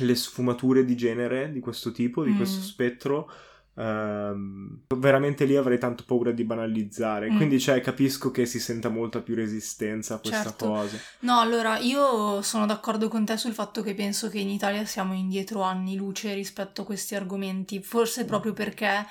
le 0.00 0.14
sfumature 0.16 0.84
di 0.84 0.96
genere 0.96 1.52
di 1.52 1.60
questo 1.60 1.92
tipo, 1.92 2.24
di 2.24 2.32
mm. 2.32 2.36
questo 2.36 2.60
spettro, 2.60 3.30
ehm, 3.78 4.80
veramente 4.96 5.44
lì 5.44 5.56
avrei 5.56 5.78
tanto 5.78 6.04
paura 6.04 6.32
di 6.32 6.44
banalizzare. 6.44 7.30
Mm. 7.30 7.36
Quindi, 7.36 7.60
cioè, 7.60 7.80
capisco 7.80 8.30
che 8.30 8.44
si 8.44 8.58
senta 8.58 8.88
molta 8.88 9.20
più 9.20 9.34
resistenza 9.34 10.14
a 10.14 10.18
questa 10.18 10.42
certo. 10.42 10.66
cosa. 10.66 10.98
No, 11.20 11.38
allora 11.38 11.78
io 11.78 12.42
sono 12.42 12.66
d'accordo 12.66 13.08
con 13.08 13.24
te 13.24 13.36
sul 13.36 13.52
fatto 13.52 13.82
che 13.82 13.94
penso 13.94 14.28
che 14.28 14.38
in 14.38 14.50
Italia 14.50 14.84
siamo 14.84 15.14
indietro 15.14 15.62
anni 15.62 15.96
luce 15.96 16.34
rispetto 16.34 16.82
a 16.82 16.84
questi 16.84 17.14
argomenti, 17.14 17.82
forse 17.82 18.24
mm. 18.24 18.26
proprio 18.26 18.52
perché 18.52 19.06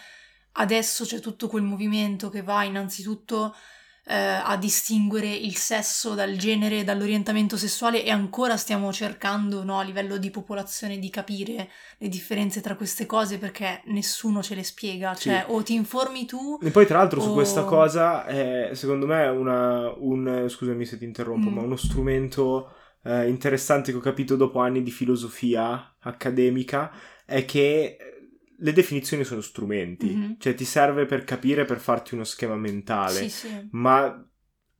adesso 0.59 1.05
c'è 1.05 1.19
tutto 1.19 1.47
quel 1.47 1.63
movimento 1.63 2.29
che 2.29 2.41
va 2.41 2.63
innanzitutto 2.63 3.55
eh, 4.09 4.15
a 4.15 4.55
distinguere 4.55 5.27
il 5.27 5.57
sesso 5.57 6.13
dal 6.13 6.37
genere, 6.37 6.85
dall'orientamento 6.85 7.57
sessuale 7.57 8.05
e 8.05 8.09
ancora 8.09 8.55
stiamo 8.55 8.93
cercando 8.93 9.65
no, 9.65 9.79
a 9.79 9.83
livello 9.83 10.17
di 10.17 10.29
popolazione 10.29 10.97
di 10.97 11.09
capire 11.09 11.69
le 11.97 12.07
differenze 12.07 12.61
tra 12.61 12.75
queste 12.75 13.05
cose 13.05 13.37
perché 13.37 13.81
nessuno 13.87 14.41
ce 14.41 14.55
le 14.55 14.63
spiega, 14.63 15.13
cioè 15.13 15.43
sì. 15.45 15.51
o 15.53 15.61
ti 15.61 15.73
informi 15.73 16.25
tu... 16.25 16.57
E 16.61 16.71
poi 16.71 16.85
tra 16.85 16.99
l'altro 16.99 17.19
o... 17.19 17.23
su 17.23 17.33
questa 17.33 17.65
cosa 17.65 18.25
è 18.25 18.69
secondo 18.73 19.05
me 19.05 19.27
una, 19.27 19.93
un, 19.97 20.45
scusami 20.47 20.85
se 20.85 20.97
ti 20.97 21.03
interrompo, 21.03 21.49
mm. 21.49 21.53
ma 21.53 21.61
uno 21.61 21.75
strumento 21.75 22.71
eh, 23.03 23.27
interessante 23.27 23.91
che 23.91 23.97
ho 23.97 24.01
capito 24.01 24.37
dopo 24.37 24.59
anni 24.59 24.83
di 24.83 24.91
filosofia 24.91 25.95
accademica 25.99 26.91
è 27.25 27.43
che 27.43 27.97
le 28.59 28.73
definizioni 28.73 29.23
sono 29.23 29.41
strumenti, 29.41 30.07
mm-hmm. 30.07 30.31
cioè 30.39 30.55
ti 30.55 30.65
serve 30.65 31.05
per 31.05 31.23
capire, 31.23 31.65
per 31.65 31.79
farti 31.79 32.15
uno 32.15 32.23
schema 32.23 32.55
mentale, 32.55 33.29
sì, 33.29 33.29
sì. 33.29 33.67
ma 33.71 34.27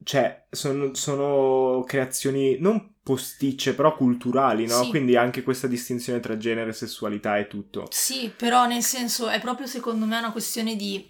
cioè 0.03 0.45
sono, 0.49 0.93
sono, 0.93 1.84
creazioni 1.86 2.57
non 2.59 2.95
posticce, 3.03 3.73
però 3.73 3.95
culturali, 3.95 4.65
no? 4.65 4.84
Sì. 4.84 4.89
Quindi 4.89 5.15
anche 5.15 5.43
questa 5.43 5.67
distinzione 5.67 6.19
tra 6.19 6.38
genere, 6.38 6.73
sessualità 6.73 7.38
e 7.38 7.47
tutto. 7.47 7.88
Sì, 7.89 8.32
però 8.36 8.65
nel 8.67 8.84
senso 8.84 9.28
è 9.28 9.39
proprio 9.39 9.67
secondo 9.67 10.05
me 10.05 10.17
una 10.17 10.32
questione 10.32 10.75
di... 10.75 11.09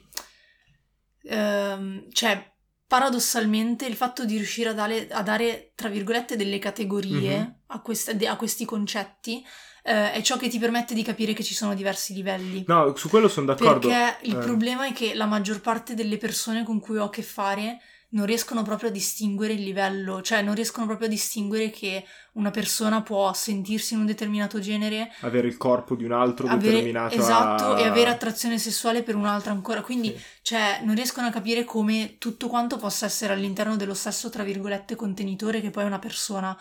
Ehm, 1.23 2.05
cioè, 2.11 2.53
paradossalmente 2.87 3.85
il 3.85 3.95
fatto 3.95 4.25
di 4.25 4.37
riuscire 4.37 4.69
a 4.69 4.73
dare, 4.73 5.07
a 5.09 5.21
dare 5.21 5.73
tra 5.75 5.89
virgolette, 5.89 6.37
delle 6.37 6.59
categorie 6.59 7.37
mm-hmm. 7.37 7.49
a, 7.67 7.81
queste, 7.81 8.27
a 8.27 8.35
questi 8.37 8.63
concetti 8.63 9.43
eh, 9.87 10.11
è 10.11 10.21
ciò 10.21 10.35
che 10.35 10.49
ti 10.49 10.59
permette 10.59 10.93
di 10.93 11.01
capire 11.01 11.31
che 11.31 11.43
ci 11.43 11.53
sono 11.53 11.73
diversi 11.73 12.13
livelli. 12.13 12.65
No, 12.67 12.93
su 12.97 13.07
quello 13.07 13.29
sono 13.29 13.45
d'accordo. 13.45 13.87
Perché 13.87 14.27
il 14.27 14.35
eh. 14.35 14.39
problema 14.39 14.85
è 14.85 14.91
che 14.91 15.13
la 15.13 15.25
maggior 15.25 15.61
parte 15.61 15.93
delle 15.93 16.17
persone 16.17 16.65
con 16.65 16.81
cui 16.81 16.97
ho 16.97 17.05
a 17.05 17.09
che 17.09 17.21
fare 17.21 17.79
non 18.09 18.25
riescono 18.25 18.63
proprio 18.63 18.89
a 18.89 18.91
distinguere 18.91 19.53
il 19.53 19.63
livello, 19.63 20.21
cioè 20.21 20.41
non 20.41 20.55
riescono 20.55 20.85
proprio 20.85 21.07
a 21.07 21.11
distinguere 21.11 21.69
che 21.69 22.05
una 22.33 22.51
persona 22.51 23.01
può 23.01 23.33
sentirsi 23.33 23.93
in 23.93 24.01
un 24.01 24.05
determinato 24.05 24.59
genere, 24.59 25.11
avere 25.21 25.47
il 25.47 25.57
corpo 25.57 25.95
di 25.95 26.03
un 26.03 26.11
altro 26.11 26.47
avere, 26.47 26.71
determinato, 26.71 27.15
esatto, 27.15 27.73
a... 27.73 27.79
e 27.79 27.85
avere 27.85 28.09
attrazione 28.09 28.59
sessuale 28.59 29.03
per 29.03 29.15
un 29.15 29.25
altro 29.25 29.53
ancora. 29.53 29.81
Quindi, 29.81 30.09
sì. 30.09 30.23
cioè, 30.41 30.81
non 30.83 30.95
riescono 30.95 31.27
a 31.27 31.31
capire 31.31 31.63
come 31.63 32.15
tutto 32.17 32.47
quanto 32.47 32.75
possa 32.75 33.05
essere 33.05 33.31
all'interno 33.31 33.77
dello 33.77 33.93
stesso, 33.93 34.29
tra 34.29 34.43
virgolette, 34.43 34.95
contenitore 34.95 35.61
che 35.61 35.69
poi 35.69 35.83
è 35.83 35.87
una 35.87 35.99
persona. 35.99 36.57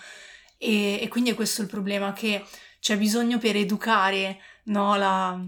E, 0.59 1.01
e 1.03 1.09
quindi 1.09 1.31
è 1.31 1.35
questo 1.35 1.61
il 1.61 1.69
problema 1.69 2.13
che 2.13 2.43
c'è 2.81 2.97
bisogno 2.97 3.39
per 3.39 3.57
educare 3.57 4.39
no, 4.65 4.97
la, 4.97 5.39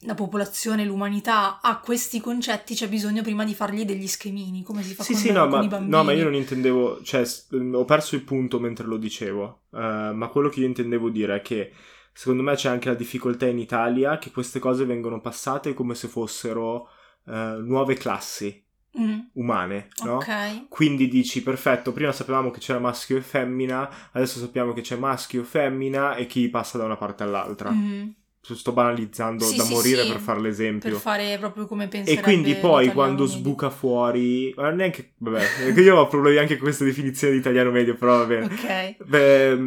la, 0.00 0.14
popolazione, 0.14 0.84
l'umanità 0.84 1.60
a 1.60 1.78
questi 1.78 2.20
concetti, 2.20 2.74
c'è 2.74 2.88
bisogno 2.88 3.22
prima 3.22 3.44
di 3.44 3.54
fargli 3.54 3.84
degli 3.84 4.06
schemini, 4.06 4.62
come 4.62 4.82
si 4.82 4.94
fa 4.94 5.02
sì, 5.02 5.12
con, 5.12 5.20
sì, 5.20 5.32
no, 5.32 5.48
con 5.48 5.58
ma, 5.58 5.64
i 5.64 5.68
bambini. 5.68 5.90
No, 5.90 6.04
ma 6.04 6.12
io 6.12 6.24
non 6.24 6.34
intendevo, 6.34 7.02
cioè 7.02 7.24
ho 7.72 7.84
perso 7.84 8.14
il 8.14 8.22
punto 8.22 8.58
mentre 8.58 8.86
lo 8.86 8.96
dicevo, 8.96 9.62
uh, 9.70 9.78
ma 9.78 10.28
quello 10.28 10.48
che 10.48 10.60
io 10.60 10.66
intendevo 10.66 11.10
dire 11.10 11.36
è 11.36 11.42
che 11.42 11.72
secondo 12.12 12.42
me 12.42 12.54
c'è 12.54 12.68
anche 12.68 12.88
la 12.88 12.94
difficoltà 12.94 13.46
in 13.46 13.58
Italia 13.58 14.18
che 14.18 14.30
queste 14.30 14.58
cose 14.58 14.84
vengono 14.84 15.20
passate 15.20 15.74
come 15.74 15.94
se 15.94 16.08
fossero 16.08 16.88
uh, 17.24 17.32
nuove 17.32 17.94
classi 17.94 18.68
mm. 18.98 19.18
umane, 19.34 19.88
no? 20.04 20.16
Ok. 20.16 20.68
Quindi 20.68 21.08
dici, 21.08 21.42
perfetto, 21.42 21.92
prima 21.92 22.12
sapevamo 22.12 22.50
che 22.50 22.60
c'era 22.60 22.78
maschio 22.78 23.16
e 23.16 23.22
femmina, 23.22 24.10
adesso 24.12 24.38
sappiamo 24.38 24.72
che 24.72 24.80
c'è 24.80 24.96
maschio 24.96 25.42
e 25.42 25.44
femmina 25.44 26.14
e 26.16 26.26
chi 26.26 26.48
passa 26.48 26.78
da 26.78 26.84
una 26.84 26.96
parte 26.96 27.22
all'altra. 27.22 27.70
Mm. 27.70 28.08
Sto 28.42 28.72
banalizzando 28.72 29.44
sì, 29.44 29.56
da 29.58 29.64
sì, 29.64 29.72
morire 29.74 30.02
sì. 30.02 30.08
per 30.08 30.20
fare 30.20 30.40
l'esempio. 30.40 30.90
Per 30.90 30.98
fare 30.98 31.36
proprio 31.38 31.66
come 31.66 31.88
penserebbe 31.88 32.20
E 32.20 32.24
quindi 32.24 32.54
poi 32.54 32.90
quando 32.90 33.24
medio. 33.24 33.36
sbuca 33.36 33.68
fuori... 33.68 34.52
Ma 34.56 34.70
neanche... 34.70 35.12
Vabbè, 35.18 35.78
io 35.78 35.96
ho 35.96 36.06
problemi 36.08 36.38
anche 36.38 36.54
con 36.54 36.64
questa 36.64 36.84
definizione 36.84 37.34
di 37.34 37.38
italiano 37.38 37.70
medio, 37.70 37.94
però 37.94 38.16
vabbè. 38.16 38.44
Ok. 38.44 38.96
Beh, 39.06 39.58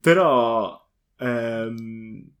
però... 0.00 0.80
Ehm, 1.18 2.32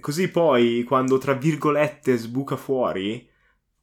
così 0.00 0.28
poi 0.28 0.84
quando 0.84 1.18
tra 1.18 1.34
virgolette 1.34 2.16
sbuca 2.16 2.56
fuori 2.56 3.28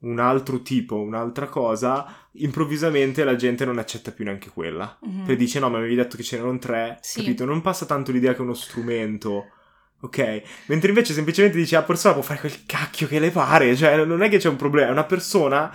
un 0.07 0.19
altro 0.19 0.61
tipo, 0.61 0.99
un'altra 1.01 1.47
cosa, 1.47 2.05
improvvisamente 2.33 3.23
la 3.23 3.35
gente 3.35 3.65
non 3.65 3.77
accetta 3.77 4.11
più 4.11 4.23
neanche 4.25 4.49
quella. 4.49 4.97
Mm-hmm. 5.05 5.25
Poi 5.25 5.35
dice: 5.35 5.59
No, 5.59 5.69
ma 5.69 5.77
mi 5.77 5.83
avevi 5.83 5.95
detto 5.95 6.15
che 6.15 6.23
c'erano 6.23 6.57
tre, 6.57 6.97
sì. 7.01 7.19
capito? 7.19 7.45
Non 7.45 7.61
passa 7.61 7.85
tanto 7.85 8.11
l'idea 8.11 8.31
che 8.31 8.39
è 8.39 8.41
uno 8.41 8.53
strumento. 8.53 9.51
Ok, 9.99 10.43
mentre 10.67 10.89
invece 10.89 11.13
semplicemente 11.13 11.57
dice 11.57 11.75
la 11.75 11.81
persona 11.81 12.13
può 12.13 12.21
fare 12.21 12.39
quel 12.39 12.65
cacchio 12.67 13.07
che 13.07 13.17
le 13.19 13.31
pare, 13.31 13.75
cioè 13.75 14.05
non 14.05 14.21
è 14.21 14.29
che 14.29 14.37
c'è 14.37 14.47
un 14.47 14.55
problema, 14.55 14.89
è 14.89 14.91
una 14.91 15.05
persona, 15.05 15.71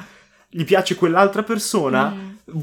gli 0.49 0.63
piace 0.63 0.95
quell'altra 0.95 1.43
persona, 1.43 2.09
mm. 2.09 2.55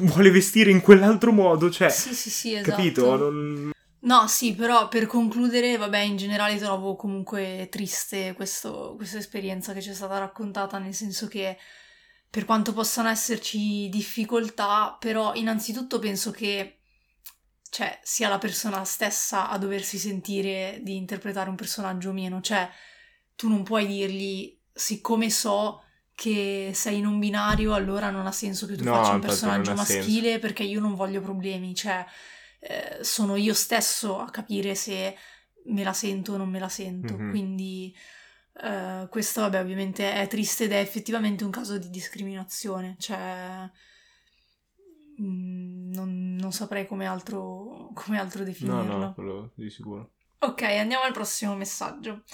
vuole 0.00 0.30
vestire 0.30 0.70
in 0.70 0.82
quell'altro 0.82 1.32
modo, 1.32 1.70
cioè... 1.70 1.88
Sì, 1.88 2.12
sì, 2.12 2.28
sì, 2.28 2.54
esatto. 2.54 2.70
Capito? 2.70 3.16
Non... 3.16 3.70
No, 4.06 4.28
sì, 4.28 4.54
però 4.54 4.86
per 4.86 5.06
concludere, 5.06 5.76
vabbè, 5.76 5.98
in 5.98 6.16
generale 6.16 6.56
trovo 6.58 6.94
comunque 6.94 7.66
triste 7.70 8.34
questo- 8.34 8.94
questa 8.96 9.18
esperienza 9.18 9.72
che 9.72 9.82
ci 9.82 9.90
è 9.90 9.94
stata 9.94 10.16
raccontata, 10.18 10.78
nel 10.78 10.94
senso 10.94 11.26
che 11.26 11.58
per 12.30 12.44
quanto 12.44 12.72
possano 12.72 13.08
esserci 13.08 13.88
difficoltà, 13.88 14.96
però 15.00 15.34
innanzitutto 15.34 15.98
penso 15.98 16.30
che 16.30 16.78
cioè, 17.68 17.98
sia 18.02 18.28
la 18.28 18.38
persona 18.38 18.84
stessa 18.84 19.50
a 19.50 19.58
doversi 19.58 19.98
sentire 19.98 20.78
di 20.82 20.96
interpretare 20.96 21.50
un 21.50 21.56
personaggio 21.56 22.10
o 22.10 22.12
meno, 22.12 22.40
cioè 22.40 22.68
tu 23.34 23.48
non 23.48 23.64
puoi 23.64 23.86
dirgli, 23.86 24.56
siccome 24.72 25.28
so 25.30 25.82
che 26.14 26.70
sei 26.74 26.98
in 26.98 27.06
un 27.06 27.18
binario, 27.18 27.74
allora 27.74 28.10
non 28.10 28.26
ha 28.26 28.32
senso 28.32 28.66
che 28.66 28.76
tu 28.76 28.84
No, 28.84 28.92
faccia 28.94 29.14
un 29.14 29.20
personaggio 29.20 29.70
non 29.70 29.80
ha 29.80 29.84
senso. 29.84 30.06
maschile 30.08 30.38
perché 30.38 30.62
io 30.62 30.80
non 30.80 30.94
voglio 30.94 31.20
problemi, 31.20 31.74
cioè 31.74 32.06
eh, 32.60 32.98
sono 33.02 33.36
io 33.36 33.54
stesso 33.54 34.18
a 34.18 34.30
capire 34.30 34.74
se 34.74 35.16
me 35.66 35.82
la 35.82 35.92
sento 35.92 36.32
o 36.34 36.36
non 36.36 36.48
me 36.48 36.58
la 36.58 36.68
sento. 36.68 37.16
Mhm. 37.16 37.30
Quindi 37.30 37.96
eh, 38.62 39.06
questo, 39.10 39.40
vabbè, 39.42 39.60
ovviamente 39.60 40.12
è 40.12 40.26
triste 40.28 40.64
ed 40.64 40.72
è 40.72 40.78
effettivamente 40.78 41.44
un 41.44 41.50
caso 41.50 41.78
di 41.78 41.90
discriminazione. 41.90 42.96
Cioè, 42.98 43.70
mm, 45.20 45.92
non, 45.92 46.34
non 46.36 46.52
saprei 46.52 46.86
come 46.86 47.06
altro, 47.06 47.90
come 47.94 48.18
altro 48.18 48.40
No, 48.40 48.44
definirlo. 48.46 48.96
no, 48.98 49.14
quello 49.14 49.52
di 49.54 49.70
sicuro. 49.70 50.12
Ok, 50.38 50.62
andiamo 50.62 51.04
al 51.04 51.12
prossimo 51.12 51.54
messaggio. 51.56 52.24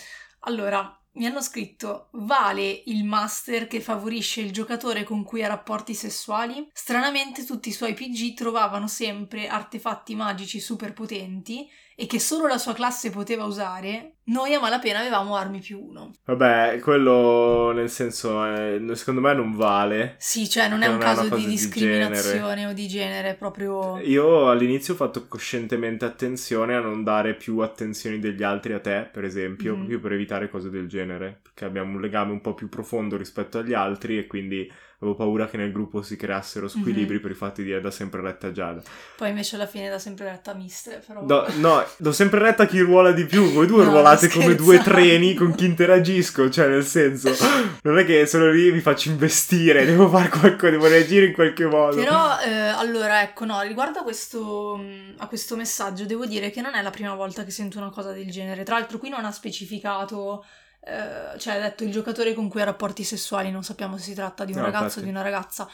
Allora, 0.40 0.96
mi 1.14 1.26
hanno 1.26 1.42
scritto: 1.42 2.08
Vale 2.12 2.82
il 2.86 3.04
master 3.04 3.66
che 3.66 3.80
favorisce 3.80 4.40
il 4.40 4.52
giocatore 4.52 5.04
con 5.04 5.24
cui 5.24 5.42
ha 5.42 5.48
rapporti 5.48 5.94
sessuali? 5.94 6.68
Stranamente 6.72 7.44
tutti 7.44 7.68
i 7.68 7.72
suoi 7.72 7.94
PG 7.94 8.34
trovavano 8.34 8.88
sempre 8.88 9.48
artefatti 9.48 10.14
magici 10.14 10.60
super 10.60 10.92
potenti 10.92 11.68
e 11.94 12.06
che 12.06 12.18
solo 12.18 12.46
la 12.46 12.58
sua 12.58 12.72
classe 12.72 13.10
poteva 13.10 13.44
usare. 13.44 14.16
Noi 14.24 14.54
a 14.54 14.60
malapena 14.60 15.00
avevamo 15.00 15.34
armi 15.34 15.58
più 15.58 15.80
uno. 15.84 16.12
Vabbè, 16.24 16.78
quello 16.80 17.72
nel 17.72 17.90
senso, 17.90 18.44
eh, 18.44 18.80
secondo 18.94 19.20
me 19.20 19.34
non 19.34 19.54
vale. 19.56 20.14
Sì, 20.18 20.48
cioè 20.48 20.68
non 20.68 20.82
è 20.82 20.86
un 20.86 20.98
caso 20.98 21.28
di 21.28 21.40
di 21.42 21.46
discriminazione 21.46 22.66
o 22.66 22.72
di 22.72 22.86
genere, 22.86 23.34
proprio. 23.34 23.98
Io 23.98 24.48
all'inizio 24.48 24.94
ho 24.94 24.96
fatto 24.96 25.26
coscientemente 25.26 26.04
attenzione 26.04 26.76
a 26.76 26.80
non 26.80 27.02
dare 27.02 27.34
più 27.34 27.58
attenzioni 27.58 28.20
degli 28.20 28.42
altri 28.44 28.72
a 28.74 28.80
te, 28.80 29.08
per 29.12 29.24
esempio, 29.24 29.72
Mhm. 29.72 29.78
proprio 29.78 30.00
per 30.00 30.12
evitare 30.12 30.48
cose 30.48 30.70
del 30.70 30.86
genere, 30.88 31.40
perché 31.42 31.64
abbiamo 31.64 31.94
un 31.96 32.00
legame 32.00 32.30
un 32.30 32.40
po' 32.40 32.54
più 32.54 32.68
profondo 32.68 33.16
rispetto 33.16 33.58
agli 33.58 33.74
altri 33.74 34.18
e 34.18 34.26
quindi 34.28 34.70
avevo 35.02 35.16
paura 35.16 35.48
che 35.48 35.56
nel 35.56 35.72
gruppo 35.72 36.00
si 36.02 36.14
creassero 36.14 36.68
squilibri 36.68 37.16
Mhm. 37.16 37.20
per 37.22 37.30
il 37.32 37.36
fatto 37.36 37.60
di 37.60 37.66
dire 37.66 37.80
da 37.80 37.90
sempre 37.90 38.20
retta 38.20 38.46
a 38.46 38.52
Giada. 38.52 38.82
Poi 39.16 39.30
invece 39.30 39.56
alla 39.56 39.66
fine 39.66 39.88
da 39.88 39.98
sempre 39.98 40.26
retta 40.26 40.54
Mister. 40.54 41.02
Però... 41.04 41.24
Do- 41.24 41.44
no, 41.56 41.84
do 41.96 42.12
sempre 42.12 42.38
retta 42.38 42.62
a 42.62 42.66
chi 42.66 42.78
ruola 42.78 43.10
di 43.10 43.24
più, 43.24 43.50
voi 43.50 43.66
due 43.66 43.82
No, 43.84 43.90
ruolate 43.90 44.11
sto 44.16 44.28
come 44.28 44.54
due 44.54 44.78
treni 44.82 45.34
con 45.34 45.54
chi 45.54 45.64
interagisco, 45.64 46.50
cioè 46.50 46.68
nel 46.68 46.84
senso, 46.84 47.34
non 47.82 47.98
è 47.98 48.04
che 48.04 48.26
sono 48.26 48.50
lì 48.50 48.68
e 48.68 48.72
mi 48.72 48.80
faccio 48.80 49.10
investire, 49.10 49.84
devo 49.84 50.08
fare 50.08 50.28
qualcosa, 50.28 50.70
devo 50.70 50.88
reagire 50.88 51.26
in 51.26 51.32
qualche 51.32 51.66
modo. 51.66 51.96
Però, 51.96 52.38
eh, 52.40 52.50
allora, 52.50 53.22
ecco, 53.22 53.44
no, 53.44 53.60
riguardo 53.62 54.00
a 54.00 54.02
questo, 54.02 54.80
a 55.18 55.26
questo 55.26 55.56
messaggio, 55.56 56.04
devo 56.04 56.26
dire 56.26 56.50
che 56.50 56.60
non 56.60 56.74
è 56.74 56.82
la 56.82 56.90
prima 56.90 57.14
volta 57.14 57.44
che 57.44 57.50
sento 57.50 57.78
una 57.78 57.90
cosa 57.90 58.12
del 58.12 58.30
genere. 58.30 58.64
Tra 58.64 58.78
l'altro, 58.78 58.98
qui 58.98 59.08
non 59.08 59.24
ha 59.24 59.32
specificato, 59.32 60.44
eh, 60.84 61.38
cioè 61.38 61.54
ha 61.54 61.60
detto 61.60 61.84
il 61.84 61.90
giocatore 61.90 62.34
con 62.34 62.48
cui 62.48 62.60
ha 62.60 62.64
rapporti 62.64 63.04
sessuali, 63.04 63.50
non 63.50 63.62
sappiamo 63.62 63.96
se 63.96 64.04
si 64.04 64.14
tratta 64.14 64.44
di 64.44 64.52
un 64.52 64.58
No, 64.58 64.64
ragazzo 64.64 65.00
o 65.00 65.02
di 65.02 65.08
una 65.08 65.22
ragazza. 65.22 65.68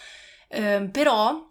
Eh, 0.48 0.88
però 0.90 1.46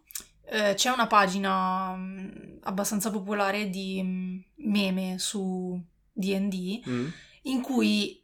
eh, 0.50 0.74
c'è 0.76 0.90
una 0.90 1.08
pagina 1.08 1.94
mh, 1.96 2.60
abbastanza 2.64 3.12
popolare 3.12 3.70
di 3.70 4.02
mh, 4.02 4.70
meme 4.70 5.16
su 5.20 5.80
DD 6.18 6.88
Mm? 6.88 7.08
in 7.44 7.62
cui 7.62 8.22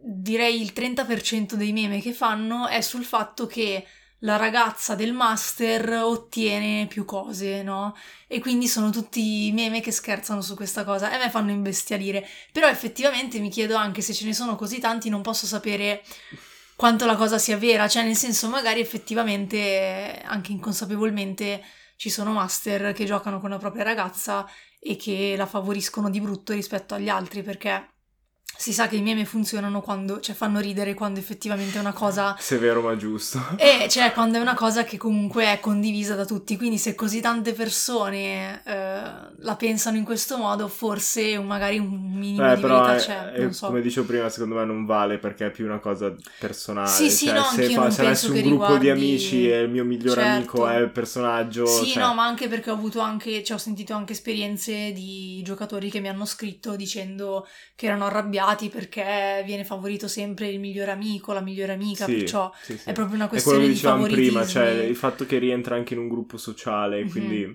direi 0.00 0.60
il 0.60 0.72
30% 0.74 1.54
dei 1.54 1.72
meme 1.72 2.00
che 2.00 2.12
fanno 2.12 2.66
è 2.66 2.80
sul 2.80 3.04
fatto 3.04 3.46
che 3.46 3.86
la 4.22 4.36
ragazza 4.36 4.94
del 4.94 5.12
master 5.12 5.92
ottiene 6.02 6.86
più 6.88 7.04
cose, 7.04 7.62
no? 7.62 7.96
E 8.26 8.40
quindi 8.40 8.66
sono 8.66 8.90
tutti 8.90 9.50
meme 9.52 9.80
che 9.80 9.92
scherzano 9.92 10.40
su 10.40 10.56
questa 10.56 10.84
cosa 10.84 11.10
e 11.10 11.14
a 11.14 11.18
me 11.18 11.30
fanno 11.30 11.50
imbestialire. 11.52 12.26
Però 12.52 12.66
effettivamente 12.68 13.38
mi 13.38 13.48
chiedo 13.48 13.76
anche 13.76 14.02
se 14.02 14.12
ce 14.12 14.24
ne 14.24 14.34
sono 14.34 14.56
così 14.56 14.80
tanti, 14.80 15.08
non 15.08 15.22
posso 15.22 15.46
sapere 15.46 16.02
quanto 16.74 17.06
la 17.06 17.16
cosa 17.16 17.38
sia 17.38 17.56
vera, 17.56 17.88
cioè 17.88 18.04
nel 18.04 18.16
senso 18.16 18.48
magari 18.48 18.80
effettivamente 18.80 20.20
anche 20.24 20.52
inconsapevolmente 20.52 21.62
ci 21.98 22.10
sono 22.10 22.32
master 22.32 22.92
che 22.92 23.04
giocano 23.04 23.40
con 23.40 23.50
la 23.50 23.58
propria 23.58 23.82
ragazza 23.82 24.46
e 24.78 24.94
che 24.94 25.34
la 25.36 25.46
favoriscono 25.46 26.08
di 26.10 26.20
brutto 26.20 26.52
rispetto 26.52 26.94
agli 26.94 27.08
altri 27.08 27.42
perché 27.42 27.88
si 28.56 28.72
sa 28.72 28.88
che 28.88 28.96
i 28.96 29.02
meme 29.02 29.24
funzionano 29.24 29.80
quando, 29.80 30.18
cioè 30.18 30.34
fanno 30.34 30.58
ridere 30.58 30.92
quando 30.94 31.20
effettivamente 31.20 31.78
è 31.78 31.80
una 31.80 31.92
cosa 31.92 32.34
Severo 32.40 32.80
ma 32.82 32.96
giusto. 32.96 33.40
e 33.56 33.86
cioè 33.88 34.12
quando 34.12 34.36
è 34.38 34.40
una 34.40 34.54
cosa 34.54 34.82
che 34.82 34.96
comunque 34.96 35.44
è 35.52 35.60
condivisa 35.60 36.16
da 36.16 36.24
tutti, 36.24 36.56
quindi 36.56 36.76
se 36.76 36.96
così 36.96 37.20
tante 37.20 37.52
persone 37.52 38.60
eh, 38.64 39.00
la 39.38 39.54
pensano 39.56 39.96
in 39.96 40.02
questo 40.04 40.38
modo, 40.38 40.66
forse 40.66 41.38
magari 41.38 41.78
un 41.78 42.10
minimo 42.14 42.50
Eh, 42.50 42.56
di 42.56 42.62
verità 42.62 42.96
è- 42.96 42.98
c'è, 42.98 43.30
è- 43.30 43.52
so. 43.52 43.66
come 43.66 43.80
dicevo 43.80 44.06
prima, 44.08 44.28
secondo 44.28 44.56
me 44.56 44.64
non 44.64 44.84
vale 44.84 45.18
perché 45.18 45.46
è 45.46 45.50
più 45.52 45.64
una 45.64 45.78
cosa 45.78 46.12
personale. 46.40 46.88
Sì, 46.88 47.10
sì, 47.10 47.26
cioè, 47.26 47.34
no, 47.36 47.44
se, 47.44 47.72
non 47.74 47.92
se 47.92 48.04
avessi 48.04 48.26
un 48.26 48.32
gruppo 48.32 48.46
di 48.46 48.48
riguardi- 48.50 48.90
amici 48.90 49.48
e 49.48 49.60
il 49.60 49.70
mio 49.70 49.84
migliore 49.84 50.20
Certo. 50.20 50.36
amico 50.36 50.66
è 50.68 50.78
il 50.78 50.90
personaggio. 50.90 51.64
Sì, 51.64 51.86
cioè- 51.90 52.02
no, 52.02 52.14
ma 52.14 52.24
anche 52.26 52.48
perché 52.48 52.70
ho 52.70 52.74
avuto 52.74 52.98
anche, 52.98 53.44
cioè 53.44 53.56
ho 53.56 53.60
sentito 53.60 53.94
anche 53.94 54.14
esperienze 54.14 54.90
di 54.92 55.40
giocatori 55.44 55.90
che 55.90 56.00
mi 56.00 56.08
hanno 56.08 56.24
scritto 56.24 56.74
dicendo 56.74 57.46
che 57.76 57.86
erano 57.86 58.06
arrabbiati 58.06 58.37
perché 58.68 59.42
viene 59.44 59.64
favorito 59.64 60.08
sempre 60.08 60.48
il 60.48 60.58
migliore 60.60 60.90
amico, 60.90 61.32
la 61.32 61.40
migliore 61.40 61.72
amica, 61.72 62.04
Sì, 62.04 62.16
perciò 62.16 62.52
sì, 62.62 62.76
sì. 62.78 62.88
è 62.88 62.92
proprio 62.92 63.16
una 63.16 63.26
È 63.26 63.28
quello 63.28 63.42
questione 63.42 63.60
che 63.60 63.66
di 63.68 63.72
dicevamo 63.74 64.06
prima, 64.06 64.46
cioè 64.46 64.70
il 64.84 64.96
fatto 64.96 65.26
che 65.26 65.38
rientra 65.38 65.74
anche 65.76 65.94
in 65.94 66.00
un 66.00 66.08
gruppo 66.08 66.36
sociale, 66.36 67.04
Mhm. 67.04 67.10
quindi 67.10 67.42
è 67.42 67.46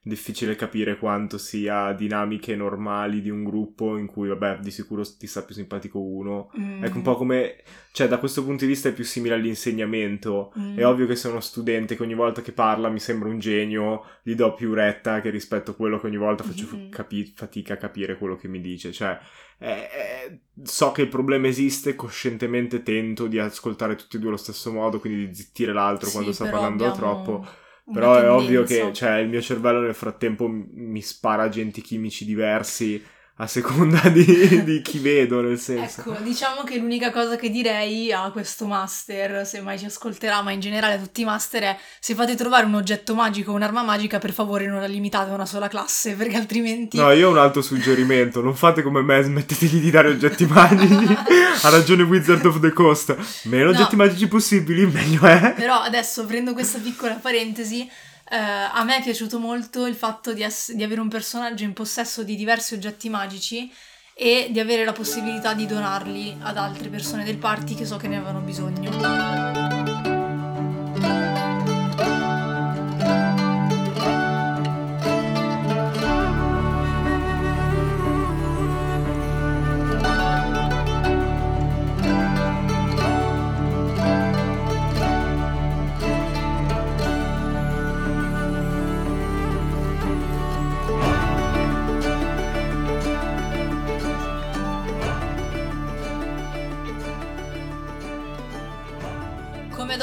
difficile 0.00 0.56
capire 0.56 0.96
quanto 0.96 1.36
sia 1.36 1.92
dinamiche 1.92 2.56
normali 2.56 3.20
di 3.20 3.28
un 3.30 3.44
gruppo 3.44 3.98
in 3.98 4.06
cui, 4.06 4.28
vabbè, 4.28 4.58
di 4.60 4.70
sicuro 4.70 5.02
ti 5.18 5.26
sta 5.26 5.42
più 5.42 5.54
simpatico 5.54 6.00
uno. 6.00 6.50
Mm, 6.58 6.82
Ecco 6.84 6.96
un 6.96 7.02
po' 7.02 7.16
come, 7.16 7.56
cioè 7.92 8.08
da 8.08 8.18
questo 8.18 8.42
punto 8.42 8.64
di 8.64 8.70
vista 8.70 8.88
è 8.88 8.92
più 8.94 9.04
simile 9.04 9.34
all'insegnamento. 9.34 10.52
mm. 10.58 10.78
È 10.78 10.86
ovvio 10.86 11.06
che 11.06 11.16
se 11.16 11.28
uno 11.28 11.40
studente 11.40 11.94
che 11.96 12.02
ogni 12.02 12.14
volta 12.14 12.40
che 12.40 12.52
parla 12.52 12.88
mi 12.88 13.00
sembra 13.00 13.28
un 13.28 13.38
genio, 13.38 14.04
gli 14.22 14.34
do 14.34 14.54
più 14.54 14.72
retta 14.72 15.20
che 15.20 15.28
rispetto 15.30 15.72
a 15.72 15.74
quello 15.74 15.98
che 15.98 16.06
ogni 16.06 16.16
volta 16.16 16.42
faccio 16.42 16.66
Mhm. 16.74 16.88
capi- 16.90 17.32
fatica 17.36 17.74
a 17.74 17.76
capire 17.76 18.16
quello 18.16 18.36
che 18.36 18.48
mi 18.48 18.60
dice. 18.60 18.92
Cioè, 18.92 19.18
eh, 19.58 19.68
eh, 19.70 20.40
so 20.62 20.92
che 20.92 21.02
il 21.02 21.08
problema 21.08 21.48
esiste, 21.48 21.94
coscientemente 21.96 22.82
tento 22.82 23.26
di 23.26 23.38
ascoltare 23.38 23.94
tutti 23.96 24.16
e 24.16 24.18
due 24.20 24.28
allo 24.28 24.38
stesso 24.38 24.72
modo, 24.72 25.00
quindi 25.00 25.26
di 25.28 25.34
zittire 25.34 25.72
l'altro 25.72 26.06
Sì, 26.06 26.12
quando 26.12 26.32
sta 26.32 26.46
parlando 26.48 26.86
abbiamo 26.86 26.94
troppo. 27.14 27.46
Però 27.92 28.16
è 28.16 28.30
ovvio 28.30 28.62
che 28.64 28.92
cioè, 28.92 29.16
il 29.16 29.28
mio 29.28 29.40
cervello 29.40 29.80
nel 29.80 29.94
frattempo 29.94 30.46
mi 30.48 31.00
spara 31.00 31.44
agenti 31.44 31.80
chimici 31.80 32.24
diversi 32.24 33.02
a 33.40 33.46
seconda 33.46 34.08
di, 34.08 34.24
di 34.64 34.82
chi 34.82 34.98
vedo, 34.98 35.40
nel 35.40 35.58
senso. 35.58 36.00
Ecco, 36.00 36.16
diciamo 36.22 36.64
che 36.64 36.76
l'unica 36.78 37.12
cosa 37.12 37.36
che 37.36 37.50
direi 37.50 38.12
a 38.12 38.30
questo 38.32 38.66
master, 38.66 39.46
se 39.46 39.60
mai 39.60 39.78
ci 39.78 39.84
ascolterà, 39.84 40.42
ma 40.42 40.50
in 40.50 40.58
generale 40.60 40.94
a 40.94 40.98
tutti 40.98 41.20
i 41.20 41.24
master, 41.24 41.62
è 41.62 41.78
se 42.00 42.14
fate 42.14 42.34
trovare 42.34 42.66
un 42.66 42.74
oggetto 42.74 43.14
magico 43.14 43.52
o 43.52 43.54
un'arma 43.54 43.82
magica, 43.82 44.18
per 44.18 44.32
favore 44.32 44.66
non 44.66 44.80
la 44.80 44.86
limitate 44.88 45.30
a 45.30 45.34
una 45.34 45.46
sola 45.46 45.68
classe, 45.68 46.14
perché 46.18 46.36
altrimenti... 46.36 46.96
No, 46.96 47.12
io 47.12 47.28
ho 47.28 47.30
un 47.30 47.38
altro 47.38 47.62
suggerimento. 47.62 48.40
Non 48.42 48.56
fate 48.56 48.82
come 48.82 49.02
me, 49.02 49.22
smettetegli 49.22 49.80
di 49.80 49.90
dare 49.90 50.08
oggetti 50.08 50.44
magici. 50.50 51.16
ha 51.62 51.68
ragione 51.68 52.02
Wizard 52.02 52.44
of 52.44 52.58
the 52.60 52.72
Coast. 52.72 53.16
Meno 53.44 53.66
No. 53.68 53.70
oggetti 53.70 53.96
magici 53.96 54.26
possibili, 54.28 54.86
meglio 54.86 55.20
è. 55.26 55.52
Però 55.54 55.80
adesso 55.80 56.24
prendo 56.26 56.54
questa 56.54 56.78
piccola 56.78 57.14
parentesi. 57.14 57.88
Eh, 58.30 58.36
a 58.36 58.84
me 58.84 58.98
è 58.98 59.02
piaciuto 59.02 59.38
molto 59.38 59.86
il 59.86 59.94
fatto 59.94 60.32
di, 60.32 60.42
ess- 60.42 60.72
di 60.72 60.82
avere 60.82 61.00
un 61.00 61.08
personaggio 61.08 61.64
in 61.64 61.72
possesso 61.72 62.22
di 62.22 62.36
diversi 62.36 62.74
oggetti 62.74 63.08
magici 63.08 63.72
e 64.14 64.48
di 64.50 64.60
avere 64.60 64.84
la 64.84 64.92
possibilità 64.92 65.54
di 65.54 65.66
donarli 65.66 66.38
ad 66.40 66.56
altre 66.56 66.88
persone 66.88 67.24
del 67.24 67.38
party 67.38 67.74
che 67.74 67.86
so 67.86 67.96
che 67.96 68.08
ne 68.08 68.16
avevano 68.16 68.40
bisogno. 68.40 69.87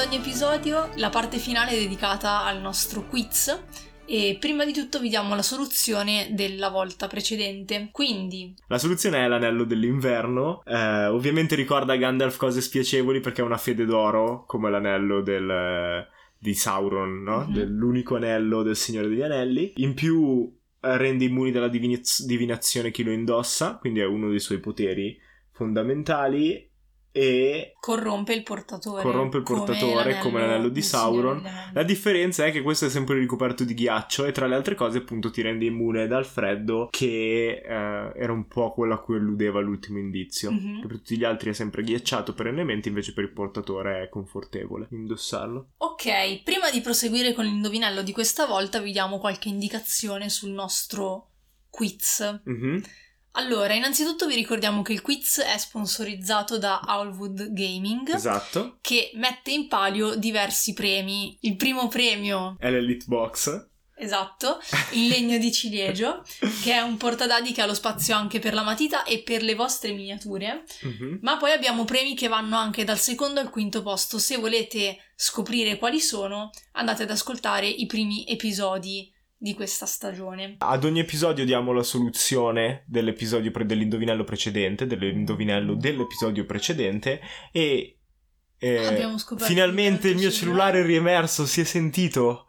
Ogni 0.05 0.17
episodio, 0.17 0.89
la 0.97 1.09
parte 1.09 1.37
finale 1.37 1.71
è 1.71 1.79
dedicata 1.79 2.43
al 2.43 2.61
nostro 2.61 3.07
quiz 3.07 3.63
E 4.05 4.37
prima 4.39 4.63
di 4.63 4.71
tutto 4.71 4.99
vi 4.99 5.09
diamo 5.09 5.33
la 5.33 5.41
soluzione 5.41 6.27
della 6.33 6.69
volta 6.69 7.07
precedente. 7.07 7.89
Quindi. 7.91 8.53
La 8.67 8.77
soluzione 8.77 9.25
è 9.25 9.27
l'anello 9.27 9.63
dell'inverno. 9.63 10.61
Eh, 10.63 11.07
ovviamente 11.07 11.55
ricorda 11.55 11.95
Gandalf 11.95 12.37
cose 12.37 12.61
spiacevoli 12.61 13.19
perché 13.19 13.41
è 13.41 13.45
una 13.45 13.57
fede 13.57 13.85
d'oro, 13.85 14.43
come 14.45 14.69
l'anello 14.69 15.21
del, 15.21 16.05
di 16.37 16.53
Sauron, 16.53 17.23
no? 17.23 17.45
Mhm. 17.47 17.53
Dell'unico 17.53 18.15
anello 18.15 18.61
del 18.61 18.75
Signore 18.75 19.07
degli 19.07 19.23
Anelli. 19.23 19.73
In 19.77 19.95
più 19.95 20.55
eh, 20.81 20.97
rende 20.97 21.25
immuni 21.25 21.49
dalla 21.49 21.67
diviniz- 21.67 22.25
divinazione 22.25 22.91
chi 22.91 23.01
lo 23.01 23.11
indossa, 23.11 23.77
quindi 23.77 24.01
è 24.01 24.05
uno 24.05 24.29
dei 24.29 24.39
suoi 24.39 24.59
poteri 24.59 25.19
fondamentali. 25.51 26.69
E 27.17 27.75
Corrompe 27.79 28.33
il 28.33 28.43
portatore. 28.43 29.01
Corrompe 29.01 29.37
il 29.37 29.43
portatore, 29.43 30.19
come 30.19 30.41
l'anello 30.41 30.67
di 30.67 30.73
del 30.73 30.83
Signore 30.83 31.39
Sauron. 31.39 31.71
La 31.71 31.83
differenza 31.83 32.45
è 32.45 32.51
che 32.51 32.61
questo 32.61 32.87
è 32.87 32.89
sempre 32.89 33.17
ricoperto 33.17 33.63
di 33.63 33.73
ghiaccio 33.73 34.25
e 34.25 34.33
tra 34.33 34.47
le 34.47 34.55
altre 34.55 34.75
cose 34.75 34.97
appunto 34.97 35.31
ti 35.31 35.41
rende 35.41 35.63
immune 35.63 36.07
dal 36.07 36.25
freddo 36.25 36.89
che 36.91 37.63
eh, 37.65 38.11
era 38.21 38.33
un 38.33 38.47
po' 38.47 38.73
quello 38.73 38.95
a 38.95 38.99
cui 38.99 39.15
alludeva 39.15 39.61
l'ultimo 39.61 39.97
indizio. 39.97 40.51
Mhm. 40.51 40.81
Che 40.81 40.87
per 40.87 40.97
tutti 40.97 41.17
gli 41.17 41.23
altri 41.23 41.51
è 41.51 41.53
sempre 41.53 41.83
ghiacciato 41.83 42.33
perennemente, 42.33 42.89
invece 42.89 43.13
per 43.13 43.23
il 43.23 43.31
portatore 43.31 44.03
è 44.03 44.09
confortevole 44.09 44.87
indossarlo. 44.91 45.69
Ok, 45.77 46.43
prima 46.43 46.69
di 46.69 46.81
proseguire 46.81 47.33
con 47.33 47.45
l'indovinello 47.45 48.01
di 48.01 48.11
questa 48.11 48.45
volta 48.45 48.81
vi 48.81 48.91
diamo 48.91 49.19
qualche 49.19 49.47
indicazione 49.47 50.27
sul 50.27 50.51
nostro 50.51 51.29
quiz. 51.69 52.41
Mhm. 52.43 52.83
Allora, 53.37 53.73
innanzitutto 53.73 54.27
vi 54.27 54.35
ricordiamo 54.35 54.81
che 54.81 54.93
il 54.93 55.01
quiz 55.01 55.39
è 55.39 55.57
sponsorizzato 55.57 56.57
da 56.57 56.81
Owlwood 56.85 57.51
Gaming. 57.51 58.13
Esatto. 58.13 58.77
Che 58.81 59.11
mette 59.15 59.51
in 59.51 59.67
palio 59.67 60.15
diversi 60.15 60.73
premi. 60.73 61.37
Il 61.41 61.55
primo 61.55 61.87
premio 61.87 62.55
È 62.57 62.69
l'Elite 62.69 63.05
Box. 63.07 63.67
Esatto, 63.97 64.59
in 64.91 65.07
legno 65.07 65.37
di 65.37 65.53
ciliegio, 65.53 66.21
che 66.61 66.73
è 66.73 66.81
un 66.81 66.97
portadadi 66.97 67.53
che 67.53 67.61
ha 67.61 67.65
lo 67.65 67.73
spazio 67.73 68.13
anche 68.13 68.39
per 68.39 68.53
la 68.53 68.61
matita 68.61 69.03
e 69.03 69.21
per 69.21 69.41
le 69.41 69.55
vostre 69.55 69.93
miniature. 69.93 70.65
Mhm. 70.81 71.19
Ma 71.21 71.37
poi 71.37 71.51
abbiamo 71.51 71.85
premi 71.85 72.13
che 72.13 72.27
vanno 72.27 72.57
anche 72.57 72.83
dal 72.83 72.99
secondo 72.99 73.39
al 73.39 73.49
quinto 73.49 73.81
posto. 73.81 74.19
Se 74.19 74.35
volete 74.35 74.97
scoprire 75.15 75.77
quali 75.77 76.01
sono, 76.01 76.49
andate 76.73 77.03
ad 77.03 77.11
ascoltare 77.11 77.67
i 77.67 77.85
primi 77.85 78.25
episodi 78.27 79.13
di 79.37 79.53
questa 79.53 79.85
stagione. 79.85 80.55
Ad 80.59 80.83
ogni 80.83 80.99
episodio 80.99 81.45
diamo 81.45 81.71
la 81.71 81.83
soluzione 81.83 82.83
dell'episodio 82.87 83.51
pre- 83.51 83.65
dell'indovinello 83.65 84.23
precedente, 84.23 84.87
dell'indovinello 84.87 85.75
dell'episodio 85.75 86.45
precedente 86.45 87.21
e 87.51 87.99
eh, 88.57 89.15
finalmente 89.37 90.09
il 90.09 90.15
mio 90.15 90.31
cellulare 90.31 90.81
è 90.81 90.85
riemerso, 90.85 91.45
si 91.45 91.61
è 91.61 91.63
sentito. 91.63 92.45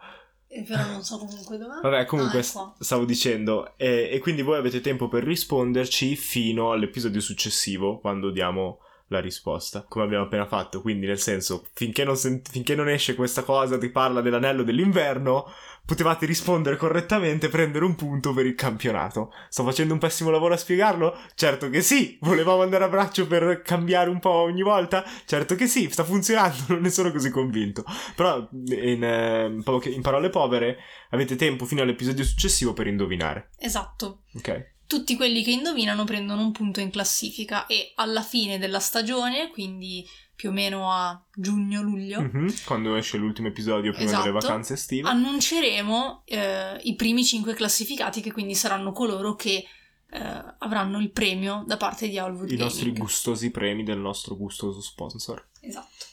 Eh, 0.49 0.63
Però 0.63 0.87
non 0.87 1.03
so 1.03 1.19
comunque 1.19 1.59
dov'è. 1.59 1.81
Vabbè, 1.83 2.05
comunque 2.07 2.39
Ah, 2.39 2.45
qua. 2.51 2.75
stavo 2.79 3.05
dicendo 3.05 3.77
eh, 3.77 4.09
e 4.11 4.19
quindi 4.21 4.43
voi 4.43 4.57
avete 4.57 4.81
tempo 4.81 5.09
per 5.09 5.25
risponderci 5.25 6.15
fino 6.17 6.71
all'episodio 6.73 7.21
successivo 7.21 7.99
quando 7.99 8.31
diamo 8.31 8.79
la 9.09 9.21
risposta, 9.21 9.85
come 9.89 10.05
abbiamo 10.05 10.25
appena 10.25 10.47
fatto. 10.47 10.81
Quindi, 10.81 11.07
nel 11.07 11.19
senso, 11.19 11.67
finché 11.73 12.05
non, 12.05 12.17
sent- 12.17 12.51
finché 12.51 12.75
non 12.75 12.89
esce 12.89 13.15
questa 13.15 13.43
cosa 13.43 13.79
che 13.79 13.91
parla 13.91 14.21
dell'anello 14.21 14.63
dell'inverno, 14.63 15.47
potevate 15.85 16.27
rispondere 16.27 16.77
correttamente 16.77 17.47
e 17.47 17.49
prendere 17.49 17.85
un 17.85 17.95
punto 17.95 18.33
per 18.33 18.47
il 18.47 18.55
campionato. 18.55 19.33
Sto 19.49 19.63
facendo 19.63 19.93
un 19.93 20.01
pessimo 20.01 20.31
lavoro 20.31 20.55
a 20.55 20.57
spiegarlo? 20.57 21.17
Certo 21.35 21.71
che 21.71 21.81
sì! 21.81 22.19
Volevamo 22.21 22.63
andare 22.63 22.85
a 22.85 22.89
braccio 22.89 23.27
per 23.27 23.63
cambiare 23.63 24.11
un 24.11 24.19
po' 24.19 24.31
ogni 24.31 24.63
volta? 24.63 25.05
Certo 25.25 25.55
che 25.55 25.67
sì, 25.67 25.89
sta 25.91 26.05
funzionando, 26.05 26.65
non 26.75 26.81
ne 26.81 26.91
sono 26.91 27.13
così 27.13 27.31
convinto. 27.31 27.85
Però, 28.17 28.49
in, 28.51 29.05
eh, 29.05 29.47
in 29.47 30.03
parole 30.03 30.31
povere, 30.31 30.79
avete 31.11 31.37
tempo 31.37 31.65
fino 31.65 31.83
all'episodio 31.83 32.25
successivo 32.25 32.73
per 32.73 32.89
indovinare. 32.89 33.51
Esatto. 33.59 34.23
Ok? 34.35 34.75
Tutti 34.87 35.17
quelli 35.17 35.43
che 35.43 35.51
indovinano 35.51 36.05
prendono 36.05 36.43
un 36.43 36.53
punto 36.53 36.81
in 36.81 36.91
classifica 36.91 37.67
e 37.67 37.93
alla 37.97 38.23
fine 38.23 38.59
della 38.59 38.79
stagione, 38.81 39.51
quindi 39.51 40.07
più 40.37 40.51
o 40.51 40.53
meno 40.53 40.93
a 40.93 41.21
giugno-luglio, 41.35 42.21
Mhm, 42.21 42.55
Quando 42.67 42.95
esce 42.97 43.17
l'ultimo 43.17 43.49
episodio 43.49 43.91
prima 43.93 44.07
Esatto. 44.11 44.23
delle 44.25 44.35
vacanze 44.39 44.75
estive. 44.75 45.09
annunceremo 45.09 46.23
eh, 46.27 46.79
i 46.83 46.95
primi 46.95 47.25
cinque 47.25 47.55
classificati 47.55 48.21
che 48.21 48.33
quindi 48.33 48.55
saranno 48.55 48.93
coloro 48.93 49.35
che 49.35 49.65
eh, 50.09 50.45
avranno 50.59 51.01
il 51.01 51.11
premio 51.11 51.65
da 51.67 51.77
parte 51.79 52.09
di 52.09 52.19
Owlwood 52.19 52.45
I 52.51 52.57
Gaming. 52.57 52.61
nostri 52.63 52.93
gustosi 52.93 53.51
premi 53.51 53.83
del 53.83 53.99
nostro 53.99 54.37
gustoso 54.37 54.81
sponsor. 54.81 55.49
Esatto. 55.61 56.05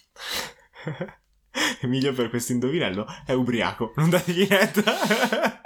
Emilio 1.82 2.14
per 2.14 2.30
questo 2.30 2.54
indovinello 2.54 3.06
è 3.26 3.34
ubriaco, 3.34 3.94
non 3.98 4.10
dategli 4.10 4.48
retta. 4.48 4.82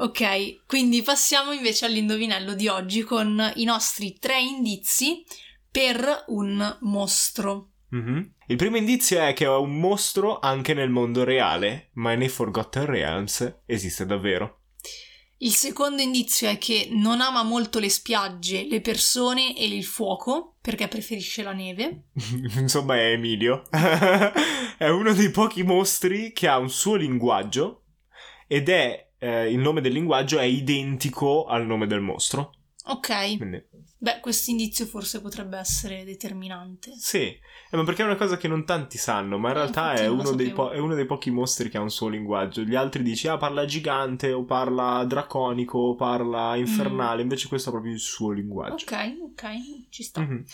Ok, 0.00 0.64
quindi 0.64 1.02
passiamo 1.02 1.52
invece 1.52 1.84
all'indovinello 1.84 2.54
di 2.54 2.68
oggi 2.68 3.02
con 3.02 3.52
i 3.56 3.64
nostri 3.64 4.16
tre 4.18 4.40
indizi 4.40 5.22
per 5.70 6.24
un 6.28 6.78
mostro. 6.80 7.72
Mhm. 7.90 8.32
Il 8.46 8.56
primo 8.56 8.78
indizio 8.78 9.20
è 9.20 9.34
che 9.34 9.44
è 9.44 9.54
un 9.54 9.78
mostro 9.78 10.38
anche 10.38 10.72
nel 10.72 10.88
mondo 10.88 11.22
reale, 11.22 11.90
ma 11.94 12.14
nei 12.14 12.30
Forgotten 12.30 12.86
Realms 12.86 13.60
esiste 13.66 14.06
davvero. 14.06 14.60
Il 15.36 15.52
secondo 15.52 16.00
indizio 16.00 16.48
è 16.48 16.56
che 16.56 16.88
non 16.92 17.20
ama 17.20 17.42
molto 17.42 17.78
le 17.78 17.90
spiagge, 17.90 18.64
le 18.64 18.80
persone 18.80 19.54
e 19.54 19.66
il 19.66 19.84
fuoco, 19.84 20.56
perché 20.62 20.88
preferisce 20.88 21.42
la 21.42 21.52
neve. 21.52 22.04
Insomma 22.56 22.96
è 22.96 23.12
Emilio. 23.12 23.64
è 24.78 24.88
uno 24.88 25.12
dei 25.12 25.30
pochi 25.30 25.62
mostri 25.62 26.32
che 26.32 26.48
ha 26.48 26.56
un 26.56 26.70
suo 26.70 26.94
linguaggio 26.94 27.84
ed 28.46 28.70
è 28.70 29.09
eh, 29.20 29.50
il 29.50 29.58
nome 29.58 29.80
del 29.80 29.92
linguaggio 29.92 30.38
è 30.38 30.44
identico 30.44 31.46
al 31.46 31.64
nome 31.66 31.86
del 31.86 32.00
mostro. 32.00 32.54
Ok, 32.86 33.36
Quindi, 33.36 33.62
beh, 33.98 34.20
questo 34.20 34.50
indizio 34.50 34.86
forse 34.86 35.20
potrebbe 35.20 35.58
essere 35.58 36.02
determinante. 36.04 36.92
sì, 36.96 37.18
Eh, 37.72 37.76
ma 37.76 37.84
perché 37.84 38.02
è 38.02 38.04
una 38.06 38.16
cosa 38.16 38.36
che 38.36 38.48
non 38.48 38.64
tanti 38.64 38.98
sanno, 38.98 39.38
ma 39.38 39.50
in 39.50 39.54
Eh, 39.54 39.58
realtà 39.58 39.92
è 39.94 40.08
uno, 40.08 40.34
po- 40.52 40.70
è 40.70 40.78
uno 40.78 40.94
dei 40.94 41.06
pochi 41.06 41.30
mostri 41.30 41.68
che 41.68 41.76
ha 41.76 41.82
un 41.82 41.90
suo 41.90 42.08
linguaggio. 42.08 42.62
Gli 42.62 42.74
altri 42.74 43.02
dici, 43.04 43.28
ah, 43.28 43.36
parla 43.36 43.64
gigante, 43.64 44.32
o 44.32 44.44
parla 44.44 45.04
draconico, 45.04 45.78
o 45.78 45.94
parla 45.94 46.56
infernale, 46.56 47.22
invece 47.22 47.46
questo 47.48 47.68
ha 47.68 47.72
proprio 47.72 47.92
il 47.92 48.00
suo 48.00 48.32
linguaggio. 48.32 48.84
Ok, 48.86 49.16
ok, 49.22 49.88
ci 49.90 50.02
sta. 50.02 50.20
Mhm. 50.22 50.44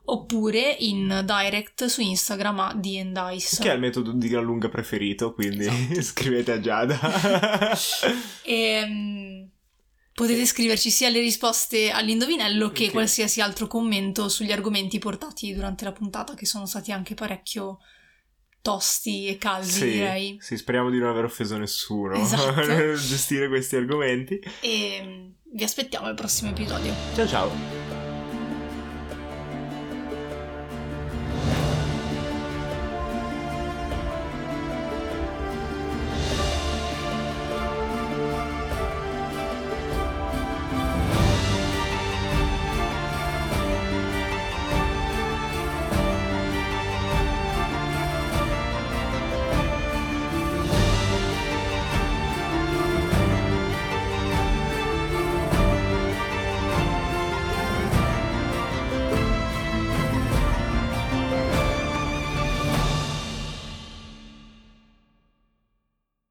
oppure 0.06 0.76
in 0.80 1.24
direct 1.26 1.86
su 1.86 2.02
Instagram 2.02 2.60
a 2.60 2.74
D&Dice. 2.74 3.62
Che 3.62 3.70
è 3.70 3.74
il 3.76 3.80
metodo 3.80 4.12
di 4.14 4.28
gran 4.28 4.44
lunga 4.44 4.68
preferito, 4.70 5.34
quindi 5.34 5.66
Esatto. 5.66 6.02
scrivete 6.06 6.52
a 6.52 6.60
Giada. 6.60 7.00
E, 8.46 8.86
mm, 8.86 9.44
potete 10.14 10.46
scriverci 10.46 10.90
sia 10.90 11.10
le 11.10 11.20
risposte 11.20 11.92
all'indovinello 11.92 12.72
che 12.72 12.86
Ok. 12.86 12.92
qualsiasi 12.92 13.42
altro 13.42 13.68
commento 13.68 14.28
sugli 14.28 14.52
argomenti 14.52 15.00
portati 15.00 15.54
durante 15.54 15.86
la 15.86 15.94
puntata, 15.94 16.34
che 16.34 16.46
sono 16.46 16.66
stati 16.66 16.92
anche 16.92 17.14
parecchio 17.14 17.78
tosti 18.64 19.28
e 19.28 19.38
caldi, 19.38 19.70
sì, 19.70 19.92
direi. 19.92 20.38
sì, 20.40 20.56
speriamo 20.56 20.90
di 20.90 20.98
non 20.98 21.10
aver 21.10 21.26
offeso 21.26 21.58
nessuno 21.58 22.16
Esatto. 22.16 22.66
nel 22.66 22.96
gestire 22.98 23.50
questi 23.50 23.76
argomenti. 23.76 24.40
E 24.62 25.02
mm, 25.04 25.30
vi 25.54 25.64
aspettiamo 25.64 26.08
al 26.08 26.16
prossimo 26.16 26.50
episodio. 26.50 26.94
Ciao 27.14 27.28
ciao. 27.28 28.03